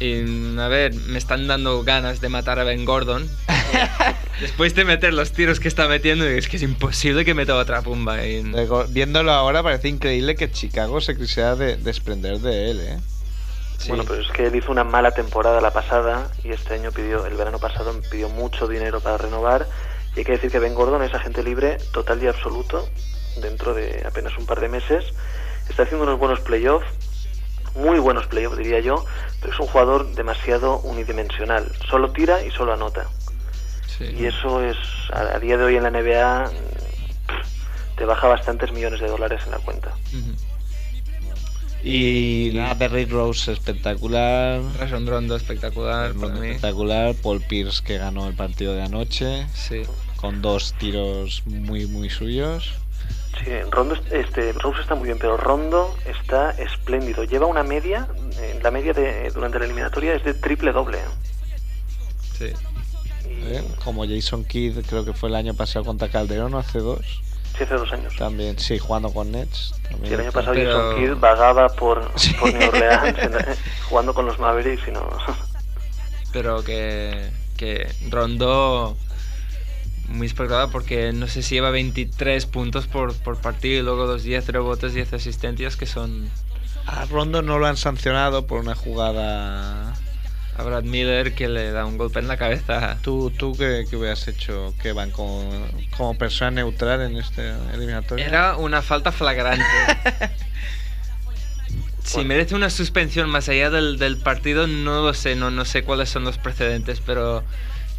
Y 0.01 0.59
a 0.59 0.69
ver, 0.69 0.95
me 0.95 1.19
están 1.19 1.47
dando 1.47 1.83
ganas 1.85 2.21
de 2.21 2.29
matar 2.31 2.59
a 2.59 2.65
Ben 2.65 2.85
Gordon. 2.87 3.29
Después 4.41 4.75
de 4.75 4.87
meter 4.87 5.13
los 5.13 5.33
tiros 5.33 5.61
que 5.61 5.69
está 5.69 5.87
metiendo, 5.89 6.25
es 6.25 6.49
que 6.49 6.57
es 6.57 6.63
imposible 6.63 7.25
que 7.27 7.35
meta 7.35 7.55
otra 7.55 7.83
pumba. 7.83 8.25
Y... 8.27 8.43
Viéndolo 8.89 9.33
ahora 9.33 9.63
parece 9.63 9.89
increíble 9.89 10.35
que 10.37 10.51
Chicago 10.51 11.03
se 11.03 11.17
quisiera 11.17 11.55
de- 11.55 11.77
desprender 11.77 12.39
de 12.39 12.71
él, 12.71 12.81
¿eh? 12.81 12.99
Sí. 13.77 13.89
Bueno, 13.89 14.05
pero 14.07 14.21
es 14.23 14.29
que 14.29 14.47
él 14.47 14.57
hizo 14.57 14.73
una 14.73 14.85
mala 14.85 15.11
temporada 15.13 15.61
la 15.61 15.73
pasada 15.73 16.31
y 16.45 16.51
este 16.51 16.75
año 16.75 16.93
pidió, 16.93 17.25
el 17.27 17.35
verano 17.35 17.59
pasado 17.59 17.99
pidió 18.11 18.29
mucho 18.31 18.67
dinero 18.69 19.01
para 19.01 19.19
renovar. 19.19 19.67
Y 20.17 20.21
hay 20.21 20.25
que 20.25 20.33
decir 20.33 20.51
que 20.51 20.59
Ben 20.59 20.75
Gordon 20.75 21.03
es 21.03 21.15
agente 21.15 21.43
libre 21.43 21.77
total 21.93 22.23
y 22.23 22.27
absoluto 22.27 22.89
dentro 23.41 23.75
de 23.75 24.03
apenas 24.07 24.37
un 24.39 24.47
par 24.47 24.61
de 24.61 24.69
meses. 24.69 25.05
Está 25.69 25.85
haciendo 25.85 26.05
unos 26.05 26.19
buenos 26.19 26.41
playoffs, 26.41 26.87
muy 27.75 27.99
buenos 27.99 28.27
playoffs 28.27 28.57
diría 28.59 28.81
yo, 28.81 29.05
pero 29.41 29.53
es 29.53 29.61
un 29.61 29.67
jugador 29.67 30.15
demasiado 30.15 30.79
unidimensional. 30.81 31.71
Solo 31.89 32.11
tira 32.13 32.45
y 32.45 32.51
solo 32.51 32.73
anota. 32.73 33.07
Sí. 33.87 34.05
Y 34.19 34.27
eso 34.27 34.63
es, 34.63 34.77
a, 35.13 35.37
a 35.37 35.39
día 35.39 35.57
de 35.57 35.65
hoy 35.65 35.77
en 35.77 35.83
la 35.85 35.91
NBA, 35.91 36.51
te 37.97 38.05
baja 38.05 38.29
bastantes 38.29 38.73
millones 38.73 39.01
de 39.01 39.09
dólares 39.09 39.41
en 39.45 39.53
la 39.53 39.59
cuenta. 39.59 39.93
Y 41.83 42.51
nada, 42.55 42.75
Derrick 42.75 43.11
Rose 43.11 43.53
espectacular. 43.53 44.61
Rajon 44.79 45.07
Rondo 45.07 45.35
espectacular 45.37 46.13
para 46.13 46.35
mí. 46.35 46.49
Espectacular. 46.49 47.15
Paul 47.15 47.41
Pierce 47.41 47.83
que 47.83 47.97
ganó 47.97 48.29
el 48.29 48.35
partido 48.35 48.75
de 48.75 48.83
anoche 48.83 49.47
Sí. 49.55 49.83
con 50.17 50.43
dos 50.43 50.75
tiros 50.75 51.43
muy, 51.47 51.87
muy 51.87 52.11
suyos. 52.11 52.75
Sí, 53.39 53.51
Rondo, 53.71 53.97
este, 54.11 54.53
Rose 54.53 54.81
está 54.83 54.95
muy 54.95 55.07
bien, 55.07 55.19
pero 55.19 55.37
Rondo 55.37 55.95
está 56.05 56.51
espléndido. 56.51 57.25
Lleva 57.25 57.47
una 57.47 57.63
media, 57.63 58.09
eh, 58.39 58.59
la 58.63 58.71
media 58.71 58.93
de, 58.93 59.31
durante 59.31 59.59
la 59.59 59.65
eliminatoria 59.65 60.15
es 60.15 60.25
de 60.25 60.35
triple 60.35 60.73
doble. 60.73 60.99
Sí. 62.39 62.53
Y, 63.27 63.55
¿eh? 63.55 63.65
Como 63.85 64.05
Jason 64.07 64.45
Kidd, 64.45 64.85
creo 64.87 65.05
que 65.05 65.13
fue 65.15 65.29
el 65.29 65.37
año 65.37 65.55
pasado 65.55 65.85
contra 65.85 66.09
Calderón, 66.09 66.55
hace 66.55 66.81
dos. 66.81 67.01
Sí, 67.57 67.65
hace 67.65 67.75
dos 67.75 67.93
años. 67.93 68.15
También, 68.17 68.59
sí, 68.59 68.79
jugando 68.79 69.11
con 69.13 69.31
Nets. 69.33 69.75
también 69.89 70.07
Sí, 70.09 70.15
el 70.15 70.21
año 70.21 70.33
pasado 70.33 70.55
Pero- 70.55 70.73
Jason 70.91 70.97
Kidd 70.97 71.21
vagaba 71.21 71.69
por, 71.69 72.11
Sí. 72.17 72.33
por 72.35 72.53
New 72.53 72.69
Orleans 72.69 73.19
en- 73.19 73.57
jugando 73.89 74.13
con 74.15 74.27
los 74.27 74.39
Mavericks 74.39 74.89
y 74.89 74.91
no... 74.91 75.09
Pero 76.33 76.63
que, 76.63 77.31
que 77.57 77.93
Rondo 78.09 78.97
muy 80.11 80.27
espectacular 80.27 80.69
porque 80.71 81.13
no 81.13 81.27
sé 81.29 81.43
si 81.43 81.55
lleva 81.55 81.71
23 81.71 82.45
puntos 82.47 82.87
por, 82.87 83.15
por 83.15 83.41
partido 83.41 83.81
y 83.81 83.83
luego 83.83 84.07
los 84.07 84.23
10 84.23 84.49
rebotes, 84.49 84.93
10 84.93 85.13
asistencias 85.15 85.77
que 85.77 85.87
son 85.87 86.29
A 86.87 87.05
Rondo 87.07 87.43
no 87.43 87.59
lo 87.59 87.67
han 87.67 87.77
sancionado 87.77 88.47
por 88.47 88.61
una 88.61 88.75
jugada. 88.75 89.93
a 90.57 90.63
Brad 90.63 90.83
Miller 90.85 91.35
que 91.35 91.49
le 91.49 91.71
da 91.71 91.87
un 91.87 91.97
golpe 91.97 92.19
en 92.19 92.29
la 92.29 92.37
cabeza. 92.37 92.99
¿Tú, 93.03 93.31
tú 93.31 93.55
qué, 93.57 93.87
qué 93.89 93.97
hubieras 93.97 94.27
hecho, 94.29 94.75
que 94.83 94.93
van 94.93 95.11
como, 95.11 95.49
como 95.97 96.19
persona 96.19 96.51
neutral 96.51 97.01
en 97.03 97.17
este 97.17 97.53
eliminatorio? 97.73 98.25
Era 98.25 98.57
una 98.57 98.83
falta 98.83 99.13
flagrante. 99.13 99.65
Si 102.03 102.25
merece 102.25 102.57
una 102.57 102.71
suspensión 102.71 103.31
más 103.31 103.49
allá 103.49 103.71
del, 103.71 103.97
del 103.97 104.17
partido, 104.17 104.67
no 104.67 105.03
lo 105.03 105.15
sé, 105.15 105.37
no, 105.37 105.53
no 105.53 105.65
sé 105.65 105.85
cuáles 105.85 106.09
son 106.09 106.25
los 106.25 106.39
precedentes, 106.39 107.01
pero, 107.01 107.45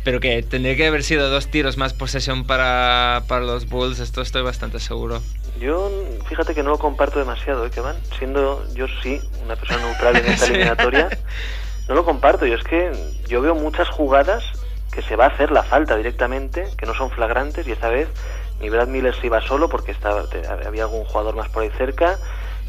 pero 0.03 0.19
que 0.19 0.41
tendría 0.43 0.75
que 0.75 0.87
haber 0.87 1.03
sido 1.03 1.29
dos 1.29 1.47
tiros 1.47 1.77
más 1.77 1.93
posesión 1.93 2.45
para, 2.45 3.23
para 3.27 3.45
los 3.45 3.69
Bulls, 3.69 3.99
esto 3.99 4.21
estoy 4.21 4.41
bastante 4.41 4.79
seguro. 4.79 5.21
Yo, 5.59 5.91
fíjate 6.27 6.55
que 6.55 6.63
no 6.63 6.71
lo 6.71 6.77
comparto 6.79 7.19
demasiado, 7.19 7.65
¿eh, 7.65 7.69
Kevan? 7.71 7.95
Siendo 8.17 8.63
yo 8.73 8.87
sí 9.03 9.21
una 9.43 9.55
persona 9.55 9.85
neutral 9.85 10.17
en 10.17 10.25
esta 10.25 10.45
Sí. 10.47 10.53
eliminatoria, 10.53 11.09
no 11.87 11.95
lo 11.95 12.03
comparto. 12.05 12.45
Y 12.47 12.53
es 12.53 12.63
que 12.63 12.91
yo 13.27 13.41
veo 13.41 13.53
muchas 13.53 13.87
jugadas 13.89 14.43
que 14.91 15.01
se 15.03 15.15
va 15.15 15.25
a 15.25 15.27
hacer 15.29 15.51
la 15.51 15.63
falta 15.63 15.95
directamente, 15.95 16.67
que 16.77 16.85
no 16.85 16.93
son 16.95 17.11
flagrantes, 17.11 17.67
y 17.67 17.71
esta 17.71 17.89
vez 17.89 18.09
ni 18.59 18.69
Brad 18.69 18.87
Miller 18.87 19.15
se 19.15 19.27
iba 19.27 19.41
solo 19.41 19.69
porque 19.69 19.91
estaba, 19.91 20.23
había 20.65 20.83
algún 20.83 21.03
jugador 21.05 21.35
más 21.35 21.49
por 21.49 21.63
ahí 21.63 21.69
cerca. 21.77 22.17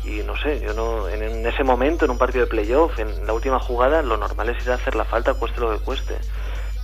Y 0.04 0.22
no 0.24 0.36
sé, 0.36 0.60
yo 0.60 0.74
no, 0.74 1.08
en, 1.08 1.22
en 1.22 1.46
ese 1.46 1.62
momento, 1.64 2.04
en 2.04 2.10
un 2.10 2.18
partido 2.18 2.44
de 2.44 2.50
playoff, 2.50 2.98
en 2.98 3.24
la 3.26 3.32
última 3.32 3.58
jugada, 3.60 4.02
lo 4.02 4.16
normal 4.16 4.48
es 4.48 4.62
ir 4.64 4.72
a 4.72 4.74
hacer 4.74 4.96
la 4.96 5.04
falta, 5.04 5.34
cueste 5.34 5.60
lo 5.60 5.70
que 5.78 5.84
cueste. 5.84 6.16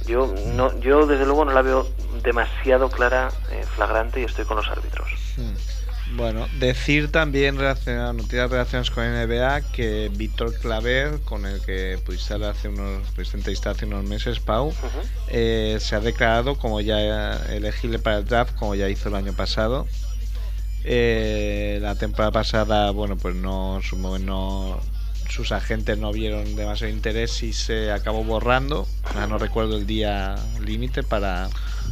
Yo, 0.09 0.33
no, 0.55 0.79
yo 0.81 1.07
desde 1.07 1.27
luego 1.27 1.45
no 1.45 1.53
la 1.53 1.63
veo 1.63 1.87
demasiado 2.25 2.89
clara, 2.89 3.31
eh, 3.51 3.65
flagrante, 3.77 4.21
y 4.21 4.25
estoy 4.25 4.45
con 4.45 4.57
los 4.57 4.67
árbitros. 4.69 5.09
Hmm. 5.37 5.55
Bueno, 6.17 6.49
decir 6.59 7.13
también 7.13 7.59
relacionado, 7.59 8.15
noticias 8.15 8.51
relacionadas 8.51 8.91
con 8.91 9.05
NBA 9.05 9.61
que 9.73 10.11
Víctor 10.15 10.55
Claver, 10.59 11.21
con 11.21 11.45
el 11.45 11.61
que 11.61 11.99
pudiste 12.05 12.33
hace 12.47 12.69
unos, 12.69 13.07
pudiste 13.11 13.37
entrevistar 13.37 13.73
hace 13.77 13.85
unos 13.85 14.05
meses, 14.05 14.41
Pau, 14.41 14.73
eh, 15.29 15.77
se 15.81 15.97
ha 15.97 16.01
declarado 16.01 16.57
como 16.57 16.81
ya 16.81 17.37
elegible 17.51 17.99
para 17.99 18.19
el 18.19 18.25
draft, 18.25 18.55
como 18.57 18.75
ya 18.75 18.89
hizo 18.89 19.11
el 19.11 19.17
año 19.17 19.35
pasado. 19.35 19.87
Eh, 20.85 21.79
la 21.83 21.95
temporada 21.97 22.31
pasada, 22.33 22.91
bueno, 22.93 23.17
pues 23.17 23.35
no, 23.35 23.81
su- 23.83 23.97
no, 24.19 24.81
sus 25.29 25.53
agentes 25.53 25.99
no 25.99 26.13
vieron 26.13 26.57
demasiado 26.57 26.93
interés 26.93 27.43
y 27.43 27.53
se 27.53 27.93
acabó 27.93 28.25
borrando. 28.25 28.87
Ah, 29.15 29.27
no 29.27 29.39
recuerdo 29.39 29.77
el 29.77 29.87
día 29.87 30.37
límite 30.65 31.03
para. 31.03 31.49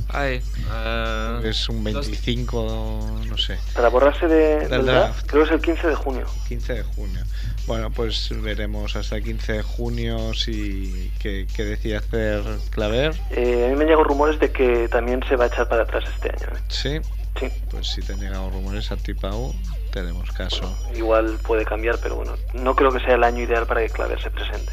Ay, 0.09 0.41
ah, 0.71 1.41
Es 1.45 1.69
un 1.69 1.77
los- 1.85 2.07
25, 2.07 3.21
no 3.29 3.37
sé. 3.39 3.59
Para 3.75 3.89
borrarse 3.89 4.27
de, 4.29 4.61
Del 4.61 4.69
del 4.71 4.87
draft. 4.87 5.15
draft, 5.15 5.27
creo 5.27 5.43
que 5.45 5.49
es 5.49 5.55
el 5.55 5.63
15 5.63 5.87
de 5.89 5.95
junio. 5.95 6.27
15 6.49 6.75
de 6.75 6.83
junio. 6.83 7.23
Bueno, 7.67 7.91
pues 7.91 8.31
veremos 8.43 8.95
hasta 8.95 9.17
el 9.17 9.25
15 9.25 9.53
de 9.55 9.63
junio 9.63 10.33
si 10.35 11.11
qué, 11.19 11.47
qué 11.55 11.65
decide 11.65 11.97
hacer 11.97 12.43
Claver. 12.71 13.15
Eh, 13.31 13.65
a 13.67 13.71
mí 13.71 13.75
me 13.75 13.83
han 13.83 13.89
llegado 13.89 14.05
rumores 14.05 14.39
de 14.39 14.53
que 14.53 14.89
también 14.89 15.21
se 15.29 15.35
va 15.37 15.45
a 15.45 15.49
echar 15.49 15.69
para 15.69 15.83
atrás 15.83 16.05
este 16.15 16.29
año. 16.31 16.57
¿eh? 16.57 16.61
Sí, 16.69 17.01
Sí, 17.39 17.49
pues 17.71 17.89
si 17.89 18.01
te 18.01 18.15
han 18.15 18.21
llegado 18.21 18.49
rumores 18.49 18.91
a 18.93 18.97
ti, 18.97 19.13
Pau, 19.13 19.55
tenemos 19.97 20.31
caso. 20.33 20.77
igual 20.95 21.39
puede 21.43 21.65
cambiar, 21.65 21.99
pero 22.03 22.17
bueno, 22.17 22.35
no 22.53 22.77
creo 22.77 22.93
que 22.93 23.01
sea 23.01 23.15
el 23.15 23.25
año 23.25 23.43
ideal 23.43 23.67
para 23.67 23.81
que 23.81 23.89
Claver 23.89 24.23
se 24.23 24.31
presente. 24.31 24.73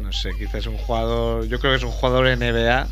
No 0.00 0.12
sé, 0.12 0.30
quizás 0.38 0.54
es 0.60 0.66
un 0.68 0.78
jugador. 0.78 1.44
Yo 1.46 1.58
creo 1.58 1.72
que 1.72 1.78
es 1.78 1.82
un 1.82 1.90
jugador 1.90 2.26
NBA, 2.26 2.86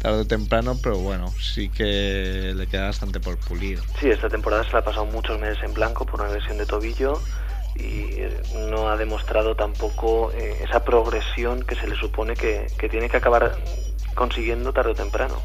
tarde 0.00 0.20
o 0.20 0.26
temprano, 0.26 0.78
pero 0.82 0.96
bueno, 0.96 1.30
sí 1.38 1.68
que 1.68 2.54
le 2.56 2.66
queda 2.66 2.86
bastante 2.86 3.20
por 3.20 3.36
pulir. 3.36 3.80
Sí, 4.00 4.08
esta 4.08 4.30
temporada 4.30 4.64
se 4.64 4.72
la 4.72 4.78
ha 4.78 4.84
pasado 4.84 5.04
muchos 5.04 5.38
meses 5.38 5.62
en 5.62 5.74
blanco 5.74 6.06
por 6.06 6.22
una 6.22 6.32
lesión 6.32 6.56
de 6.56 6.64
tobillo 6.64 7.20
y 7.74 8.22
eh, 8.22 8.42
no 8.70 8.88
ha 8.88 8.96
demostrado 8.96 9.54
tampoco 9.54 10.32
eh, 10.32 10.64
esa 10.66 10.82
progresión 10.82 11.62
que 11.62 11.74
se 11.74 11.86
le 11.86 11.96
supone 11.96 12.34
que, 12.36 12.68
que 12.78 12.88
tiene 12.88 13.10
que 13.10 13.18
acabar 13.18 13.54
consiguiendo 14.14 14.72
tarde 14.72 14.92
o 14.92 14.94
temprano. 14.94 15.42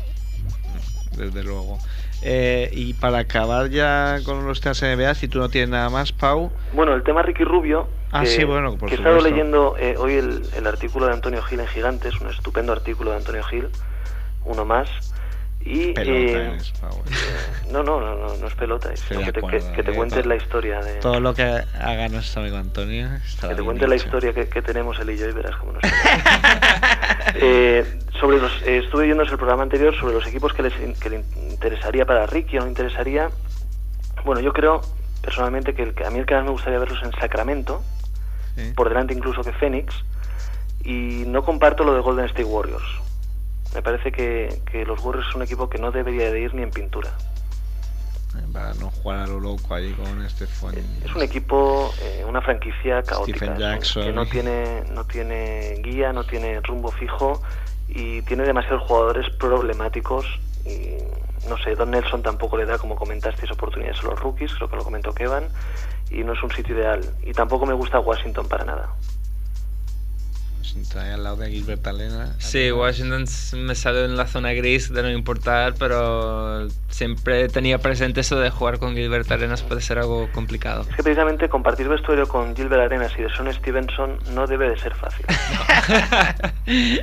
Desde 1.12 1.44
luego. 1.44 1.80
Eh, 2.22 2.70
y 2.72 2.94
para 2.94 3.20
acabar 3.20 3.70
ya 3.70 4.20
con 4.26 4.46
los 4.46 4.60
temas 4.60 4.82
NBA, 4.82 5.14
si 5.16 5.28
tú 5.28 5.40
no 5.40 5.50
tienes 5.50 5.70
nada 5.70 5.90
más, 5.90 6.12
Pau, 6.12 6.52
Bueno, 6.74 6.94
el 6.94 7.04
tema 7.04 7.22
Ricky 7.22 7.44
Rubio. 7.44 7.88
Ah, 8.12 8.22
que, 8.22 8.28
sí, 8.28 8.44
bueno, 8.44 8.78
por 8.78 8.90
que 8.90 8.96
he 8.96 8.98
estado 8.98 9.20
leyendo 9.22 9.76
eh, 9.78 9.96
hoy 9.98 10.14
el, 10.14 10.42
el 10.56 10.66
artículo 10.66 11.08
de 11.08 11.14
Antonio 11.14 11.42
Gil 11.44 11.60
en 11.60 11.68
Gigantes, 11.68 12.20
un 12.22 12.30
estupendo 12.30 12.72
artículo 12.72 13.12
de 13.12 13.18
Antonio 13.18 13.44
Gil, 13.44 13.68
uno 14.46 14.66
más. 14.66 14.90
Y, 15.70 15.92
pelota 15.92 16.56
eh, 16.56 16.58
Pau. 16.80 16.92
eh, 17.06 17.72
no, 17.72 17.84
no, 17.84 18.00
no, 18.00 18.16
no, 18.16 18.38
no 18.38 18.48
es 18.48 18.56
pelota, 18.56 18.94
es 18.94 19.02
que 19.02 19.32
te, 19.84 19.94
cuentes 19.94 20.26
la 20.26 20.36
historia 20.36 20.80
de. 20.80 20.94
Todo 21.00 21.20
lo 21.20 21.34
que 21.34 21.44
haga 21.44 22.08
nuestro 22.08 22.42
amigo 22.42 22.58
Antonio 22.58 23.10
Que 23.42 23.56
te 23.56 23.64
cuente 23.64 23.88
la 23.88 23.96
historia 23.96 24.34
que, 24.34 24.62
tenemos 24.62 24.98
él 25.00 25.10
y 25.10 25.18
yo 25.18 25.28
y 25.28 25.34
verás 25.34 25.56
cómo 25.58 25.74
nos 25.74 25.82
eh, 27.36 27.86
sobre 28.20 28.40
los, 28.40 28.52
eh, 28.64 28.78
Estuve 28.78 29.06
viendo 29.06 29.24
el 29.24 29.30
programa 29.30 29.64
anterior 29.64 29.94
sobre 29.96 30.14
los 30.14 30.26
equipos 30.26 30.54
que, 30.54 30.64
les, 30.64 30.74
que 31.00 31.10
le 31.10 31.24
interesaría 31.50 32.06
para 32.06 32.26
Ricky 32.26 32.58
o 32.58 32.62
no 32.62 32.68
interesaría. 32.68 33.30
Bueno, 34.24 34.42
yo 34.42 34.54
creo 34.54 34.82
personalmente 35.22 35.74
que, 35.74 35.84
el, 35.84 35.94
que 35.94 36.06
a 36.06 36.10
mí 36.10 36.20
el 36.20 36.26
que 36.26 36.36
más 36.36 36.46
me 36.46 36.52
gustaría 36.52 36.80
verlos 36.80 37.04
en 37.04 37.12
Sacramento, 37.20 37.82
por 38.76 38.88
delante 38.88 39.14
incluso 39.14 39.42
que 39.42 39.52
Phoenix, 39.52 39.94
y 40.84 41.26
no 41.28 41.44
comparto 41.44 41.84
lo 41.84 41.94
de 41.94 42.00
Golden 42.00 42.26
State 42.26 42.46
Warriors. 42.46 42.86
Me 43.78 43.84
parece 43.84 44.12
que, 44.12 44.64
que 44.72 44.84
los 44.86 45.00
Warriors 45.06 45.28
son 45.28 45.36
un 45.36 45.44
equipo 45.44 45.70
que 45.70 45.78
no 45.78 45.92
debería 45.92 46.32
de 46.32 46.42
ir 46.42 46.54
ni 46.56 46.64
en 46.64 46.72
pintura. 46.72 47.12
Para 48.52 48.74
no 48.74 48.90
jugar 48.90 49.20
a 49.20 49.28
lo 49.28 49.40
loco 49.40 49.76
ahí 49.76 49.94
con 49.94 50.28
Stephen. 50.28 50.84
Es 51.06 51.14
un 51.14 51.22
equipo, 51.22 51.94
eh, 52.02 52.26
una 52.28 52.42
franquicia 52.42 53.04
caótica. 53.04 53.56
Jackson. 53.56 54.06
Que 54.06 54.14
no 54.14 54.26
tiene, 54.26 54.84
no 54.92 55.06
tiene 55.06 55.76
guía, 55.84 56.12
no 56.12 56.24
tiene 56.24 56.60
rumbo 56.62 56.92
fijo 56.92 57.40
y 57.88 58.24
tiene 58.24 58.46
demasiados 58.46 58.82
jugadores 58.88 59.30
problemáticos 59.36 60.26
y 60.66 60.98
no 61.48 61.56
sé, 61.60 61.76
Don 61.76 61.92
Nelson 61.92 62.24
tampoco 62.24 62.58
le 62.58 62.66
da, 62.66 62.80
como 62.80 62.96
comentasteis, 62.96 63.52
oportunidades 63.52 64.00
a 64.00 64.08
los 64.08 64.20
rookies, 64.20 64.56
creo 64.56 64.72
que 64.72 64.76
lo 64.78 64.84
comentó 64.84 65.14
Kevin, 65.14 65.50
y 66.10 66.24
no 66.24 66.34
es 66.34 66.42
un 66.42 66.50
sitio 66.52 66.76
ideal. 66.76 67.02
Y 67.22 67.32
tampoco 67.32 67.68
me 67.68 67.76
gusta 67.76 68.00
Washington 68.00 68.48
para 68.48 68.66
nada. 68.66 68.90
Washington 70.68 71.02
ahí 71.02 71.12
al 71.12 71.24
lado 71.24 71.38
de 71.38 71.50
Gilbert 71.50 71.88
Alena. 71.88 72.36
Sí, 72.40 72.72
Washington 72.72 73.26
me 73.66 73.74
salió 73.76 74.04
en 74.04 74.18
la 74.18 74.28
zona 74.28 74.52
gris 74.52 74.92
de 74.92 75.02
no 75.02 75.10
importar, 75.10 75.76
pero 75.80 76.68
siempre 76.90 77.48
tenía 77.48 77.78
presente 77.78 78.20
eso 78.22 78.38
de 78.40 78.50
jugar 78.50 78.78
con 78.80 78.94
Gilbert 78.96 79.32
Arenas 79.32 79.62
puede 79.62 79.80
ser 79.82 80.00
algo 80.00 80.30
complicado. 80.34 80.82
Es 80.90 80.96
que 80.98 81.04
precisamente 81.04 81.48
compartir 81.48 81.88
vestuario 81.88 82.28
con 82.28 82.54
Gilbert 82.56 82.82
Arenas 82.82 83.14
y 83.18 83.22
de 83.22 83.30
Son 83.30 83.52
Stevenson 83.54 84.20
no 84.34 84.46
debe 84.46 84.70
de 84.70 84.78
ser 84.78 84.94
fácil. 84.96 85.26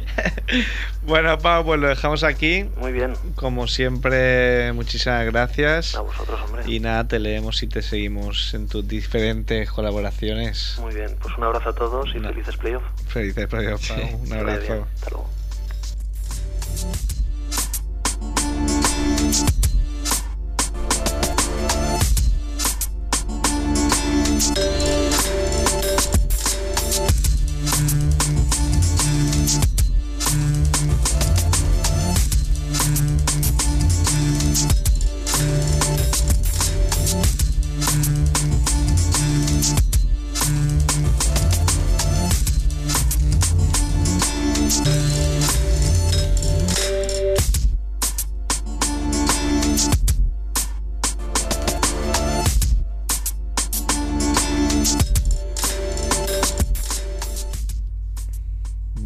bueno, 1.06 1.38
Pau, 1.38 1.64
pues 1.64 1.80
lo 1.80 1.88
dejamos 1.88 2.22
aquí. 2.22 2.66
Muy 2.76 2.92
bien. 2.92 3.14
Como 3.34 3.66
siempre, 3.66 4.72
muchísimas 4.74 5.24
gracias. 5.26 5.94
A 5.94 6.00
vosotros, 6.02 6.38
hombre. 6.44 6.64
Y 6.66 6.80
nada, 6.80 7.08
te 7.08 7.18
leemos 7.18 7.62
y 7.62 7.66
te 7.68 7.80
seguimos 7.82 8.52
en 8.52 8.68
tus 8.68 8.86
diferentes 8.86 9.70
colaboraciones. 9.70 10.76
Muy 10.80 10.94
bien, 10.94 11.16
pues 11.20 11.36
un 11.38 11.44
abrazo 11.44 11.70
a 11.70 11.74
todos 11.74 12.10
y 12.14 12.18
Una- 12.18 12.28
felices 12.30 12.56
playoffs. 12.56 12.84
Felices 13.06 13.46
playoffs, 13.54 13.88
Pau. 13.88 13.98
Un 13.98 14.28
Que 14.28 14.42
vaya 14.42 14.58
bien. 14.58 14.72
abrazo. 14.72 14.88
Hasta 14.94 15.10
luego. 15.10 15.30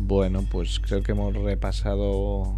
Bueno, 0.09 0.43
pues 0.51 0.81
creo 0.81 1.03
que 1.03 1.13
hemos 1.13 1.35
repasado 1.37 2.57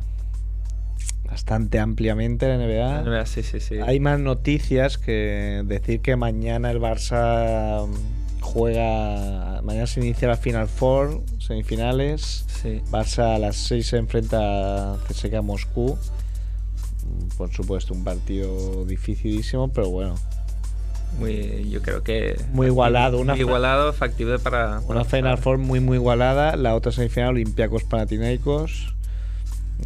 bastante 1.28 1.80
ampliamente 1.80 2.46
la 2.46 2.59
NBA. 2.59 3.26
Sí, 3.26 3.42
sí, 3.42 3.59
sí. 3.59 3.74
Hay 3.84 3.98
más 3.98 4.20
noticias 4.20 4.98
que 4.98 5.62
decir 5.66 6.01
que 6.01 6.14
mañana 6.14 6.70
el 6.70 6.78
Barça 6.78 7.88
mm, 7.88 8.40
juega. 8.40 9.62
Mañana 9.62 9.88
se 9.88 9.98
inicia 9.98 10.28
la 10.28 10.36
Final 10.36 10.68
Four, 10.68 11.22
semifinales. 11.40 12.46
Sí. 12.62 12.82
Barça 12.92 13.34
a 13.34 13.38
las 13.40 13.57
6 13.57 13.84
se 13.84 13.96
enfrenta 13.96 14.94
a 14.94 14.98
CSKA 15.09 15.42
Moscú. 15.42 15.98
Mm, 17.05 17.36
Por 17.36 17.51
supuesto, 17.53 17.94
un 17.94 18.05
partido 18.05 18.84
dificilísimo, 18.84 19.72
pero 19.72 19.90
bueno. 19.90 20.14
Muy, 21.18 21.68
yo 21.70 21.82
creo 21.82 22.02
que. 22.02 22.40
Muy 22.52 22.68
igualado, 22.68 23.18
una 23.18 23.32
Muy 23.32 23.40
igualado, 23.40 23.92
factible 23.92 24.38
para. 24.38 24.80
Una 24.86 25.04
Final 25.04 25.38
Four 25.38 25.58
muy 25.58 25.80
muy 25.80 25.96
igualada. 25.96 26.56
La 26.56 26.74
otra 26.74 26.92
semifinal, 26.92 27.30
Olympiacos 27.30 27.84
Panathinaikos. 27.84 28.94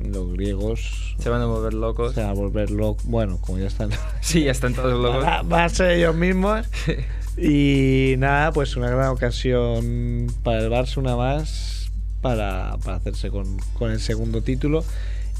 Los 0.02 0.32
griegos 0.32 1.14
Se 1.20 1.30
van 1.30 1.40
a 1.40 1.46
volver 1.46 1.72
locos. 1.72 2.14
se 2.14 2.20
van 2.20 2.30
a 2.30 2.32
volver 2.32 2.70
locos. 2.70 3.04
Bueno, 3.06 3.38
como 3.40 3.58
ya 3.58 3.66
están. 3.66 3.90
Sí, 4.20 4.44
ya 4.44 4.50
están 4.50 4.74
todos 4.74 5.00
locos. 5.00 5.24
Va 5.24 5.64
a 5.64 5.68
ser 5.68 5.92
ellos 5.92 6.14
mismos. 6.14 6.66
Y 7.36 8.14
nada, 8.18 8.52
pues 8.52 8.76
una 8.76 8.88
gran 8.88 9.08
ocasión 9.08 10.28
para 10.44 10.60
el 10.60 10.70
Barça, 10.70 10.98
una 10.98 11.16
más, 11.16 11.90
para, 12.20 12.76
para 12.84 12.98
hacerse 12.98 13.28
con, 13.28 13.58
con 13.76 13.90
el 13.90 13.98
segundo 13.98 14.40
título. 14.40 14.84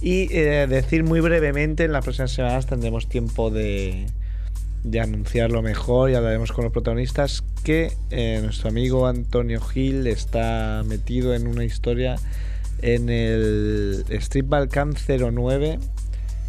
Y 0.01 0.27
eh, 0.37 0.67
decir 0.67 1.05
muy 1.05 1.21
brevemente, 1.21 1.85
en 1.85 1.93
las 1.93 2.05
próximas 2.05 2.33
semanas 2.33 2.67
tendremos 2.67 3.09
tiempo 3.09 3.51
de, 3.51 4.07
de 4.85 5.01
anunciarlo 5.01 5.63
mejor 5.63 6.11
y 6.11 6.15
hablaremos 6.15 6.53
con 6.53 6.65
los 6.65 6.73
protagonistas, 6.73 7.43
que 7.65 7.93
eh, 8.11 8.41
nuestro 8.43 8.69
amigo 8.69 9.07
Antonio 9.07 9.61
Gil 9.61 10.07
está 10.07 10.83
metido 10.87 11.35
en 11.35 11.47
una 11.47 11.65
historia 11.65 12.17
en 12.83 13.09
el 13.09 14.05
Street 14.11 14.45
Balkan 14.47 14.95
09 14.95 15.79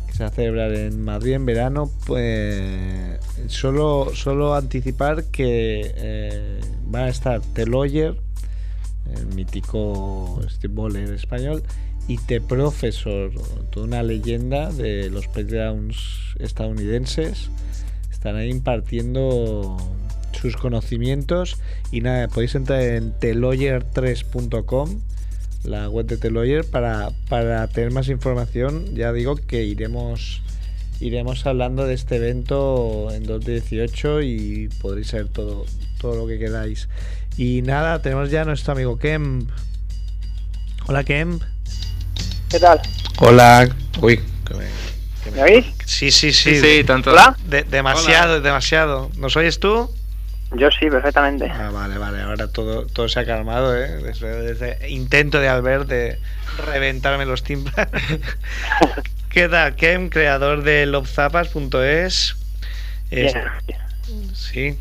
que 0.08 0.14
se 0.14 0.24
va 0.24 0.30
a 0.30 0.32
celebrar 0.32 0.74
en 0.74 1.02
Madrid 1.02 1.34
en 1.34 1.46
verano, 1.46 1.90
pues 2.06 3.20
solo, 3.48 4.12
solo 4.14 4.54
anticipar 4.54 5.26
que 5.26 5.94
eh, 5.96 6.60
va 6.94 7.06
a 7.06 7.10
estar 7.10 7.42
The 7.54 7.66
Lawyer, 7.66 8.16
el 9.16 9.28
mítico 9.28 10.42
streetballer 10.48 11.14
español, 11.14 11.64
y 12.08 12.18
The 12.18 12.42
Professor, 12.42 13.32
toda 13.72 13.86
una 13.86 14.04
leyenda 14.04 14.72
de 14.72 15.10
los 15.10 15.28
playgrounds 15.28 16.36
estadounidenses. 16.40 17.50
Están 18.26 18.38
ahí 18.38 18.50
impartiendo 18.50 19.78
sus 20.42 20.58
conocimientos 20.58 21.58
y 21.92 22.02
nada, 22.02 22.28
podéis 22.28 22.56
entrar 22.56 22.82
en 22.82 23.14
telawyer3.com 23.20 25.00
la 25.64 25.90
web 25.92 26.08
de 26.08 26.18
Teloyer 26.18 26.66
para, 26.66 27.12
para 27.30 27.68
tener 27.68 27.92
más 27.92 28.10
información. 28.10 28.96
Ya 28.96 29.14
digo 29.14 29.36
que 29.36 29.62
iremos 29.64 30.42
iremos 31.00 31.46
hablando 31.46 31.86
de 31.86 31.94
este 31.94 32.16
evento 32.16 33.10
en 33.12 33.26
2018 33.28 34.24
y 34.24 34.70
podréis 34.82 35.10
saber 35.10 35.28
todo, 35.28 35.68
todo 36.02 36.16
lo 36.16 36.26
que 36.26 36.40
queráis. 36.40 36.90
Y 37.38 37.62
nada, 37.62 38.02
tenemos 38.02 38.32
ya 38.32 38.42
a 38.42 38.46
nuestro 38.46 38.74
amigo 38.74 38.98
Kemp. 38.98 39.52
Hola 40.88 41.04
Kemp. 41.04 41.44
¿Qué 42.50 42.60
tal? 42.60 42.82
Hola. 43.20 43.70
Uy. 44.02 44.20
que 44.48 44.56
me- 44.56 44.95
me- 45.36 45.42
¿Me 45.42 45.44
oís? 45.44 45.66
Sí, 45.86 46.12
sí, 46.12 46.32
sí. 46.34 46.56
Sí, 46.56 46.62
sí, 46.80 46.84
tanto. 46.84 47.12
¿Hola? 47.12 47.36
De- 47.46 47.64
demasiado, 47.64 48.42
demasiado. 48.42 49.10
¿Nos 49.18 49.36
oyes 49.38 49.60
tú? 49.60 49.90
Yo 50.56 50.70
sí, 50.72 50.90
perfectamente. 50.90 51.50
Ah, 51.52 51.70
vale, 51.74 51.98
vale. 51.98 52.22
Ahora 52.22 52.48
todo, 52.48 52.86
todo 52.86 53.10
se 53.10 53.20
ha 53.20 53.26
calmado, 53.26 53.76
¿eh? 53.76 53.88
Desde, 54.04 54.42
desde 54.54 54.90
intento 54.90 55.40
de 55.40 55.50
Albert 55.50 55.88
de 55.88 56.20
reventarme 56.66 57.26
los 57.26 57.44
tímpanos. 57.44 57.90
¿Qué 59.30 59.50
tal, 59.50 59.76
Kem, 59.76 60.10
creador 60.10 60.64
de 60.64 60.86
lovezapas.es? 60.86 62.36
Es- 63.12 63.34
Bien. 63.34 64.34
Sí, 64.34 64.78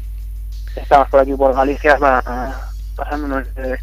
Estamos 0.76 1.08
por 1.08 1.20
aquí 1.20 1.32
por 1.34 1.54
Galicia 1.54 1.96
pa- 1.98 2.70
pasándonos 2.96 3.52
de- 3.54 3.78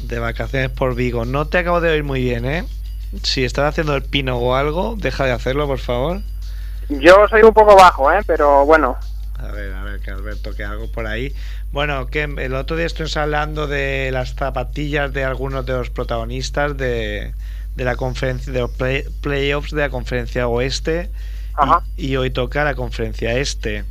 de 0.00 0.18
vacaciones 0.18 0.70
por 0.70 0.94
Vigo. 0.94 1.24
No 1.24 1.46
te 1.48 1.58
acabo 1.58 1.80
de 1.80 1.90
oír 1.90 2.04
muy 2.04 2.22
bien, 2.22 2.44
¿eh? 2.44 2.64
Si 3.22 3.44
estás 3.44 3.68
haciendo 3.70 3.94
el 3.94 4.02
pino 4.02 4.36
o 4.38 4.54
algo, 4.54 4.94
deja 4.96 5.24
de 5.24 5.32
hacerlo, 5.32 5.66
por 5.66 5.78
favor. 5.78 6.20
Yo 6.88 7.26
soy 7.28 7.42
un 7.42 7.52
poco 7.52 7.74
bajo, 7.76 8.12
¿eh? 8.12 8.20
Pero 8.26 8.64
bueno, 8.64 8.96
A 9.38 9.48
ver, 9.52 9.72
a 9.74 9.82
ver, 9.84 10.00
que 10.00 10.10
Alberto, 10.10 10.54
que 10.54 10.64
algo 10.64 10.90
por 10.90 11.06
ahí. 11.06 11.34
Bueno, 11.72 12.06
que 12.06 12.22
el 12.22 12.54
otro 12.54 12.76
día 12.76 12.86
estuvimos 12.86 13.16
hablando 13.16 13.66
de 13.66 14.10
las 14.12 14.34
zapatillas 14.34 15.12
de 15.12 15.24
algunos 15.24 15.66
de 15.66 15.72
los 15.74 15.90
protagonistas 15.90 16.76
de, 16.76 17.34
de 17.74 17.84
la 17.84 17.96
conferencia, 17.96 18.52
de 18.52 18.60
los 18.60 18.70
play- 18.70 19.04
playoffs 19.20 19.72
de 19.72 19.82
la 19.82 19.90
conferencia 19.90 20.48
oeste. 20.48 21.10
Ajá. 21.54 21.82
Y, 21.96 22.08
y 22.08 22.16
hoy 22.16 22.30
toca 22.30 22.64
la 22.64 22.74
conferencia 22.74 23.34
este. 23.36 23.84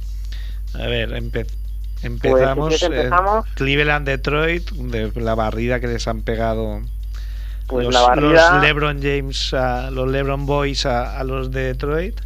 A 0.74 0.88
ver, 0.88 1.10
empe- 1.12 1.46
pues 1.46 2.04
empezamos. 2.04 2.82
eh, 2.82 2.86
empezamos. 2.86 3.46
Cleveland, 3.56 4.08
Detroit, 4.08 4.70
de 4.72 5.12
la 5.22 5.36
barrida 5.36 5.80
que 5.80 5.88
les 5.88 6.08
han 6.08 6.22
pegado 6.22 6.82
Pues 7.68 7.86
los, 7.86 7.94
la 7.94 8.02
barrida, 8.02 8.54
los 8.54 8.62
LeBron 8.64 9.02
James, 9.02 9.54
a, 9.54 9.90
los 9.92 10.08
LeBron 10.10 10.46
Boys 10.46 10.86
a, 10.86 11.20
a 11.20 11.24
los 11.24 11.50
de 11.52 11.74
Detroit. 11.74 12.20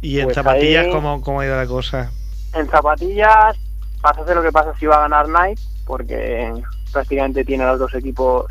Y 0.00 0.18
en 0.20 0.26
Pues 0.26 0.36
zapatillas, 0.36 0.86
ahí- 0.86 0.92
¿cómo, 0.92 1.20
¿cómo 1.22 1.40
ha 1.40 1.46
ido 1.46 1.56
la 1.56 1.66
cosa? 1.66 2.10
en 2.54 2.66
zapatillas, 2.70 3.56
pasa 4.00 4.34
lo 4.34 4.42
que 4.42 4.50
pasa 4.52 4.72
si 4.78 4.86
va 4.86 4.96
a 4.96 5.00
ganar 5.08 5.28
Nike, 5.28 5.60
porque 5.86 6.52
prácticamente 6.92 7.44
tiene 7.44 7.64
a 7.64 7.72
los 7.72 7.78
dos 7.80 7.94
equipos 7.94 8.46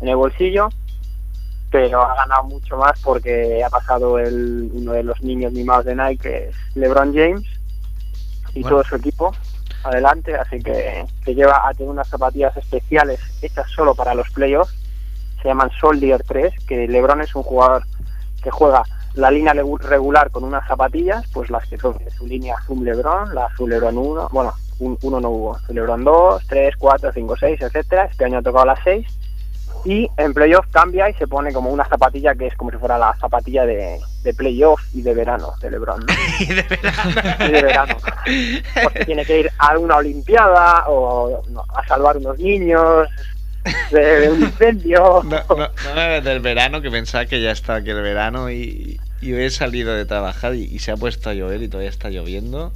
en 0.00 0.08
el 0.08 0.16
bolsillo, 0.16 0.68
pero 1.70 2.02
ha 2.02 2.14
ganado 2.16 2.44
mucho 2.44 2.76
más 2.76 2.98
porque 3.00 3.62
ha 3.62 3.68
pasado 3.70 4.18
el, 4.18 4.70
uno 4.72 4.92
de 4.92 5.02
los 5.04 5.20
niños 5.22 5.52
mimados 5.52 5.84
de 5.84 5.94
Nike, 5.94 6.18
que 6.22 6.48
es 6.48 6.56
LeBron 6.74 7.14
James, 7.14 7.44
y 8.54 8.62
Bueno. 8.62 8.78
todo 8.78 8.84
su 8.88 8.96
equipo 8.96 9.34
adelante, 9.84 10.34
así 10.34 10.58
que 10.60 11.04
se 11.24 11.34
lleva 11.34 11.68
a 11.68 11.72
tener 11.74 11.90
unas 11.90 12.08
zapatillas 12.08 12.56
especiales 12.56 13.20
hechas 13.42 13.70
solo 13.70 13.94
para 13.94 14.14
los 14.14 14.28
playoffs. 14.30 14.74
Se 15.42 15.48
llaman 15.48 15.70
Soldier 15.80 16.22
3, 16.26 16.54
que 16.66 16.88
LeBron 16.88 17.20
es 17.20 17.34
un 17.34 17.42
jugador 17.42 17.84
que 18.42 18.50
juega 18.50 18.82
la 19.14 19.30
línea 19.30 19.52
regular 19.52 20.30
con 20.30 20.44
unas 20.44 20.66
zapatillas, 20.66 21.24
pues 21.32 21.50
las 21.50 21.66
que 21.68 21.76
son 21.76 21.96
de 21.98 22.10
su 22.10 22.26
línea 22.26 22.56
azul 22.56 22.84
LeBron, 22.84 23.34
la 23.34 23.46
azul 23.46 23.70
LeBron 23.70 23.98
1, 23.98 24.28
bueno, 24.32 24.52
un, 24.78 24.98
uno 25.02 25.20
no 25.20 25.30
hubo, 25.30 25.58
LeBron 25.68 26.04
2, 26.04 26.46
3, 26.46 26.76
4, 26.76 27.12
5, 27.12 27.36
6, 27.38 27.62
etcétera. 27.62 28.04
Este 28.04 28.24
año 28.24 28.38
ha 28.38 28.42
tocado 28.42 28.66
las 28.66 28.78
6 28.84 29.06
y 29.84 30.08
en 30.16 30.34
playoff 30.34 30.66
cambia 30.70 31.08
y 31.08 31.14
se 31.14 31.26
pone 31.26 31.52
como 31.52 31.70
una 31.70 31.84
zapatilla 31.84 32.34
que 32.34 32.46
es 32.46 32.56
como 32.56 32.70
si 32.70 32.76
fuera 32.78 32.98
la 32.98 33.14
zapatilla 33.16 33.64
de, 33.64 34.00
de 34.22 34.34
playoff 34.34 34.80
y 34.92 35.02
de 35.02 35.14
verano 35.14 35.52
de 35.60 35.70
LeBron. 35.70 36.04
y 36.40 36.46
de 36.46 36.62
verano. 36.62 37.36
y 37.40 37.52
de 37.52 37.62
verano. 37.62 37.96
Porque 38.82 39.04
tiene 39.04 39.24
que 39.24 39.40
ir 39.40 39.50
a 39.58 39.78
una 39.78 39.96
olimpiada 39.96 40.84
o 40.88 41.42
a 41.74 41.86
salvar 41.86 42.16
unos 42.16 42.38
niños 42.38 43.08
de, 43.90 44.30
un 44.30 44.42
incendio. 44.42 45.22
No, 45.24 45.42
no, 45.48 45.68
no 45.94 46.20
del 46.20 46.40
verano 46.40 46.80
que 46.80 46.90
pensaba 46.90 47.26
que 47.26 47.40
ya 47.42 47.50
estaba 47.50 47.78
aquí 47.78 47.90
el 47.90 48.02
verano 48.02 48.50
y, 48.50 49.00
y 49.20 49.34
he 49.34 49.50
salido 49.50 49.94
de 49.94 50.04
trabajar 50.04 50.54
y, 50.54 50.78
se 50.78 50.90
ha 50.92 50.96
puesto 50.96 51.30
a 51.30 51.34
llover 51.34 51.62
y 51.62 51.68
todavía 51.68 51.90
está 51.90 52.10
lloviendo. 52.10 52.72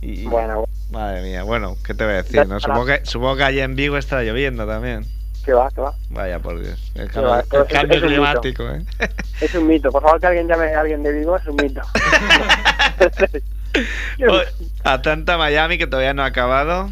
Y, 0.00 0.24
bueno, 0.24 0.64
madre 0.90 1.22
mía, 1.22 1.42
bueno, 1.42 1.76
¿qué 1.84 1.94
te 1.94 2.04
voy 2.04 2.14
a 2.14 2.22
decir? 2.22 2.46
No? 2.46 2.60
Supongo, 2.60 2.86
que, 2.86 3.00
supongo 3.04 3.36
que 3.36 3.44
allá 3.44 3.64
en 3.64 3.74
Vigo 3.76 3.96
está 3.96 4.22
lloviendo 4.22 4.66
también. 4.66 5.04
Que 5.44 5.52
va, 5.52 5.70
que 5.70 5.80
va. 5.80 5.94
Vaya 6.10 6.38
por 6.40 6.60
Dios. 6.60 6.92
El 6.94 7.10
cambio, 7.10 8.00
climático, 8.00 8.68
¿eh? 8.68 8.84
Es 9.40 9.54
un 9.54 9.66
mito. 9.66 9.90
Por 9.90 10.02
favor, 10.02 10.20
que 10.20 10.26
alguien 10.26 10.46
llame 10.46 10.74
a 10.74 10.80
alguien 10.80 11.02
de 11.02 11.12
Vigo, 11.12 11.36
es 11.36 11.46
un 11.46 11.56
mito. 11.56 11.80
Atlanta, 14.84 15.38
Miami, 15.38 15.78
que 15.78 15.86
todavía 15.86 16.14
no 16.14 16.22
ha 16.22 16.26
acabado. 16.26 16.90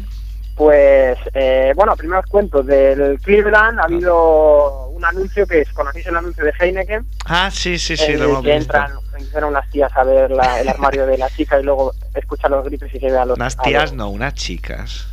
Pues, 0.57 1.19
eh, 1.35 1.71
bueno, 1.75 1.95
primero 1.95 2.19
os 2.19 2.25
cuento. 2.25 2.63
Del 2.63 3.19
Cleveland 3.21 3.79
ha 3.79 3.83
habido 3.83 4.87
un 4.89 5.05
anuncio 5.05 5.45
que 5.45 5.61
es, 5.61 5.71
¿conocéis 5.71 6.07
el 6.07 6.15
anuncio 6.15 6.43
de 6.43 6.51
Heineken? 6.59 7.05
Ah, 7.25 7.51
sí, 7.51 7.77
sí, 7.77 7.95
sí, 7.95 8.17
lo 8.17 8.25
hemos 8.25 8.43
que 8.43 8.55
entran, 8.55 8.91
entran 9.19 9.43
unas 9.43 9.69
tías 9.69 9.95
a 9.95 10.03
ver 10.03 10.31
el 10.31 10.39
armario 10.67 11.05
de 11.05 11.19
la 11.19 11.29
chica 11.29 11.59
y 11.59 11.63
luego 11.63 11.93
escuchan 12.15 12.51
los 12.51 12.65
gritos 12.65 12.89
y 12.91 12.99
se 12.99 13.05
ve 13.05 13.17
a 13.17 13.25
los... 13.25 13.37
Unas 13.37 13.55
tías, 13.57 13.93
no, 13.93 14.09
unas 14.09 14.33
chicas 14.33 15.07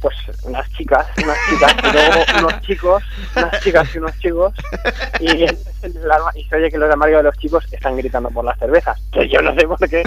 pues 0.00 0.16
unas 0.44 0.70
chicas, 0.70 1.06
unas 1.22 1.36
chicas, 1.50 1.74
y 1.82 1.92
luego 1.92 2.24
unos 2.38 2.60
chicos, 2.62 3.02
unas 3.36 3.60
chicas 3.62 3.94
y 3.94 3.98
unos 3.98 4.18
chicos, 4.18 4.54
y, 5.20 5.46
se 6.48 6.56
oye 6.56 6.70
que 6.70 6.78
los 6.78 6.90
armarios 6.90 7.18
de 7.18 7.22
los 7.24 7.38
chicos 7.38 7.64
están 7.72 7.96
gritando 7.96 8.30
por 8.30 8.44
las 8.44 8.58
cervezas, 8.58 9.00
que 9.12 9.28
yo 9.28 9.42
no 9.42 9.54
sé 9.54 9.66
por 9.66 9.88
qué, 9.88 10.02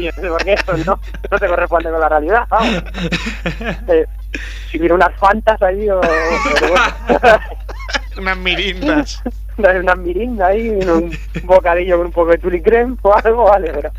yo 0.00 0.10
no 0.16 0.22
sé 0.22 0.28
por 0.28 0.44
qué 0.44 0.52
eso 0.54 0.76
no, 0.78 0.98
no 1.30 1.38
se 1.38 1.48
corresponde 1.48 1.90
con 1.90 2.00
la 2.00 2.08
realidad, 2.08 2.46
vamos. 2.48 2.84
Eh, 3.88 4.06
si 4.70 4.78
hubiera 4.78 4.94
unas 4.94 5.14
fantas 5.18 5.60
ahí 5.60 5.90
o... 5.90 6.00
unas 8.18 8.38
mirindas. 8.38 9.22
unas 9.58 9.98
mirindas 9.98 10.48
ahí, 10.48 10.70
un 10.70 11.14
bocadillo 11.44 11.98
con 11.98 12.06
un 12.06 12.12
poco 12.12 12.30
de 12.30 12.38
tuli 12.38 12.62
creme 12.62 12.96
o 13.02 13.14
algo, 13.14 13.44
vale, 13.44 13.70
pero... 13.72 13.90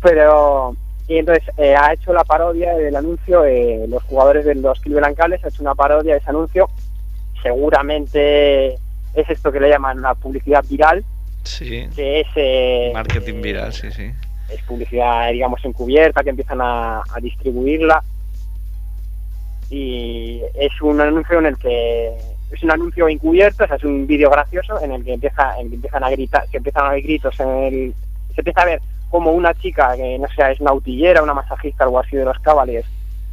Pero 0.00 0.76
y 1.06 1.18
entonces 1.18 1.44
eh, 1.58 1.74
ha 1.76 1.92
hecho 1.92 2.12
la 2.12 2.24
parodia 2.24 2.74
del 2.74 2.96
anuncio, 2.96 3.44
eh, 3.44 3.84
los 3.88 4.02
jugadores 4.04 4.44
de 4.46 4.54
los 4.54 4.80
Cleveland 4.80 5.16
Cavaliers 5.16 5.44
ha 5.44 5.48
hecho 5.48 5.62
una 5.62 5.74
parodia 5.74 6.14
de 6.14 6.20
ese 6.20 6.30
anuncio. 6.30 6.68
Seguramente 7.42 8.74
es 8.74 9.28
esto 9.28 9.52
que 9.52 9.60
le 9.60 9.68
llaman 9.68 10.00
la 10.00 10.14
publicidad 10.14 10.64
viral. 10.68 11.04
Sí. 11.42 11.88
Que 11.94 12.20
es. 12.20 12.26
Eh, 12.36 12.90
Marketing 12.94 13.42
viral, 13.42 13.72
sí, 13.74 13.92
sí. 13.92 14.12
Es 14.48 14.62
publicidad, 14.62 15.30
digamos, 15.32 15.64
encubierta, 15.64 16.22
que 16.22 16.30
empiezan 16.30 16.60
a, 16.60 17.02
distribuirla. 17.20 18.02
Y 19.70 20.42
es 20.54 20.80
un 20.82 21.00
anuncio 21.00 21.38
en 21.38 21.46
el 21.46 21.58
que. 21.58 22.16
Es 22.52 22.62
un 22.62 22.70
anuncio 22.70 23.08
encubierto, 23.08 23.64
o 23.64 23.66
sea, 23.66 23.76
es 23.76 23.84
un 23.84 24.06
vídeo 24.06 24.30
gracioso 24.30 24.80
en 24.80 24.92
el 24.92 25.04
que, 25.04 25.14
empieza, 25.14 25.58
en 25.58 25.70
que 25.70 25.74
empiezan 25.76 26.04
a 26.04 26.10
gritar, 26.10 26.48
que 26.50 26.58
empiezan 26.58 26.84
a 26.84 26.88
haber 26.88 27.02
gritos 27.02 27.40
en 27.40 27.48
el. 27.48 27.94
Se 28.34 28.40
empieza 28.40 28.62
a 28.62 28.66
ver 28.66 28.80
como 29.10 29.30
una 29.30 29.54
chica 29.54 29.96
que 29.96 30.18
no 30.18 30.26
sé, 30.28 30.52
es 30.52 30.60
una 30.60 30.72
utillera, 30.72 31.22
una 31.22 31.34
masajista, 31.34 31.84
algo 31.84 32.00
así 32.00 32.16
de 32.16 32.24
los 32.24 32.38
cabales, 32.40 32.84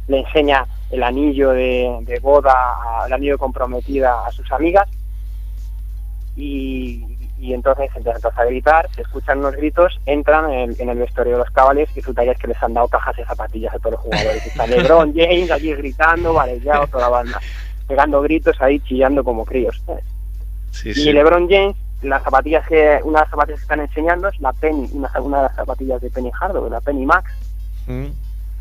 le 0.06 0.20
enseña 0.20 0.64
el 0.92 1.02
anillo 1.02 1.50
de, 1.50 2.20
boda, 2.22 2.54
el 3.06 3.12
anillo 3.12 3.32
de 3.32 3.38
comprometida 3.38 4.26
a 4.26 4.30
sus 4.30 4.50
amigas 4.52 4.88
y, 6.36 7.04
entonces 7.50 7.90
empiezan 7.94 8.32
a 8.36 8.44
gritar, 8.44 8.88
se 8.94 9.02
escuchan 9.02 9.40
unos 9.40 9.56
gritos, 9.56 9.98
entran 10.06 10.52
en, 10.52 10.88
el 10.88 10.98
vestuario 10.98 11.32
de 11.32 11.38
los 11.40 11.50
cabales 11.50 11.88
y 11.92 12.00
resulta 12.00 12.22
que 12.22 12.30
es 12.30 12.38
que 12.38 12.46
les 12.46 12.62
han 12.62 12.74
dado 12.74 12.86
cajas 12.86 13.16
de 13.16 13.24
zapatillas 13.24 13.74
a 13.74 13.78
todos 13.78 13.92
los 13.92 14.00
jugadores. 14.00 14.46
Está 14.46 14.66
LeBron 14.68 15.12
James 15.12 15.50
allí 15.50 15.74
gritando, 15.74 16.32
vale, 16.32 16.60
ya 16.60 16.86
toda 16.86 17.04
la 17.04 17.08
banda, 17.08 17.40
pegando 17.88 18.22
gritos 18.22 18.56
ahí, 18.60 18.78
chillando 18.80 19.24
como 19.24 19.44
críos. 19.44 19.82
y 20.84 21.12
LeBron 21.12 21.48
James 21.48 21.76
las 22.02 22.22
zapatillas 22.22 22.66
que 22.66 23.00
una 23.04 23.20
de 23.20 23.24
las 23.24 23.30
zapatillas 23.30 23.60
que 23.60 23.64
están 23.64 23.80
enseñando 23.80 24.28
es 24.28 24.40
la 24.40 24.52
Penny 24.52 24.88
una, 24.92 25.10
una 25.20 25.36
de 25.38 25.42
las 25.44 25.54
zapatillas 25.56 26.00
de 26.00 26.10
Penny 26.10 26.30
Hardaway 26.32 26.70
la 26.70 26.80
Penny 26.80 27.06
Max 27.06 27.30
mm. 27.86 28.06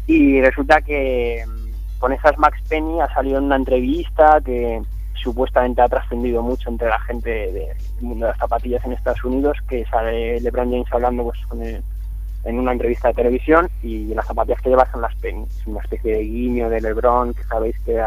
y 0.07 0.41
resulta 0.41 0.82
que 0.82 1.43
mm, 1.47 1.99
con 1.99 2.13
esas 2.13 2.38
Max 2.38 2.59
Penny 2.69 3.01
ha 3.01 3.11
salido 3.13 3.39
en 3.39 3.45
una 3.45 3.55
entrevista 3.55 4.39
que 4.45 4.82
supuestamente 5.22 5.82
ha 5.82 5.89
trascendido 5.89 6.41
mucho 6.41 6.69
entre 6.69 6.89
la 6.89 6.99
gente 6.99 7.30
del 7.30 7.76
mundo 8.01 8.26
de 8.26 8.32
las 8.32 8.39
zapatillas 8.39 8.84
en 8.86 8.93
Estados 8.93 9.24
Unidos 9.24 9.57
que 9.67 9.86
sale 9.86 10.39
LeBron 10.39 10.72
James 10.72 10.88
hablando 10.91 11.24
pues 11.24 11.39
con 11.47 11.61
en 11.63 12.57
una 12.57 12.72
entrevista 12.72 13.09
de 13.09 13.13
televisión 13.13 13.69
y 13.84 14.05
las 14.13 14.26
zapatillas 14.26 14.61
que 14.61 14.69
lleva 14.69 14.91
son 14.91 15.01
las 15.01 15.13
Penny 15.15 15.43
es 15.43 15.67
una 15.67 15.82
especie 15.82 16.17
de 16.17 16.24
guiño 16.24 16.69
de 16.69 16.82
LeBron 16.82 17.34
que 17.34 17.43
sabéis 17.43 17.76
que, 17.86 18.03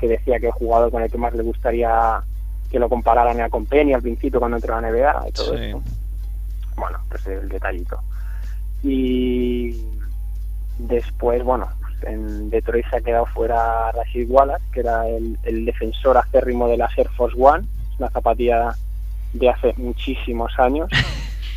que 0.00 0.08
decía 0.08 0.40
que 0.40 0.46
el 0.46 0.52
jugador 0.52 0.90
con 0.90 1.02
el 1.02 1.10
que 1.10 1.18
más 1.18 1.32
le 1.34 1.44
gustaría 1.44 2.20
que 2.70 2.78
lo 2.78 2.88
compararan 2.88 3.48
con 3.50 3.66
Penny 3.66 3.94
al 3.94 4.02
principio 4.02 4.40
cuando 4.40 4.56
entró 4.56 4.76
a 4.76 4.80
la 4.80 4.90
NBA 4.90 5.28
y 5.28 5.32
todo 5.32 5.54
eso. 5.54 5.82
Bueno, 6.76 6.98
pues 7.08 7.26
el 7.26 7.48
detallito. 7.48 7.98
Y 8.82 9.84
después, 10.78 11.42
bueno, 11.42 11.68
en 12.02 12.50
Detroit 12.50 12.86
se 12.90 12.96
ha 12.96 13.00
quedado 13.00 13.26
fuera 13.26 13.92
Rashid 13.92 14.30
Wallace, 14.30 14.64
que 14.72 14.80
era 14.80 15.06
el, 15.08 15.64
defensor 15.64 16.16
acérrimo 16.16 16.68
de 16.68 16.76
la 16.76 16.88
Air 16.96 17.08
Force 17.10 17.36
One, 17.38 17.66
es 17.92 17.98
una 17.98 18.10
zapatilla 18.10 18.74
de 19.32 19.48
hace 19.48 19.74
muchísimos 19.76 20.52
años, 20.58 20.88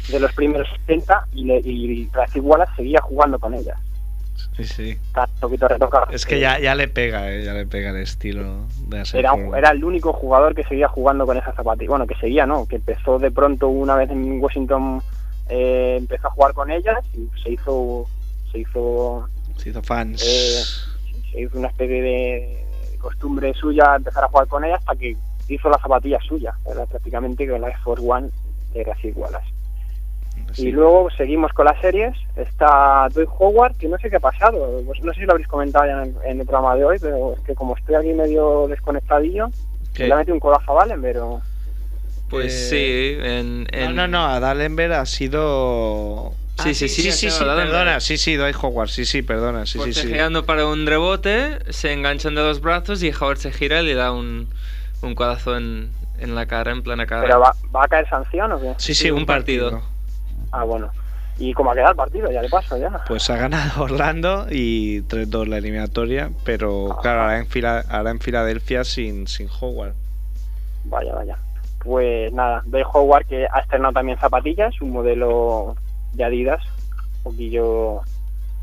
de 0.09 0.19
los 0.19 0.33
primeros 0.33 0.67
70, 0.85 1.27
y, 1.33 1.51
y 1.51 2.09
Rashid 2.11 2.41
Wallace 2.41 2.73
seguía 2.75 3.01
jugando 3.01 3.39
con 3.39 3.53
ellas. 3.53 3.77
Sí, 4.55 4.65
sí. 4.65 4.89
Está 4.91 5.27
un 5.33 5.39
poquito 5.39 5.67
retocado. 5.67 6.07
Es 6.11 6.25
que 6.25 6.39
ya, 6.39 6.59
ya 6.59 6.75
le 6.75 6.87
pega, 6.87 7.31
eh, 7.31 7.43
ya 7.43 7.53
le 7.53 7.65
pega 7.65 7.91
el 7.91 7.97
estilo 7.97 8.65
de 8.87 9.03
era, 9.13 9.33
era 9.57 9.71
el 9.71 9.83
único 9.83 10.13
jugador 10.13 10.53
que 10.55 10.63
seguía 10.63 10.87
jugando 10.87 11.25
con 11.25 11.37
esa 11.37 11.53
zapatilla. 11.53 11.89
Bueno, 11.89 12.07
que 12.07 12.15
seguía, 12.15 12.45
¿no? 12.45 12.67
Que 12.67 12.75
empezó 12.75 13.17
de 13.17 13.31
pronto 13.31 13.69
una 13.69 13.95
vez 13.95 14.09
en 14.09 14.41
Washington, 14.41 15.01
eh, 15.49 15.95
empezó 15.99 16.27
a 16.27 16.31
jugar 16.31 16.53
con 16.53 16.69
ellas 16.69 16.99
y 17.13 17.29
se 17.41 17.51
hizo. 17.51 18.05
Se 18.51 18.59
hizo. 18.59 19.29
Se 19.61 19.69
hizo 19.69 19.81
fans. 19.83 20.23
Eh, 20.25 20.63
se 21.31 21.41
hizo 21.41 21.57
una 21.57 21.67
especie 21.67 22.01
de 22.01 22.65
costumbre 22.99 23.53
suya 23.53 23.95
empezar 23.95 24.23
a 24.23 24.27
jugar 24.27 24.47
con 24.47 24.63
ellas 24.63 24.79
hasta 24.79 24.95
que 24.95 25.15
hizo 25.47 25.69
la 25.69 25.77
zapatilla 25.77 26.19
suya. 26.27 26.53
Prácticamente 26.63 27.45
que 27.45 27.59
la 27.59 27.67
Air 27.67 27.77
Force 27.83 28.03
One 28.05 28.29
era 28.73 28.93
así 28.93 29.09
igual. 29.09 29.33
Y 30.57 30.71
luego 30.71 31.09
seguimos 31.11 31.53
con 31.53 31.65
las 31.65 31.79
series. 31.79 32.15
Está 32.35 33.07
Doy 33.13 33.27
Howard, 33.39 33.75
que 33.77 33.87
no 33.87 33.97
sé 33.97 34.09
qué 34.09 34.17
ha 34.17 34.21
pasado. 34.21 34.81
Pues 34.85 35.01
no 35.03 35.13
sé 35.13 35.21
si 35.21 35.25
lo 35.25 35.33
habréis 35.33 35.47
comentado 35.47 35.85
ya 35.85 36.29
en, 36.29 36.39
el 36.39 36.45
programa 36.45 36.75
de 36.75 36.85
hoy, 36.85 36.97
pero 36.99 37.33
es 37.33 37.39
que 37.41 37.55
como 37.55 37.77
estoy 37.77 37.95
aquí 37.95 38.13
medio 38.13 38.67
desconectadillo, 38.67 39.49
le 39.97 40.11
ha 40.11 40.17
metido 40.17 40.33
un 40.33 40.39
codazo 40.39 40.71
a 40.71 40.85
Dallenberg. 40.85 41.21
O... 41.21 41.41
Pues 42.29 42.69
sí, 42.69 43.17
en, 43.19 43.63
No, 43.63 43.93
no, 43.93 44.07
no, 44.07 44.25
a 44.25 44.39
Dallenberg 44.39 44.93
ha 44.93 45.05
sido... 45.05 46.33
Sí, 46.59 46.75
sí, 46.75 46.89
sí, 46.89 47.11
sí, 47.11 47.29
sí, 47.31 47.39
perdona, 47.39 47.99
sí, 47.99 48.17
sí, 48.17 48.35
Doy 48.35 48.53
Howard, 48.61 48.89
sí, 48.89 49.05
sí, 49.05 49.21
perdona, 49.23 49.65
sí, 49.65 49.79
sí, 49.79 49.93
sí. 49.93 50.13
para 50.45 50.67
un 50.67 50.85
rebote, 50.85 51.59
se 51.71 51.91
enganchan 51.91 52.35
de 52.35 52.41
los 52.41 52.61
brazos 52.61 53.01
y 53.01 53.11
Howard 53.11 53.37
se 53.37 53.51
gira 53.51 53.81
y 53.81 53.85
le 53.85 53.95
da 53.95 54.11
un, 54.11 54.47
un 55.01 55.15
codazo 55.15 55.57
en, 55.57 55.91
en 56.19 56.35
la 56.35 56.45
cara, 56.45 56.71
en 56.71 56.83
plana 56.83 57.07
cara. 57.07 57.23
¿Pero 57.23 57.39
va, 57.39 57.55
va 57.75 57.85
a 57.85 57.87
caer 57.87 58.07
sanción 58.07 58.51
o 58.51 58.61
qué? 58.61 58.75
Sí, 58.77 58.93
sí, 58.93 59.09
un, 59.09 59.25
partido. 59.25 59.81
Ah, 60.51 60.63
bueno. 60.63 60.91
¿Y 61.39 61.53
cómo 61.53 61.71
ha 61.71 61.73
quedado 61.73 61.91
el 61.91 61.97
partido? 61.97 62.31
Ya 62.31 62.41
le 62.41 62.49
paso, 62.49 62.77
ya. 62.77 63.03
Pues 63.07 63.29
ha 63.29 63.37
ganado 63.37 63.83
Orlando 63.83 64.45
y 64.49 65.01
3-2 65.03 65.47
la 65.47 65.57
eliminatoria, 65.57 66.29
pero 66.43 66.97
claro, 67.01 67.21
ahora 67.21 67.39
en, 67.39 67.47
Fila, 67.47 67.83
ahora 67.89 68.11
en 68.11 68.19
Filadelfia 68.19 68.83
sin, 68.83 69.27
sin 69.27 69.49
Howard. 69.59 69.93
Vaya, 70.85 71.15
vaya. 71.15 71.37
Pues 71.79 72.31
nada, 72.31 72.61
de 72.65 72.83
Howard 72.83 73.25
que 73.25 73.47
ha 73.51 73.59
estrenado 73.59 73.93
también 73.93 74.19
zapatillas, 74.19 74.79
un 74.81 74.91
modelo 74.91 75.75
de 76.13 76.23
Adidas, 76.23 76.63
un 77.17 77.23
poquillo, 77.23 78.01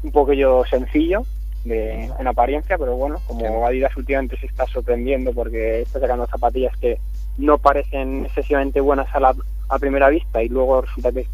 un 0.02 0.12
poquillo 0.12 0.64
sencillo 0.66 1.22
de, 1.64 2.04
en 2.04 2.26
apariencia, 2.26 2.78
pero 2.78 2.96
bueno, 2.96 3.20
como 3.26 3.66
Adidas 3.66 3.96
últimamente 3.96 4.38
se 4.38 4.46
está 4.46 4.66
sorprendiendo 4.66 5.32
porque 5.32 5.82
está 5.82 6.00
sacando 6.00 6.26
zapatillas 6.26 6.76
que 6.78 6.98
no 7.36 7.58
parecen 7.58 8.26
excesivamente 8.26 8.80
buenas 8.80 9.06
a, 9.14 9.20
la, 9.20 9.34
a 9.68 9.78
primera 9.78 10.08
vista 10.08 10.42
y 10.42 10.48
luego 10.48 10.82
resulta 10.82 11.12
que 11.12 11.26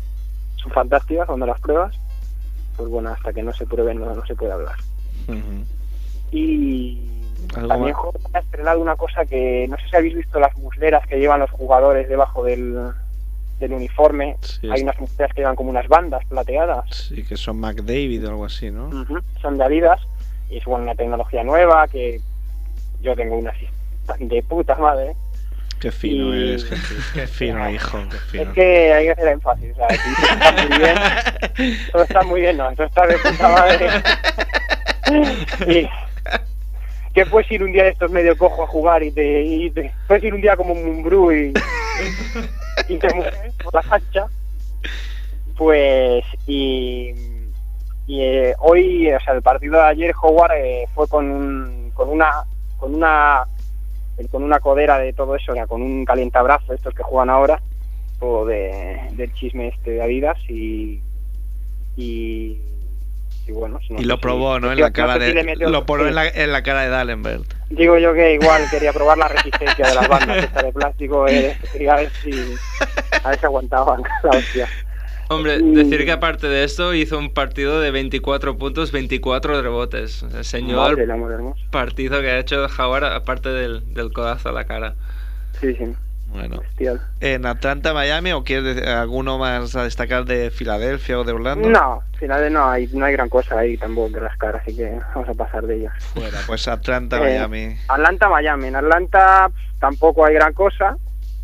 son 0.56 0.72
fantásticas 0.72 1.26
cuando 1.26 1.46
las 1.46 1.60
pruebas, 1.60 1.94
pues 2.76 2.88
bueno, 2.88 3.10
hasta 3.10 3.32
que 3.32 3.42
no 3.42 3.52
se 3.52 3.66
prueben 3.66 4.00
no, 4.00 4.26
se 4.26 4.34
puede 4.34 4.52
hablar. 4.52 4.76
Ujú. 5.28 5.64
Y 6.32 7.00
¿Algo 7.54 7.68
también 7.68 7.96
ha 8.32 8.38
estrenado 8.38 8.80
una 8.80 8.96
cosa 8.96 9.24
que 9.24 9.66
no 9.68 9.76
sé 9.76 9.88
si 9.88 9.96
habéis 9.96 10.14
visto 10.16 10.40
las 10.40 10.56
musleras 10.56 11.06
que 11.06 11.18
llevan 11.18 11.40
los 11.40 11.50
jugadores 11.50 12.08
debajo 12.08 12.44
del, 12.44 12.92
del 13.60 13.72
uniforme. 13.72 14.36
Sí, 14.40 14.68
Hay 14.70 14.82
unas 14.82 14.98
musleras 15.00 15.34
que 15.34 15.40
llevan 15.42 15.56
como 15.56 15.70
unas 15.70 15.86
bandas 15.88 16.24
plateadas. 16.26 16.84
Sí, 16.90 17.22
que 17.24 17.36
son 17.36 17.58
McDavid 17.60 18.26
o 18.26 18.30
algo 18.30 18.44
así, 18.44 18.70
¿no? 18.70 18.90
Son 19.40 19.56
de 19.58 19.64
Adidas 19.64 20.00
y 20.50 20.58
es 20.58 20.66
una 20.66 20.94
tecnología 20.94 21.42
nueva 21.44 21.86
que 21.88 22.20
yo 23.00 23.14
tengo 23.14 23.36
una 23.36 23.50
así 23.50 23.68
de 24.18 24.42
puta 24.42 24.74
madre. 24.76 25.14
Qué 25.80 25.90
fino 25.92 26.34
Y- 26.34 26.50
eres, 26.50 26.64
Jesús. 26.64 27.10
Qué 27.14 27.26
fino, 27.26 27.68
hijo, 27.70 27.98
qué 28.10 28.16
fino. 28.18 28.42
Es 28.44 28.48
que 28.50 28.92
hay 28.92 29.04
que 29.06 29.10
hacer 29.12 29.28
énfasis, 29.28 29.72
o 29.72 29.76
sea, 29.76 29.88
que 29.88 29.96
todo 30.22 30.32
está 30.32 30.52
muy 30.68 30.78
bien, 30.78 31.78
todo 31.92 32.02
está 32.02 32.22
muy 32.22 32.40
bien, 32.40 32.56
no, 32.56 32.72
todo 32.74 32.86
está 32.86 33.06
de 33.06 33.18
puta 33.18 33.48
madre. 33.48 33.88
Y 35.68 35.88
que 37.14 37.24
puedes 37.26 37.50
ir 37.52 37.62
un 37.62 37.72
día 37.72 37.84
de 37.84 37.90
estos 37.90 38.10
medio 38.10 38.36
cojo 38.36 38.64
a 38.64 38.66
jugar 38.66 39.02
y 39.02 39.10
te, 39.12 39.42
y 39.42 39.70
te- 39.70 39.92
puedes 40.08 40.24
ir 40.24 40.34
un 40.34 40.40
día 40.40 40.56
como 40.56 40.74
Mumbrú 40.74 41.32
y, 41.32 41.52
y 42.88 42.96
te 42.98 43.14
mueves 43.14 43.54
por 43.62 43.74
la 43.74 43.82
cancha. 43.82 44.26
Pues, 45.56 46.24
y, 46.46 47.14
y 48.06 48.20
eh, 48.22 48.54
hoy, 48.58 49.12
o 49.12 49.20
sea, 49.20 49.34
el 49.34 49.42
partido 49.42 49.74
de 49.76 49.84
ayer, 49.84 50.12
Howard 50.20 50.52
eh, 50.56 50.86
fue 50.94 51.06
con, 51.08 51.30
un- 51.30 51.90
con 51.94 52.08
una 52.08 52.30
con 52.78 52.94
una 52.94 53.46
con 54.30 54.42
una 54.44 54.60
codera 54.60 54.98
de 54.98 55.12
todo 55.12 55.34
eso, 55.36 55.52
o 55.52 55.54
sea, 55.54 55.66
con 55.66 55.82
un 55.82 56.04
calientabrazo, 56.04 56.72
estos 56.72 56.94
que 56.94 57.02
juegan 57.02 57.30
ahora, 57.30 57.60
o 58.20 58.44
de, 58.44 58.96
del 59.12 59.32
chisme 59.34 59.68
este 59.68 59.92
de 59.92 60.02
Adidas 60.02 60.38
y 60.48 61.00
y, 61.96 62.58
y 63.46 63.52
bueno, 63.52 63.78
no 63.90 63.96
Y 63.96 64.02
sé 64.02 64.06
lo 64.06 64.14
si- 64.16 64.20
probó, 64.20 64.58
¿no? 64.60 64.72
En 64.72 64.80
la 64.80 64.90
cara 64.92 65.18
de... 65.18 65.34
metió- 65.44 65.68
Lo 65.68 65.84
probó 65.84 66.02
sí. 66.04 66.08
en 66.08 66.14
la, 66.14 66.28
en 66.28 66.52
la 66.52 66.62
cara 66.62 66.82
de 66.82 66.88
Dallenberg. 66.88 67.42
Digo 67.70 67.98
yo 67.98 68.14
que 68.14 68.34
igual 68.34 68.62
quería 68.70 68.92
probar 68.92 69.18
la 69.18 69.28
resistencia 69.28 69.88
de 69.88 69.94
las 69.94 70.08
bandas 70.08 70.44
esta 70.44 70.62
de 70.62 70.72
plástico, 70.72 71.26
eh, 71.28 71.56
quería 71.72 71.96
ver 71.96 72.10
si 72.22 72.32
a 73.24 73.30
ver 73.30 73.38
si 73.38 73.46
aguantaban 73.46 74.02
la 74.22 74.30
hostia. 74.30 74.68
Hombre, 75.28 75.56
Y- 75.56 75.74
decir 75.74 76.04
que 76.04 76.12
aparte 76.12 76.46
de 76.48 76.64
esto 76.64 76.94
hizo 76.94 77.18
un 77.18 77.30
partido 77.32 77.80
de 77.80 77.90
24 77.90 78.56
puntos, 78.58 78.92
24 78.92 79.60
rebotes. 79.62 80.22
El 80.22 80.44
señor 80.44 80.96
Madre 80.98 81.06
partido 81.70 82.20
que 82.20 82.30
ha 82.30 82.38
hecho 82.38 82.66
Howard 82.78 83.04
aparte 83.06 83.48
del, 83.48 83.92
del 83.94 84.12
codazo 84.12 84.50
a 84.50 84.52
la 84.52 84.64
cara. 84.66 84.94
Sí, 85.60 85.74
sí, 85.74 85.86
Bueno. 86.34 86.58
bestial. 86.60 87.00
¿En 87.20 87.46
Atlanta, 87.46 87.94
Miami 87.94 88.32
o 88.32 88.42
quieres 88.44 88.74
decir 88.74 88.88
alguno 88.88 89.38
más 89.38 89.74
a 89.76 89.84
destacar 89.84 90.24
de 90.24 90.50
Filadelfia 90.50 91.18
o 91.20 91.24
de 91.24 91.32
Orlando? 91.32 91.68
No, 91.70 92.02
finales 92.18 92.50
no 92.50 92.68
hay, 92.68 92.88
no 92.88 93.04
hay 93.04 93.12
gran 93.12 93.28
cosa 93.28 93.60
ahí 93.60 93.76
tampoco 93.78 94.12
que 94.14 94.20
rascar, 94.20 94.56
así 94.56 94.76
que 94.76 94.98
vamos 95.14 95.28
a 95.28 95.34
pasar 95.34 95.64
de 95.66 95.76
ellas. 95.76 95.92
Fuera, 96.12 96.38
pues 96.46 96.66
Atlanta, 96.66 97.16
Eh, 97.18 97.20
Miami. 97.38 97.76
Atlanta, 97.88 98.28
Miami. 98.28 98.66
En 98.66 98.76
Atlanta 98.76 99.48
tampoco 99.78 100.26
hay 100.26 100.34
gran 100.34 100.52
cosa. 100.52 100.96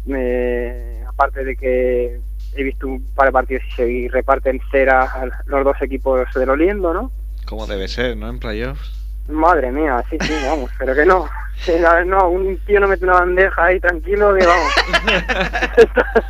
Eh, 0.09 1.05
aparte 1.09 1.45
de 1.45 1.57
que 1.57 2.21
he 2.57 2.63
visto 2.65 2.87
un 2.89 3.05
par 3.15 3.27
de 3.27 3.33
partidos 3.33 3.63
y 3.69 3.73
se 3.77 4.09
reparten 4.11 4.61
cera 4.73 5.03
a 5.05 5.27
los 5.47 5.65
dos 5.65 5.77
equipos 5.83 6.27
del 6.35 6.51
Oliendo, 6.51 6.93
¿no? 6.93 7.13
Como 7.47 7.67
debe 7.67 7.87
ser, 7.89 8.17
¿no? 8.17 8.29
En 8.29 8.39
playoffs. 8.41 8.93
Madre 9.29 9.71
mía, 9.71 10.03
sí, 10.11 10.17
sí, 10.21 10.33
vamos, 10.47 10.71
pero 10.79 10.95
que 10.95 11.07
no. 11.07 11.29
Sí, 11.61 11.73
no, 11.81 12.05
no, 12.05 12.29
un 12.31 12.59
tío 12.65 12.81
no 12.81 12.89
mete 12.89 13.05
una 13.05 13.21
bandeja 13.21 13.65
ahí 13.65 13.81
tranquilo, 13.81 14.35
que 14.35 14.47
vamos. 14.47 14.73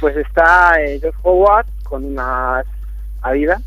pues 0.00 0.16
está 0.16 0.80
eh, 0.80 1.00
Josh 1.02 1.14
Howard 1.22 1.66
con 1.82 2.04
unas 2.04 2.64
Adidas 3.22 3.62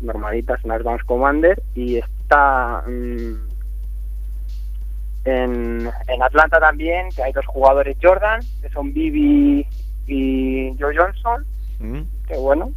normalitas, 0.00 0.62
unas 0.64 0.82
Vans 0.82 1.02
Commander, 1.04 1.60
y 1.74 1.96
está 1.96 2.82
mm, 2.86 3.34
en, 5.24 5.90
en 6.08 6.22
Atlanta 6.22 6.60
también, 6.60 7.08
que 7.14 7.22
hay 7.22 7.32
dos 7.32 7.46
jugadores 7.46 7.96
Jordan, 8.02 8.40
que 8.62 8.68
son 8.70 8.92
Bibi 8.92 9.66
y 10.06 10.76
Joe 10.78 10.96
Johnson, 10.96 11.44
¿Mm? 11.78 12.00
que 12.26 12.36
bueno, 12.36 12.70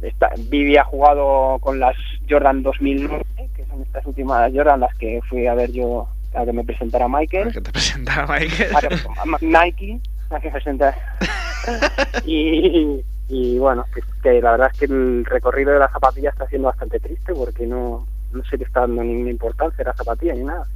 está, 0.00 0.30
Vivi 0.38 0.76
ha 0.76 0.84
jugado 0.84 1.58
con 1.60 1.78
las 1.78 1.96
Jordan 2.28 2.62
2009, 2.62 3.24
que 3.54 3.66
son 3.66 3.82
estas 3.82 4.06
últimas 4.06 4.50
Jordan 4.54 4.80
las 4.80 4.94
que 4.96 5.20
fui 5.28 5.46
a 5.46 5.54
ver 5.54 5.72
yo 5.72 6.08
a 6.34 6.44
que 6.44 6.52
me 6.52 6.64
presentara 6.64 7.08
Michael, 7.08 7.52
que 7.52 7.60
te 7.60 7.72
presentara 7.72 8.26
Michael. 8.26 8.76
a 8.76 8.80
que- 8.80 8.94
a 8.94 9.24
Nike, 9.64 10.00
a 10.30 10.40
que 10.40 10.50
presentara. 10.50 10.96
y, 12.26 13.00
y 13.28 13.58
bueno, 13.58 13.84
que, 13.94 14.00
que 14.22 14.40
la 14.40 14.52
verdad 14.52 14.70
es 14.72 14.78
que 14.78 14.84
el 14.86 15.24
recorrido 15.24 15.72
de 15.72 15.78
la 15.80 15.90
zapatilla 15.90 16.30
está 16.30 16.46
siendo 16.48 16.68
bastante 16.68 16.98
triste 17.00 17.34
porque 17.34 17.66
no, 17.66 18.06
no 18.32 18.44
se 18.44 18.56
le 18.56 18.64
está 18.64 18.80
dando 18.80 19.02
ninguna 19.02 19.30
importancia 19.30 19.82
a 19.84 19.88
la 19.88 19.94
zapatilla 19.94 20.34
ni 20.34 20.44
nada. 20.44 20.66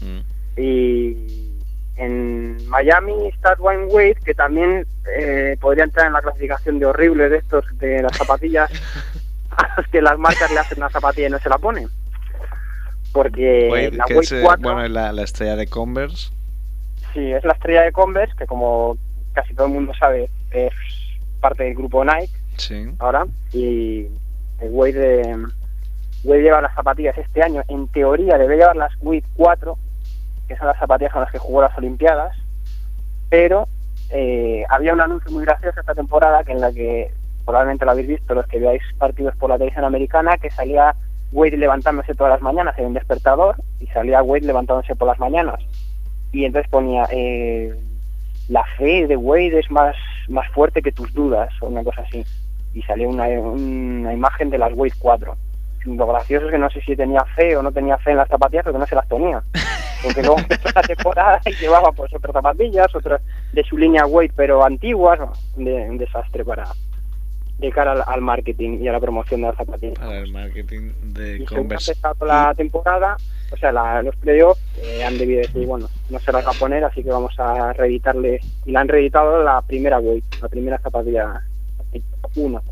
Mm. 0.00 0.60
Y 0.60 1.54
en 1.96 2.68
Miami 2.68 3.28
está 3.28 3.54
Dwayne 3.56 3.86
Wade, 3.86 4.16
que 4.24 4.34
también 4.34 4.86
eh, 5.18 5.56
podría 5.60 5.84
entrar 5.84 6.06
en 6.06 6.12
la 6.12 6.22
clasificación 6.22 6.78
de 6.78 6.86
horribles 6.86 7.30
de 7.30 7.38
estos, 7.38 7.64
de 7.78 8.02
las 8.02 8.16
zapatillas, 8.16 8.70
a 9.50 9.76
los 9.76 9.88
que 9.88 10.00
las 10.02 10.16
marcas 10.18 10.50
le 10.52 10.58
hacen 10.60 10.78
una 10.78 10.90
zapatilla 10.90 11.26
y 11.28 11.30
no 11.30 11.38
se 11.40 11.48
la 11.48 11.58
ponen. 11.58 11.88
Porque 13.12 13.68
Wade, 13.70 13.92
la 13.92 14.04
Wade 14.04 14.20
es, 14.20 14.32
eh, 14.32 14.40
4, 14.42 14.62
bueno, 14.62 14.84
es 14.84 14.90
la, 14.90 15.12
la 15.12 15.22
estrella 15.22 15.56
de 15.56 15.66
Converse. 15.66 16.30
sí, 17.14 17.32
es 17.32 17.44
la 17.44 17.52
estrella 17.54 17.82
de 17.82 17.92
Converse, 17.92 18.34
que 18.36 18.46
como 18.46 18.96
casi 19.32 19.54
todo 19.54 19.66
el 19.66 19.72
mundo 19.74 19.92
sabe, 19.98 20.28
es 20.50 20.72
parte 21.40 21.64
del 21.64 21.74
grupo 21.74 22.04
Nike 22.04 22.32
Sí. 22.56 22.86
ahora. 22.98 23.26
Y 23.52 24.06
el 24.60 24.70
Wade, 24.70 25.22
eh, 25.22 25.36
Wade 26.24 26.42
lleva 26.42 26.60
las 26.60 26.74
zapatillas 26.74 27.16
este 27.16 27.42
año, 27.42 27.62
en 27.68 27.86
teoría 27.88 28.36
debe 28.36 28.56
llevar 28.56 28.76
las 28.76 28.92
Wade 29.00 29.22
4, 29.36 29.78
que 30.48 30.56
son 30.56 30.66
las 30.66 30.78
zapatillas 30.78 31.12
con 31.12 31.22
las 31.22 31.30
que 31.30 31.38
jugó 31.38 31.62
las 31.62 31.76
Olimpiadas, 31.78 32.36
pero 33.30 33.68
eh, 34.10 34.64
había 34.70 34.92
un 34.92 35.00
anuncio 35.00 35.30
muy 35.30 35.44
gracioso 35.44 35.78
esta 35.80 35.94
temporada 35.94 36.42
que 36.44 36.52
en 36.52 36.60
la 36.60 36.72
que 36.72 37.12
probablemente 37.44 37.84
lo 37.84 37.92
habéis 37.92 38.08
visto 38.08 38.34
los 38.34 38.46
que 38.46 38.58
veáis 38.58 38.82
partidos 38.98 39.34
por 39.36 39.50
la 39.50 39.56
televisión 39.56 39.84
americana, 39.84 40.36
que 40.38 40.50
salía 40.50 40.94
Wade 41.32 41.56
levantándose 41.56 42.14
todas 42.14 42.32
las 42.32 42.42
mañanas 42.42 42.78
en 42.78 42.86
un 42.86 42.94
despertador 42.94 43.56
y 43.80 43.86
salía 43.88 44.22
Wade 44.22 44.46
levantándose 44.46 44.94
por 44.96 45.08
las 45.08 45.18
mañanas. 45.18 45.60
Y 46.32 46.44
entonces 46.44 46.70
ponía, 46.70 47.06
eh, 47.10 47.74
la 48.48 48.64
fe 48.76 49.06
de 49.06 49.16
Wade 49.16 49.58
es 49.58 49.70
más, 49.70 49.94
más 50.28 50.48
fuerte 50.52 50.82
que 50.82 50.92
tus 50.92 51.12
dudas, 51.12 51.50
o 51.60 51.66
una 51.66 51.84
cosa 51.84 52.02
así. 52.02 52.24
Y 52.74 52.82
salió 52.82 53.08
una, 53.08 53.26
una 53.28 54.12
imagen 54.12 54.50
de 54.50 54.58
las 54.58 54.72
Wade 54.74 54.94
4. 54.98 55.36
Lo 55.84 56.06
gracioso 56.06 56.46
es 56.46 56.52
que 56.52 56.58
no 56.58 56.70
sé 56.70 56.80
si 56.82 56.96
tenía 56.96 57.24
fe 57.36 57.56
o 57.56 57.62
no 57.62 57.72
tenía 57.72 57.96
fe 57.98 58.10
en 58.10 58.18
las 58.18 58.28
zapatillas, 58.28 58.64
pero 58.64 58.74
que 58.74 58.80
no 58.80 58.86
se 58.86 58.94
las 58.94 59.06
ponía. 59.06 59.42
Porque 60.02 60.22
luego 60.22 60.38
empezó 60.38 60.68
la 60.74 60.82
temporada 60.82 61.40
y 61.46 61.52
llevaba 61.54 61.92
pues 61.92 62.14
otras 62.14 62.32
zapatillas, 62.32 62.94
otras 62.94 63.20
de 63.52 63.64
su 63.64 63.76
línea 63.76 64.06
Wade, 64.06 64.32
pero 64.36 64.64
antiguas. 64.64 65.18
un 65.56 65.98
desastre 65.98 66.44
para 66.44 66.66
de 67.58 67.70
cara 67.72 67.92
al, 67.92 68.04
al 68.06 68.20
marketing 68.20 68.78
y 68.80 68.88
a 68.88 68.92
la 68.92 69.00
promoción 69.00 69.40
de 69.42 69.48
las 69.48 69.56
zapatillas. 69.56 69.98
Para 69.98 70.18
el 70.18 70.32
marketing 70.32 70.92
de 71.02 71.38
Y 71.38 71.46
según 71.46 71.46
ha 71.46 71.58
Converse. 71.58 71.90
empezado 71.92 72.26
la 72.26 72.54
temporada, 72.54 73.16
o 73.52 73.56
sea, 73.56 73.72
la- 73.72 74.02
los 74.02 74.14
playoffs 74.16 74.60
eh, 74.82 75.02
han 75.04 75.18
debido 75.18 75.40
decir, 75.40 75.66
bueno, 75.66 75.88
no 76.10 76.18
se 76.20 76.30
las 76.32 76.46
va 76.46 76.50
a 76.50 76.54
poner, 76.54 76.84
así 76.84 77.02
que 77.02 77.10
vamos 77.10 77.34
a 77.38 77.72
reeditarle. 77.72 78.40
Y 78.64 78.70
la 78.72 78.80
han 78.80 78.88
reeditado 78.88 79.42
la 79.42 79.60
primera 79.62 79.98
Wade, 79.98 80.22
la 80.40 80.48
primera 80.48 80.78
zapatilla 80.78 81.42
1. 82.36 82.62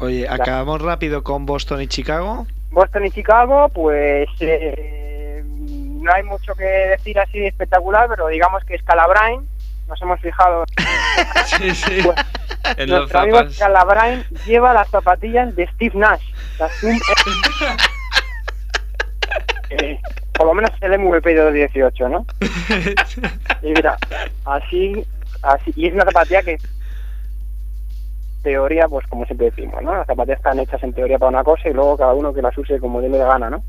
Oye, 0.00 0.28
acabamos 0.28 0.80
rápido 0.82 1.24
con 1.24 1.44
Boston 1.44 1.82
y 1.82 1.88
Chicago. 1.88 2.46
Boston 2.70 3.06
y 3.06 3.10
Chicago, 3.10 3.68
pues 3.70 4.28
eh, 4.40 5.42
no 5.44 6.12
hay 6.12 6.22
mucho 6.22 6.54
que 6.54 6.64
decir 6.64 7.18
así 7.18 7.38
de 7.40 7.48
espectacular, 7.48 8.08
pero 8.08 8.28
digamos 8.28 8.62
que 8.64 8.78
Scalabrine, 8.78 9.42
nos 9.88 10.00
hemos 10.02 10.20
fijado, 10.20 10.64
Sí, 11.46 11.74
sí. 11.74 12.00
Pues, 12.02 12.16
en 12.76 12.90
los 12.90 12.98
nuestro 13.00 13.20
amigo. 13.20 13.50
Scalabrine 13.50 14.24
lleva 14.46 14.72
las 14.74 14.88
zapatillas 14.90 15.54
de 15.56 15.66
Steve 15.68 15.98
Nash, 15.98 16.22
las 16.58 16.72
Eh, 19.70 20.00
por 20.32 20.46
lo 20.46 20.54
menos 20.54 20.70
el 20.80 20.98
MVP 20.98 21.34
de 21.34 21.52
18, 21.52 22.08
¿no? 22.08 22.24
Y 23.62 23.72
mira, 23.72 23.98
así, 24.46 25.04
así, 25.42 25.72
y 25.76 25.88
es 25.88 25.94
una 25.94 26.04
zapatilla 26.04 26.42
que 26.42 26.58
teoría, 28.42 28.88
pues 28.88 29.06
como 29.08 29.26
siempre 29.26 29.50
decimos, 29.50 29.82
¿no? 29.82 29.94
Las 29.94 30.06
zapatillas 30.06 30.38
están 30.38 30.58
hechas 30.60 30.82
en 30.82 30.94
teoría 30.94 31.18
para 31.18 31.30
una 31.30 31.44
cosa 31.44 31.68
y 31.68 31.74
luego 31.74 31.98
cada 31.98 32.14
uno 32.14 32.32
que 32.32 32.40
las 32.40 32.56
use 32.56 32.78
como 32.78 33.00
le 33.00 33.10
dé 33.10 33.18
la 33.18 33.26
gana, 33.26 33.50
¿no? 33.50 33.62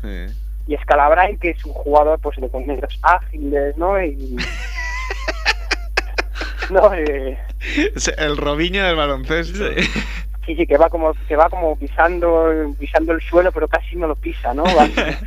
Sí. 0.00 0.26
y 0.68 0.76
Scalabrine, 0.78 1.38
que 1.38 1.50
es 1.50 1.64
un 1.64 1.72
jugador 1.72 2.18
pues 2.20 2.40
de 2.40 2.48
conceptos 2.48 2.98
ágiles, 3.02 3.76
¿no? 3.76 4.02
Y, 4.02 4.36
no, 6.70 6.92
eh, 6.94 7.38
el 8.18 8.36
Robinho 8.36 8.84
del 8.84 8.96
baloncesto. 8.96 9.64
sí, 10.46 10.54
sí, 10.56 10.66
que 10.66 10.76
va 10.76 10.88
como 10.88 11.12
que 11.26 11.36
va 11.36 11.48
como 11.48 11.76
pisando 11.76 12.74
pisando 12.78 13.12
el 13.12 13.20
suelo, 13.22 13.52
pero 13.52 13.68
casi 13.68 13.96
no 13.96 14.06
lo 14.06 14.16
pisa, 14.16 14.52
¿no? 14.54 14.62
Va- 14.64 14.86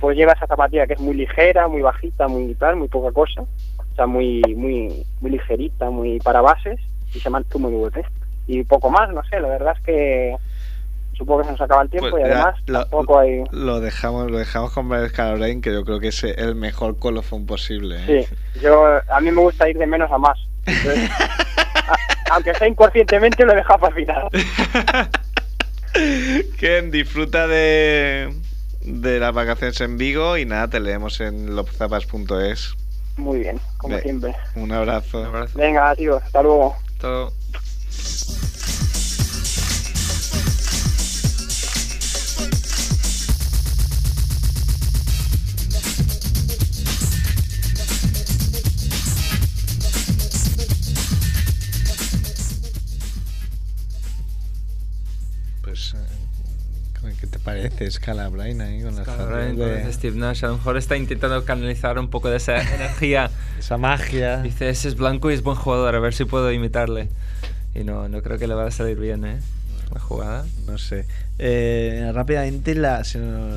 pues 0.00 0.16
lleva 0.16 0.32
esa 0.32 0.46
zapatilla 0.46 0.86
que 0.86 0.94
es 0.94 1.00
muy 1.00 1.14
ligera, 1.14 1.68
muy 1.68 1.80
bajita, 1.80 2.26
muy 2.26 2.54
tal, 2.54 2.76
muy 2.76 2.88
poca 2.88 3.12
cosa, 3.12 3.42
o 3.42 3.94
sea, 3.94 4.06
muy 4.06 4.42
muy 4.56 5.04
muy 5.20 5.30
ligerita, 5.30 5.90
muy 5.90 6.18
para 6.20 6.40
bases. 6.40 6.80
Y 7.14 7.18
se 7.18 7.20
llama 7.20 7.42
Tumo 7.44 7.90
Y 8.46 8.64
poco 8.64 8.90
más, 8.90 9.12
no 9.12 9.22
sé, 9.24 9.38
la 9.38 9.48
verdad 9.48 9.74
es 9.76 9.84
que 9.84 10.36
supongo 11.16 11.40
que 11.40 11.46
se 11.46 11.52
nos 11.52 11.60
acaba 11.60 11.82
el 11.82 11.90
tiempo 11.90 12.10
Pues 12.10 12.24
y 12.24 12.28
ya, 12.28 12.34
además 12.34 12.60
lo- 12.66 12.80
tampoco 12.80 13.18
hay... 13.18 13.42
Lo 13.52 13.80
dejamos, 13.80 14.30
lo 14.30 14.38
dejamos 14.38 14.72
con 14.72 15.08
Scalabrine, 15.08 15.60
que 15.60 15.72
yo 15.72 15.84
creo 15.84 16.00
que 16.00 16.08
es 16.08 16.22
el 16.24 16.54
mejor 16.54 16.98
colofón 16.98 17.46
posible. 17.46 17.96
¿eh? 18.06 18.26
Sí, 18.28 18.60
yo, 18.62 18.84
a 19.08 19.20
mí 19.20 19.30
me 19.30 19.40
gusta 19.40 19.68
ir 19.68 19.76
de 19.78 19.86
menos 19.86 20.10
a 20.10 20.18
más. 20.18 20.38
Entonces, 20.66 21.10
a- 21.88 22.34
aunque 22.34 22.54
sea 22.54 22.68
inconscientemente, 22.68 23.44
lo 23.44 23.52
he 23.52 23.56
dejado 23.56 23.78
para 23.80 23.94
el 23.96 24.04
final. 24.04 24.28
Ken, 26.58 26.90
disfruta 26.90 27.46
de, 27.46 28.34
de 28.80 29.20
las 29.20 29.34
vacaciones 29.34 29.80
en 29.82 29.98
Vigo 29.98 30.38
y 30.38 30.46
nada, 30.46 30.68
te 30.68 30.80
leemos 30.80 31.20
en 31.20 31.54
lopzapas.es. 31.54 32.74
Muy 33.18 33.40
bien, 33.40 33.60
como 33.76 33.96
Ve- 33.96 34.02
siempre. 34.02 34.34
Un 34.54 34.72
abrazo. 34.72 35.20
Un 35.20 35.26
abrazo. 35.26 35.58
Venga, 35.58 35.94
tío, 35.94 36.16
hasta 36.16 36.42
luego. 36.42 36.74
Todo. 36.98 37.32
Pues, 37.52 38.51
parece 57.44 57.90
Scalabrine 57.90 58.62
ahí 58.64 58.82
con 58.82 58.94
fotos 58.94 59.16
con 59.16 59.56
de- 59.56 59.92
Steve 59.92 60.16
Nash 60.16 60.44
a 60.44 60.48
lo 60.48 60.56
mejor 60.56 60.76
está 60.76 60.96
intentando 60.96 61.44
canalizar 61.44 61.98
un 61.98 62.08
poco 62.08 62.30
de 62.30 62.36
esa 62.36 62.60
energía. 62.74 63.30
esa 63.58 63.76
magia? 63.78 64.42
Dice, 64.42 64.68
ese 64.68 64.88
es 64.88 64.96
blanco 64.96 65.30
y 65.30 65.34
es 65.34 65.42
buen 65.42 65.56
jugador, 65.56 65.94
a 65.94 65.98
ver 66.00 66.14
si 66.14 66.24
puedo 66.24 66.50
imitarle. 66.52 67.08
Y 67.74 67.84
no, 67.84 68.08
no 68.08 68.22
creo 68.22 68.38
que 68.38 68.46
le 68.46 68.54
vaya 68.54 68.68
a 68.68 68.72
salir 68.72 68.98
bien, 68.98 69.24
¿eh? 69.24 69.38
La 69.94 70.00
jugada. 70.00 70.46
No 70.66 70.78
sé. 70.78 71.04
Eh, 71.38 72.10
rápidamente, 72.14 72.74
la, 72.74 73.02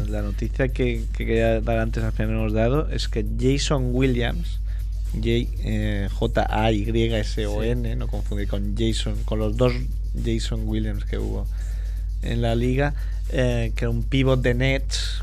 la 0.09 0.21
noticia 0.21 0.67
que, 0.69 1.03
que 1.15 1.25
quería 1.25 1.61
dar 1.61 1.79
antes 1.79 2.03
al 2.03 2.11
final 2.11 2.31
hemos 2.31 2.53
dado 2.53 2.89
es 2.89 3.07
que 3.07 3.25
Jason 3.39 3.89
Williams, 3.93 4.59
J, 5.13 5.27
eh, 5.63 6.09
J-A-Y-S-O-N, 6.11 7.95
no 7.95 8.07
confundir 8.07 8.47
con 8.47 8.75
Jason, 8.77 9.15
con 9.25 9.39
los 9.39 9.55
dos 9.57 9.73
Jason 10.23 10.67
Williams 10.67 11.05
que 11.05 11.17
hubo 11.17 11.45
en 12.21 12.41
la 12.41 12.55
liga, 12.55 12.93
eh, 13.37 13.73
que 13.75 13.83
era 13.83 13.89
un 13.89 14.03
pivot 14.03 14.41
de 14.41 14.53
Nets 14.53 15.21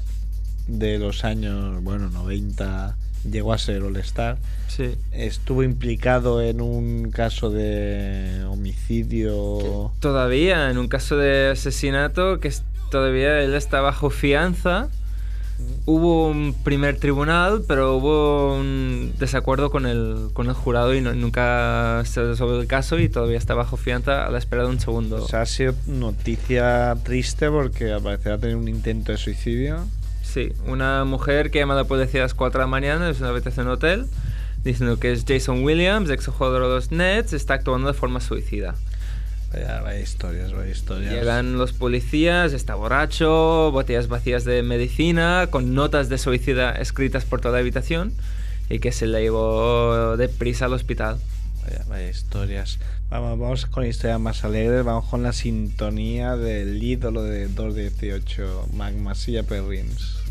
de 0.68 0.98
los 0.98 1.24
años, 1.24 1.82
bueno, 1.82 2.10
90, 2.10 2.94
llegó 3.30 3.54
a 3.54 3.58
ser 3.58 3.82
All-Star. 3.82 4.36
Sí. 4.68 4.96
Estuvo 5.12 5.62
implicado 5.62 6.42
en 6.42 6.60
un 6.60 7.10
caso 7.10 7.48
de 7.48 8.44
homicidio. 8.48 9.92
Todavía, 10.00 10.70
en 10.70 10.76
un 10.76 10.88
caso 10.88 11.16
de 11.16 11.50
asesinato, 11.50 12.38
que 12.38 12.52
todavía 12.90 13.40
él 13.40 13.54
está 13.54 13.80
bajo 13.80 14.10
fianza. 14.10 14.88
Hubo 15.84 16.28
un 16.28 16.54
primer 16.62 16.96
tribunal, 16.98 17.62
pero 17.66 17.96
hubo 17.96 18.54
un 18.56 19.12
desacuerdo 19.18 19.70
con 19.70 19.86
el, 19.86 20.28
con 20.32 20.46
el 20.46 20.52
jurado 20.54 20.94
y 20.94 21.00
no- 21.00 21.12
nunca 21.14 22.02
se 22.04 22.22
resolvió 22.22 22.60
el 22.60 22.66
caso 22.68 22.98
y 23.00 23.08
todavía 23.08 23.36
está 23.38 23.54
bajo 23.54 23.76
fianza 23.76 24.24
a 24.26 24.30
la 24.30 24.38
espera 24.38 24.62
de 24.62 24.68
un 24.68 24.78
segundo. 24.78 25.16
O 25.24 25.26
sea, 25.28 25.42
ha 25.42 25.46
sido 25.46 25.74
noticia 25.86 26.94
triste 27.04 27.50
porque 27.50 27.90
al 27.92 28.02
parecer 28.02 28.32
ha 28.32 28.38
tenido 28.38 28.58
un 28.58 28.68
intento 28.68 29.10
de 29.12 29.18
suicidio. 29.18 29.84
Sí, 30.22 30.52
una 30.66 31.04
mujer 31.04 31.50
que 31.50 31.58
llama 31.58 31.74
a 31.74 31.78
la 31.78 31.84
policía 31.84 32.20
a 32.20 32.24
las 32.24 32.34
4 32.34 32.60
de 32.60 32.62
la 32.64 32.68
mañana, 32.70 33.10
es 33.10 33.18
una 33.20 33.30
habitación 33.30 33.66
de 33.66 33.72
hotel, 33.72 34.06
diciendo 34.62 34.98
que 35.00 35.10
es 35.12 35.24
Jason 35.26 35.64
Williams, 35.64 36.08
ex 36.10 36.26
jugador 36.28 36.62
de 36.62 36.68
los 36.68 36.90
Nets, 36.92 37.32
está 37.32 37.54
actuando 37.54 37.88
de 37.88 37.94
forma 37.94 38.20
suicida. 38.20 38.76
Vaya, 39.52 39.82
vaya 39.82 40.00
historias, 40.00 40.52
vaya 40.52 40.70
historias. 40.70 41.12
Llegan 41.12 41.58
los 41.58 41.72
policías, 41.72 42.52
está 42.52 42.74
borracho, 42.74 43.70
botellas 43.70 44.08
vacías 44.08 44.44
de 44.44 44.62
medicina, 44.62 45.48
con 45.50 45.74
notas 45.74 46.08
de 46.08 46.18
suicida 46.18 46.72
escritas 46.72 47.24
por 47.24 47.40
toda 47.40 47.54
la 47.54 47.58
habitación 47.60 48.12
y 48.70 48.78
que 48.78 48.92
se 48.92 49.06
le 49.06 49.20
llevó 49.20 50.16
deprisa 50.16 50.64
al 50.64 50.72
hospital. 50.72 51.18
Vaya, 51.64 51.84
vaya 51.88 52.08
historias. 52.08 52.78
Vamos, 53.10 53.38
vamos 53.38 53.66
con 53.66 53.86
historias 53.86 54.18
más 54.18 54.42
alegres. 54.44 54.84
Vamos 54.84 55.04
con 55.10 55.22
la 55.22 55.34
sintonía 55.34 56.36
del 56.36 56.82
ídolo 56.82 57.22
de 57.22 57.48
218, 57.48 58.68
Magmasilla 58.72 59.42
Perrins. 59.42 60.22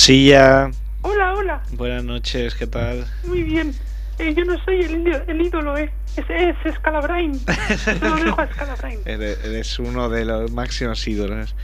Magmasilla, 0.00 0.70
Hola, 1.00 1.32
hola, 1.34 1.62
buenas 1.72 2.04
noches, 2.04 2.54
¿qué 2.54 2.66
tal? 2.66 3.06
muy 3.24 3.42
bien. 3.44 3.72
Eh, 4.18 4.34
yo 4.36 4.44
no 4.44 4.62
soy 4.62 4.82
el, 4.82 4.98
ídolo- 5.02 5.24
el 5.26 5.40
ídolo, 5.40 5.78
¿eh? 5.78 5.90
Es, 6.18 6.26
es 6.66 6.74
Scalabrine. 6.74 7.38
Lo 8.02 8.16
dejo 8.16 8.38
a 8.42 8.46
Scalabrine. 8.46 9.00
Eres, 9.06 9.42
eres 9.42 9.78
uno 9.78 10.10
de 10.10 10.26
los 10.26 10.50
máximos 10.52 11.08
ídolos. 11.08 11.56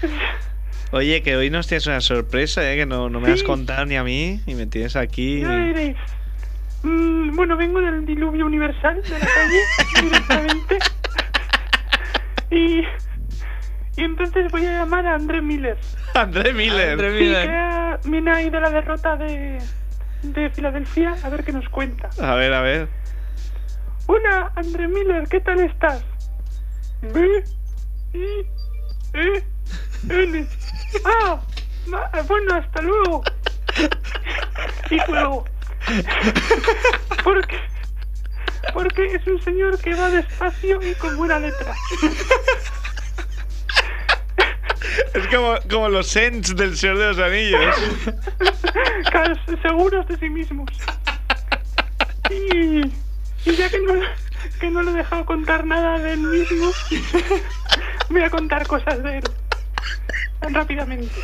Oye, 0.92 1.22
que 1.22 1.36
hoy 1.36 1.50
nos 1.50 1.66
tienes 1.66 1.86
una 1.86 2.00
sorpresa, 2.00 2.72
¿eh? 2.72 2.76
que 2.78 2.86
no, 2.86 3.10
no 3.10 3.20
me 3.20 3.30
has 3.32 3.42
contado 3.42 3.84
ni 3.84 3.96
a 3.96 4.02
mí 4.02 4.40
y 4.46 4.54
me 4.54 4.64
tienes 4.66 4.96
aquí. 4.96 5.42
Ya 5.42 5.48
veréis. 5.48 5.96
Mm, 6.84 7.36
bueno, 7.36 7.58
vengo 7.58 7.82
del 7.82 8.06
diluvio 8.06 8.46
universal 8.46 9.02
de 9.02 9.10
la 9.10 9.18
calle 9.26 9.60
directamente. 10.02 10.78
Y, 12.50 12.80
y 14.00 14.04
entonces 14.04 14.50
voy 14.50 14.64
a 14.64 14.78
llamar 14.78 15.06
a 15.06 15.16
André 15.16 15.42
Miller. 15.42 15.76
André 16.14 16.54
Miller. 16.54 16.92
André 16.92 17.18
Sí, 17.18 17.24
Miller. 17.24 17.46
que 17.46 17.81
viene 18.05 18.30
ahí 18.30 18.50
de 18.50 18.61
la 18.61 18.70
derrota 18.70 19.16
de, 19.16 19.61
de 20.22 20.50
Filadelfia, 20.50 21.16
a 21.22 21.28
ver 21.28 21.44
qué 21.44 21.53
nos 21.53 21.68
cuenta. 21.68 22.11
A 22.20 22.34
ver, 22.34 22.53
a 22.53 22.61
ver. 22.61 22.88
Hola, 24.07 24.53
André 24.57 24.88
Miller, 24.88 25.28
¿qué 25.28 25.40
tal 25.40 25.61
estás? 25.61 26.05
B, 27.03 27.44
I, 28.14 28.46
E, 29.14 29.44
N. 30.09 30.46
Ah, 31.05 31.40
bueno, 32.28 32.55
hasta 32.55 32.82
luego. 32.82 33.22
Y 34.90 35.11
luego. 35.11 35.44
Porque, 37.24 37.59
porque 38.72 39.14
es 39.14 39.26
un 39.26 39.42
señor 39.42 39.78
que 39.80 39.94
va 39.94 40.11
despacio 40.11 40.80
y 40.82 40.94
con 40.94 41.16
buena 41.16 41.38
letra. 41.38 41.74
Es 45.14 45.26
como, 45.28 45.55
como 45.70 45.88
los 45.88 46.07
Sens 46.07 46.55
del 46.57 46.76
Señor 46.76 46.99
de 46.99 47.07
los 47.09 47.18
Anillos. 47.18 47.76
Seguros 49.62 50.07
de 50.09 50.16
sí 50.16 50.28
mismos. 50.28 50.68
Y, 52.30 52.80
y 53.49 53.57
ya 53.57 53.68
que 53.68 53.78
no, 53.78 53.95
que 54.61 54.70
no 54.70 54.82
le 54.82 54.90
he 54.90 54.95
dejado 54.95 55.24
contar 55.24 55.64
nada 55.64 55.99
de 55.99 56.14
él 56.14 56.20
mismo, 56.20 56.70
voy 58.11 58.22
a 58.22 58.30
contar 58.30 58.66
cosas 58.66 59.03
de 59.03 59.18
él. 59.18 59.24
Rápidamente. 60.40 61.14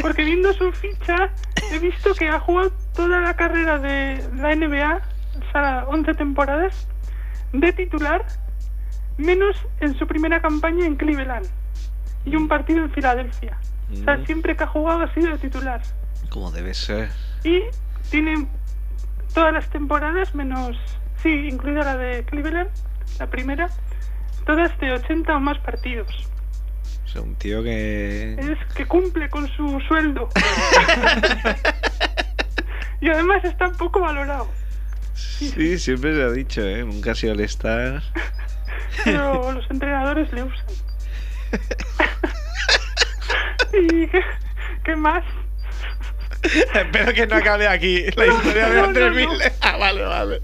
Porque 0.00 0.24
viendo 0.24 0.52
su 0.54 0.72
ficha, 0.72 1.30
he 1.70 1.78
visto 1.78 2.14
que 2.14 2.28
ha 2.28 2.40
jugado 2.40 2.72
toda 2.94 3.20
la 3.20 3.36
carrera 3.36 3.78
de 3.78 4.24
la 4.36 4.56
NBA, 4.56 4.96
o 4.96 5.52
sea, 5.52 5.84
11 5.86 6.14
temporadas, 6.14 6.88
de 7.52 7.72
titular, 7.72 8.26
menos 9.18 9.56
en 9.80 9.96
su 9.96 10.06
primera 10.06 10.40
campaña 10.40 10.86
en 10.86 10.96
Cleveland 10.96 11.48
y 12.24 12.36
un 12.36 12.48
partido 12.48 12.84
en 12.84 12.90
Filadelfia. 12.92 13.58
O 13.92 13.96
sea, 14.04 14.16
Mm. 14.16 14.26
siempre 14.26 14.56
que 14.56 14.64
ha 14.64 14.66
jugado 14.66 15.02
ha 15.02 15.14
sido 15.14 15.36
titular. 15.38 15.82
Como 16.30 16.50
debe 16.50 16.74
ser. 16.74 17.10
Y 17.44 17.60
tiene 18.10 18.46
todas 19.34 19.52
las 19.52 19.68
temporadas 19.70 20.34
menos, 20.34 20.76
sí, 21.22 21.28
incluida 21.50 21.82
la 21.84 21.96
de 21.96 22.24
Cleveland, 22.24 22.70
la 23.18 23.26
primera, 23.28 23.68
todas 24.46 24.76
de 24.78 24.92
80 24.92 25.36
o 25.36 25.40
más 25.40 25.58
partidos. 25.58 26.08
O 27.04 27.08
sea, 27.08 27.20
un 27.22 27.34
tío 27.34 27.62
que. 27.62 28.34
Es 28.34 28.74
que 28.74 28.86
cumple 28.86 29.28
con 29.28 29.46
su 29.48 29.78
sueldo. 29.86 30.28
y 33.00 33.08
además 33.10 33.44
está 33.44 33.70
poco 33.72 34.00
valorado. 34.00 34.48
Sí, 35.14 35.78
siempre 35.78 36.14
se 36.14 36.22
ha 36.22 36.30
dicho, 36.30 36.62
¿eh? 36.62 36.84
Nunca 36.84 37.12
ha 37.12 37.14
sido 37.14 37.32
el 37.34 37.40
estar. 37.40 38.02
pero 39.04 39.52
los 39.52 39.68
entrenadores 39.70 40.32
le 40.32 40.44
usan. 40.44 40.64
¿Y 43.72 44.06
qué, 44.08 44.20
qué 44.84 44.96
más? 44.96 45.24
Espero 46.42 47.12
que 47.12 47.26
no 47.26 47.36
acabe 47.36 47.68
aquí 47.68 48.04
la 48.16 48.26
historia 48.26 48.68
de 48.68 48.76
No, 48.76 48.84
André 48.84 49.04
no, 49.04 49.10
no. 49.10 49.16
Miller. 49.16 49.52
Ah, 49.60 49.76
vale, 49.76 50.02
vale. 50.04 50.40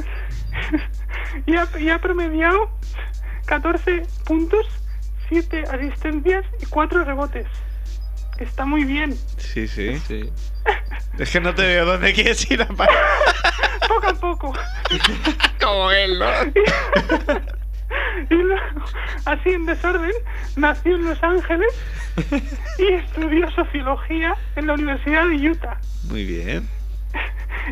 y, 1.46 1.56
ha, 1.56 1.66
y 1.78 1.90
ha 1.90 1.98
promediado 2.00 2.70
14 3.46 4.02
puntos, 4.24 4.66
7 5.28 5.64
asistencias 5.70 6.44
y 6.60 6.66
4 6.66 7.04
rebotes. 7.04 7.46
Está 8.38 8.64
muy 8.64 8.84
bien. 8.84 9.18
Sí, 9.36 9.66
sí. 9.66 9.98
Sí. 10.06 10.30
Es 11.18 11.30
que 11.30 11.40
no 11.40 11.54
te 11.54 11.62
veo 11.62 11.84
dónde 11.84 12.12
quieres 12.14 12.48
ir 12.50 12.62
a 12.62 12.68
parar. 12.68 12.94
Poco 13.88 14.08
a 14.08 14.14
poco. 14.14 14.52
Como 15.60 15.90
él, 15.90 16.18
¿no? 16.18 16.26
Y 18.30 18.34
luego, 18.34 18.84
así 19.24 19.50
en 19.50 19.66
desorden, 19.66 20.12
nació 20.56 20.96
en 20.96 21.04
Los 21.04 21.22
Ángeles 21.22 21.68
y 22.78 22.92
estudió 22.94 23.50
sociología 23.52 24.34
en 24.56 24.66
la 24.66 24.74
Universidad 24.74 25.26
de 25.28 25.50
Utah. 25.50 25.78
Muy 26.08 26.24
bien. 26.24 26.68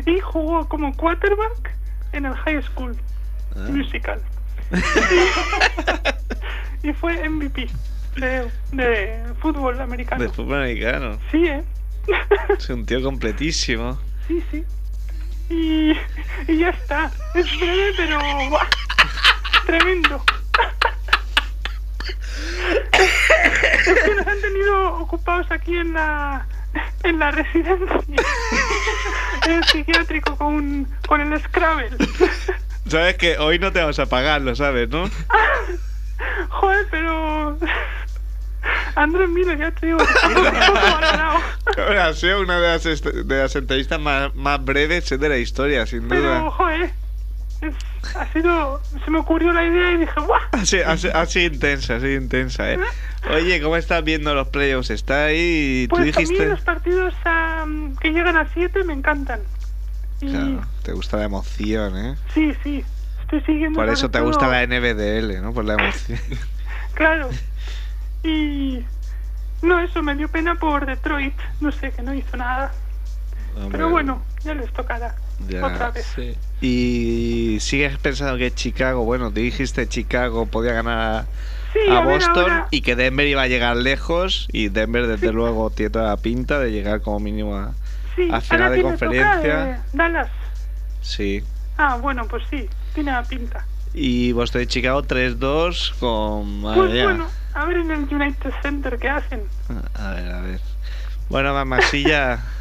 Y 0.05 0.19
jugó 0.19 0.67
como 0.69 0.95
quarterback 0.95 1.71
en 2.13 2.25
el 2.25 2.33
high 2.35 2.61
school 2.63 2.95
Ah. 3.55 3.67
musical. 3.69 4.21
y 6.83 6.93
fue 6.93 7.27
MVP 7.27 7.67
de, 8.17 8.49
de 8.71 9.23
fútbol 9.41 9.79
americano. 9.81 10.21
De 10.23 10.29
fútbol 10.29 10.61
americano. 10.63 11.17
Sí, 11.31 11.45
¿eh? 11.47 11.63
Es 12.57 12.69
un 12.69 12.85
tío 12.85 13.01
completísimo. 13.01 13.99
sí, 14.27 14.43
sí. 14.51 14.63
Y, 15.49 15.91
y 16.51 16.57
ya 16.59 16.69
está. 16.69 17.11
Es 17.33 17.47
breve, 17.59 17.93
pero... 17.95 18.19
¡buah! 18.49 18.67
Tremendo. 19.65 20.21
Es 22.93 24.03
que 24.03 24.15
nos 24.15 24.27
han 24.27 24.41
tenido 24.41 24.93
ocupados 24.99 25.47
aquí 25.51 25.77
en 25.77 25.93
la 25.93 26.45
en 27.03 27.19
la 27.19 27.31
residencia 27.31 27.97
en 29.45 29.51
el 29.51 29.63
psiquiátrico 29.63 30.35
con, 30.35 30.87
con 31.07 31.21
el 31.21 31.41
Scrabble. 31.41 31.89
Sabes 32.87 33.15
que 33.17 33.37
hoy 33.37 33.59
no 33.59 33.71
te 33.71 33.79
vamos 33.79 33.99
a 33.99 34.05
pagar, 34.05 34.41
lo 34.41 34.55
sabes, 34.55 34.89
¿no? 34.89 35.09
Joder, 36.49 36.85
pero... 36.91 37.57
Andrés 38.95 39.29
Miller, 39.29 39.57
ya 39.57 39.71
te 39.71 39.85
digo. 39.87 39.99
Ahora, 41.77 42.07
ha 42.07 42.13
sido 42.13 42.41
una 42.41 42.59
de 42.59 42.67
las, 42.67 42.83
de 43.03 43.37
las 43.37 43.55
entrevistas 43.55 43.99
más, 43.99 44.33
más 44.35 44.63
breves 44.63 45.09
de 45.09 45.29
la 45.29 45.37
historia, 45.37 45.85
sin 45.85 46.07
Pero, 46.07 46.21
duda. 46.21 46.51
joder, 46.51 46.91
es- 47.61 47.75
ha 48.15 48.31
sido... 48.33 48.81
Se 49.03 49.11
me 49.11 49.19
ocurrió 49.19 49.51
la 49.53 49.65
idea 49.65 49.91
y 49.93 49.97
dije, 49.97 50.19
¡buah! 50.19 50.39
Así, 50.51 50.79
así, 50.79 51.09
así 51.13 51.45
intensa, 51.45 51.95
así 51.97 52.07
intensa, 52.13 52.71
¿eh? 52.73 52.79
Oye, 53.33 53.61
¿cómo 53.61 53.75
estás 53.77 54.03
viendo 54.03 54.33
los 54.33 54.47
playoffs? 54.49 54.89
Está 54.89 55.25
ahí 55.25 55.87
tú 55.89 55.95
Pues 55.97 56.15
a 56.15 56.19
mí 56.19 56.25
dijiste... 56.25 56.47
los 56.47 56.61
partidos 56.61 57.13
que 57.99 58.09
llegan 58.11 58.37
a 58.37 58.47
7 58.53 58.83
me 58.83 58.93
encantan. 58.93 59.41
Y 60.21 60.29
Claro, 60.31 60.61
te 60.83 60.93
gusta 60.93 61.17
la 61.17 61.25
emoción, 61.25 61.97
¿eh? 61.97 62.15
sí, 62.33 62.53
sí, 62.63 62.83
estoy 63.21 63.41
siguiendo... 63.41 63.77
Por 63.79 63.89
eso 63.89 64.09
te 64.09 64.17
todo- 64.19 64.27
gusta 64.27 64.47
la 64.47 64.65
NBDL, 64.65 65.41
¿no? 65.41 65.53
Por 65.53 65.65
la 65.65 65.73
emoción. 65.73 66.19
Claro. 66.93 67.29
Y... 68.23 68.83
No, 69.61 69.79
eso 69.79 70.01
me 70.01 70.15
dio 70.15 70.27
pena 70.27 70.55
por 70.55 70.85
Detroit. 70.85 71.33
No 71.61 71.71
sé, 71.71 71.91
que 71.91 72.01
no 72.01 72.13
hizo 72.13 72.35
nada. 72.37 72.71
Pero 73.57 73.65
Hombre, 73.65 73.85
bueno, 73.85 74.21
ya 74.43 74.53
les 74.53 74.71
tocará. 74.73 75.15
ya. 75.47 75.65
Otra 75.65 75.91
vez. 75.91 76.05
Sí. 76.15 76.35
Y 76.61 77.59
sigues 77.59 77.97
pensando 77.99 78.37
que 78.37 78.53
Chicago, 78.53 79.03
bueno, 79.03 79.31
te 79.31 79.41
dijiste 79.41 79.87
Chicago 79.87 80.45
podía 80.45 80.73
ganar 80.73 81.25
Sí, 81.73 81.79
a, 81.89 81.97
a 81.97 82.01
ver, 82.01 82.15
Boston 82.15 82.51
ahora- 82.51 82.67
y 82.71 82.81
que 82.81 82.95
Denver 82.95 83.27
iba 83.27 83.41
a 83.43 83.47
llegar 83.47 83.75
lejos 83.77 84.47
y 84.51 84.69
Denver 84.69 85.05
desde 85.07 85.31
luego 85.33 85.69
tiene 85.69 85.89
toda 85.91 86.09
la 86.09 86.17
pinta 86.17 86.59
de 86.59 86.71
llegar 86.71 87.01
como 87.01 87.19
mínimo 87.19 87.55
a... 87.55 87.73
Sí, 88.15 88.27
a 88.31 88.41
final 88.41 88.61
ahora 88.63 88.69
de 88.71 88.77
le 88.77 88.83
toca, 88.83 88.89
conferencia. 88.89 89.69
eh, 89.69 89.79
Dallas. 89.93 90.29
Sí. 91.01 91.43
Ah, 91.77 91.97
bueno, 92.01 92.25
pues 92.27 92.43
sí, 92.49 92.67
tiene 92.95 93.11
la 93.11 93.23
pinta. 93.23 93.63
Y 93.93 94.31
Boston 94.31 94.63
y 94.63 94.67
Chicago 94.67 95.03
3-2 95.03 95.93
con... 95.99 96.61
Pues 96.61 97.03
bueno, 97.03 97.27
a 97.53 97.65
ver 97.65 97.77
en 97.77 97.91
el 97.91 97.99
United 98.13 98.51
Center 98.63 98.97
qué 98.99 99.09
hacen. 99.09 99.43
A 99.95 100.11
ver, 100.13 100.31
a 100.31 100.41
ver. 100.41 100.61
Bueno, 101.29 101.53
mamasilla, 101.53 102.39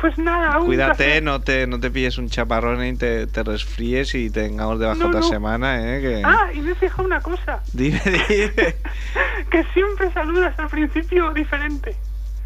Pues 0.00 0.16
nada, 0.18 0.58
un 0.60 0.66
cuídate, 0.66 0.94
placer. 0.96 1.22
no 1.22 1.40
te, 1.42 1.66
no 1.66 1.78
te 1.78 1.90
pilles 1.90 2.16
un 2.16 2.30
chaparrón 2.30 2.82
y 2.84 2.96
te, 2.96 3.26
te 3.26 3.42
resfríes 3.42 4.14
y 4.14 4.30
tengamos 4.30 4.80
de 4.80 4.86
baja 4.86 4.98
No, 4.98 5.08
otra 5.08 5.20
no. 5.20 5.28
semana, 5.28 5.96
¿eh? 5.96 6.00
Que... 6.00 6.22
Ah, 6.24 6.48
y 6.54 6.60
me 6.62 6.72
he 6.72 6.74
fijado 6.74 7.04
una 7.04 7.20
cosa, 7.20 7.60
Dime, 7.74 8.00
dime. 8.28 8.52
que 9.50 9.64
siempre 9.74 10.10
saludas 10.12 10.58
al 10.58 10.68
principio 10.68 11.32
diferente, 11.34 11.94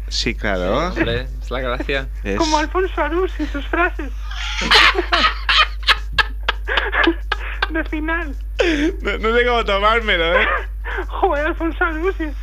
Sí, 0.07 0.35
claro. 0.35 0.89
Hombre, 0.89 1.27
es 1.41 1.49
la 1.49 1.61
gracia. 1.61 2.07
Es- 2.23 2.37
como 2.37 2.59
Alfonso 2.59 3.01
Arús 3.01 3.31
y 3.39 3.45
sus 3.47 3.65
frases. 3.67 4.11
De 7.71 7.83
final. 7.85 8.35
No, 9.01 9.17
no 9.17 9.35
sé 9.35 9.45
cómo 9.45 9.65
tomármelo, 9.65 10.39
¿eh? 10.39 10.47
Joder, 11.07 11.47
Alfonso 11.47 11.83
Arús 11.83 12.15
es 12.19 12.35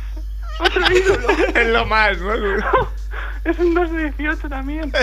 otro 0.59 0.81
ídolo. 0.91 1.27
es 1.55 1.67
lo 1.67 1.85
más, 1.85 2.17
¿no? 2.19 2.33
Es 3.43 3.59
un 3.59 3.73
2 3.73 3.91
de 3.91 4.03
18 4.11 4.49
también. 4.49 4.91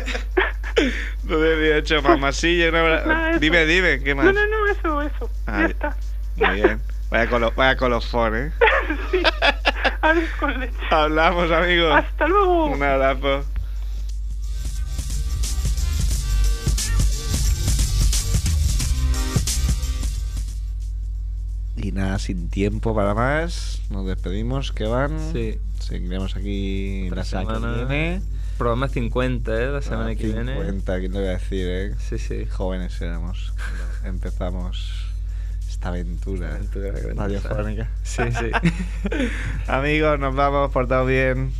No 1.24 1.38
debía 1.38 1.76
hecho 1.76 2.00
mamasilla, 2.00 2.70
una 2.70 3.04
Nada, 3.04 3.30
eso. 3.32 3.40
Dime, 3.40 3.66
dime, 3.66 4.02
¿qué 4.02 4.14
más? 4.14 4.24
No, 4.24 4.32
no, 4.32 4.46
no, 4.46 4.66
eso, 4.66 5.02
eso. 5.02 5.30
Ah, 5.46 5.60
Ya 5.60 5.66
está. 5.66 5.96
Muy 6.36 6.54
bien. 6.54 6.80
Vaya, 7.10 7.28
colo, 7.28 7.52
vaya 7.54 7.76
colofón, 7.76 8.36
¿eh? 8.36 8.52
Sí. 9.10 9.22
Arús 10.00 10.30
con 10.38 10.58
leche. 10.58 10.74
Hablamos, 10.90 11.50
amigos. 11.50 11.92
Hasta 11.94 12.26
luego. 12.28 12.66
Un 12.66 12.82
abrazo. 12.82 13.44
Y 21.82 21.92
nada, 21.92 22.18
sin 22.18 22.48
tiempo 22.50 22.94
para 22.94 23.14
más, 23.14 23.80
nos 23.90 24.06
despedimos, 24.06 24.70
que 24.72 24.84
van. 24.84 25.18
Sí. 25.32 25.58
Seguiremos 25.78 26.36
aquí 26.36 27.04
Otra 27.06 27.16
la 27.16 27.24
semana 27.24 27.54
semana. 27.54 27.74
que 27.74 27.84
viene. 27.94 28.22
Programa 28.58 28.88
50, 28.88 29.62
¿eh? 29.62 29.66
La 29.68 29.80
semana 29.82 30.10
Ah, 30.10 30.14
que 30.14 30.26
viene. 30.26 30.54
50, 30.56 30.98
¿quién 31.00 31.12
lo 31.12 31.20
iba 31.22 31.30
a 31.30 31.32
decir, 31.32 31.66
eh? 31.66 31.94
Sí, 31.98 32.18
sí. 32.18 32.44
Jóvenes 32.44 33.00
éramos. 33.00 33.54
Empezamos 34.04 35.06
esta 35.66 35.88
aventura 35.88 36.50
Aventura 36.56 36.92
radiofónica. 37.14 37.88
Sí, 38.02 38.24
sí. 38.38 38.50
Amigos, 39.66 40.18
nos 40.20 40.34
vamos, 40.34 40.70
portaos 40.72 41.08
bien. 41.08 41.52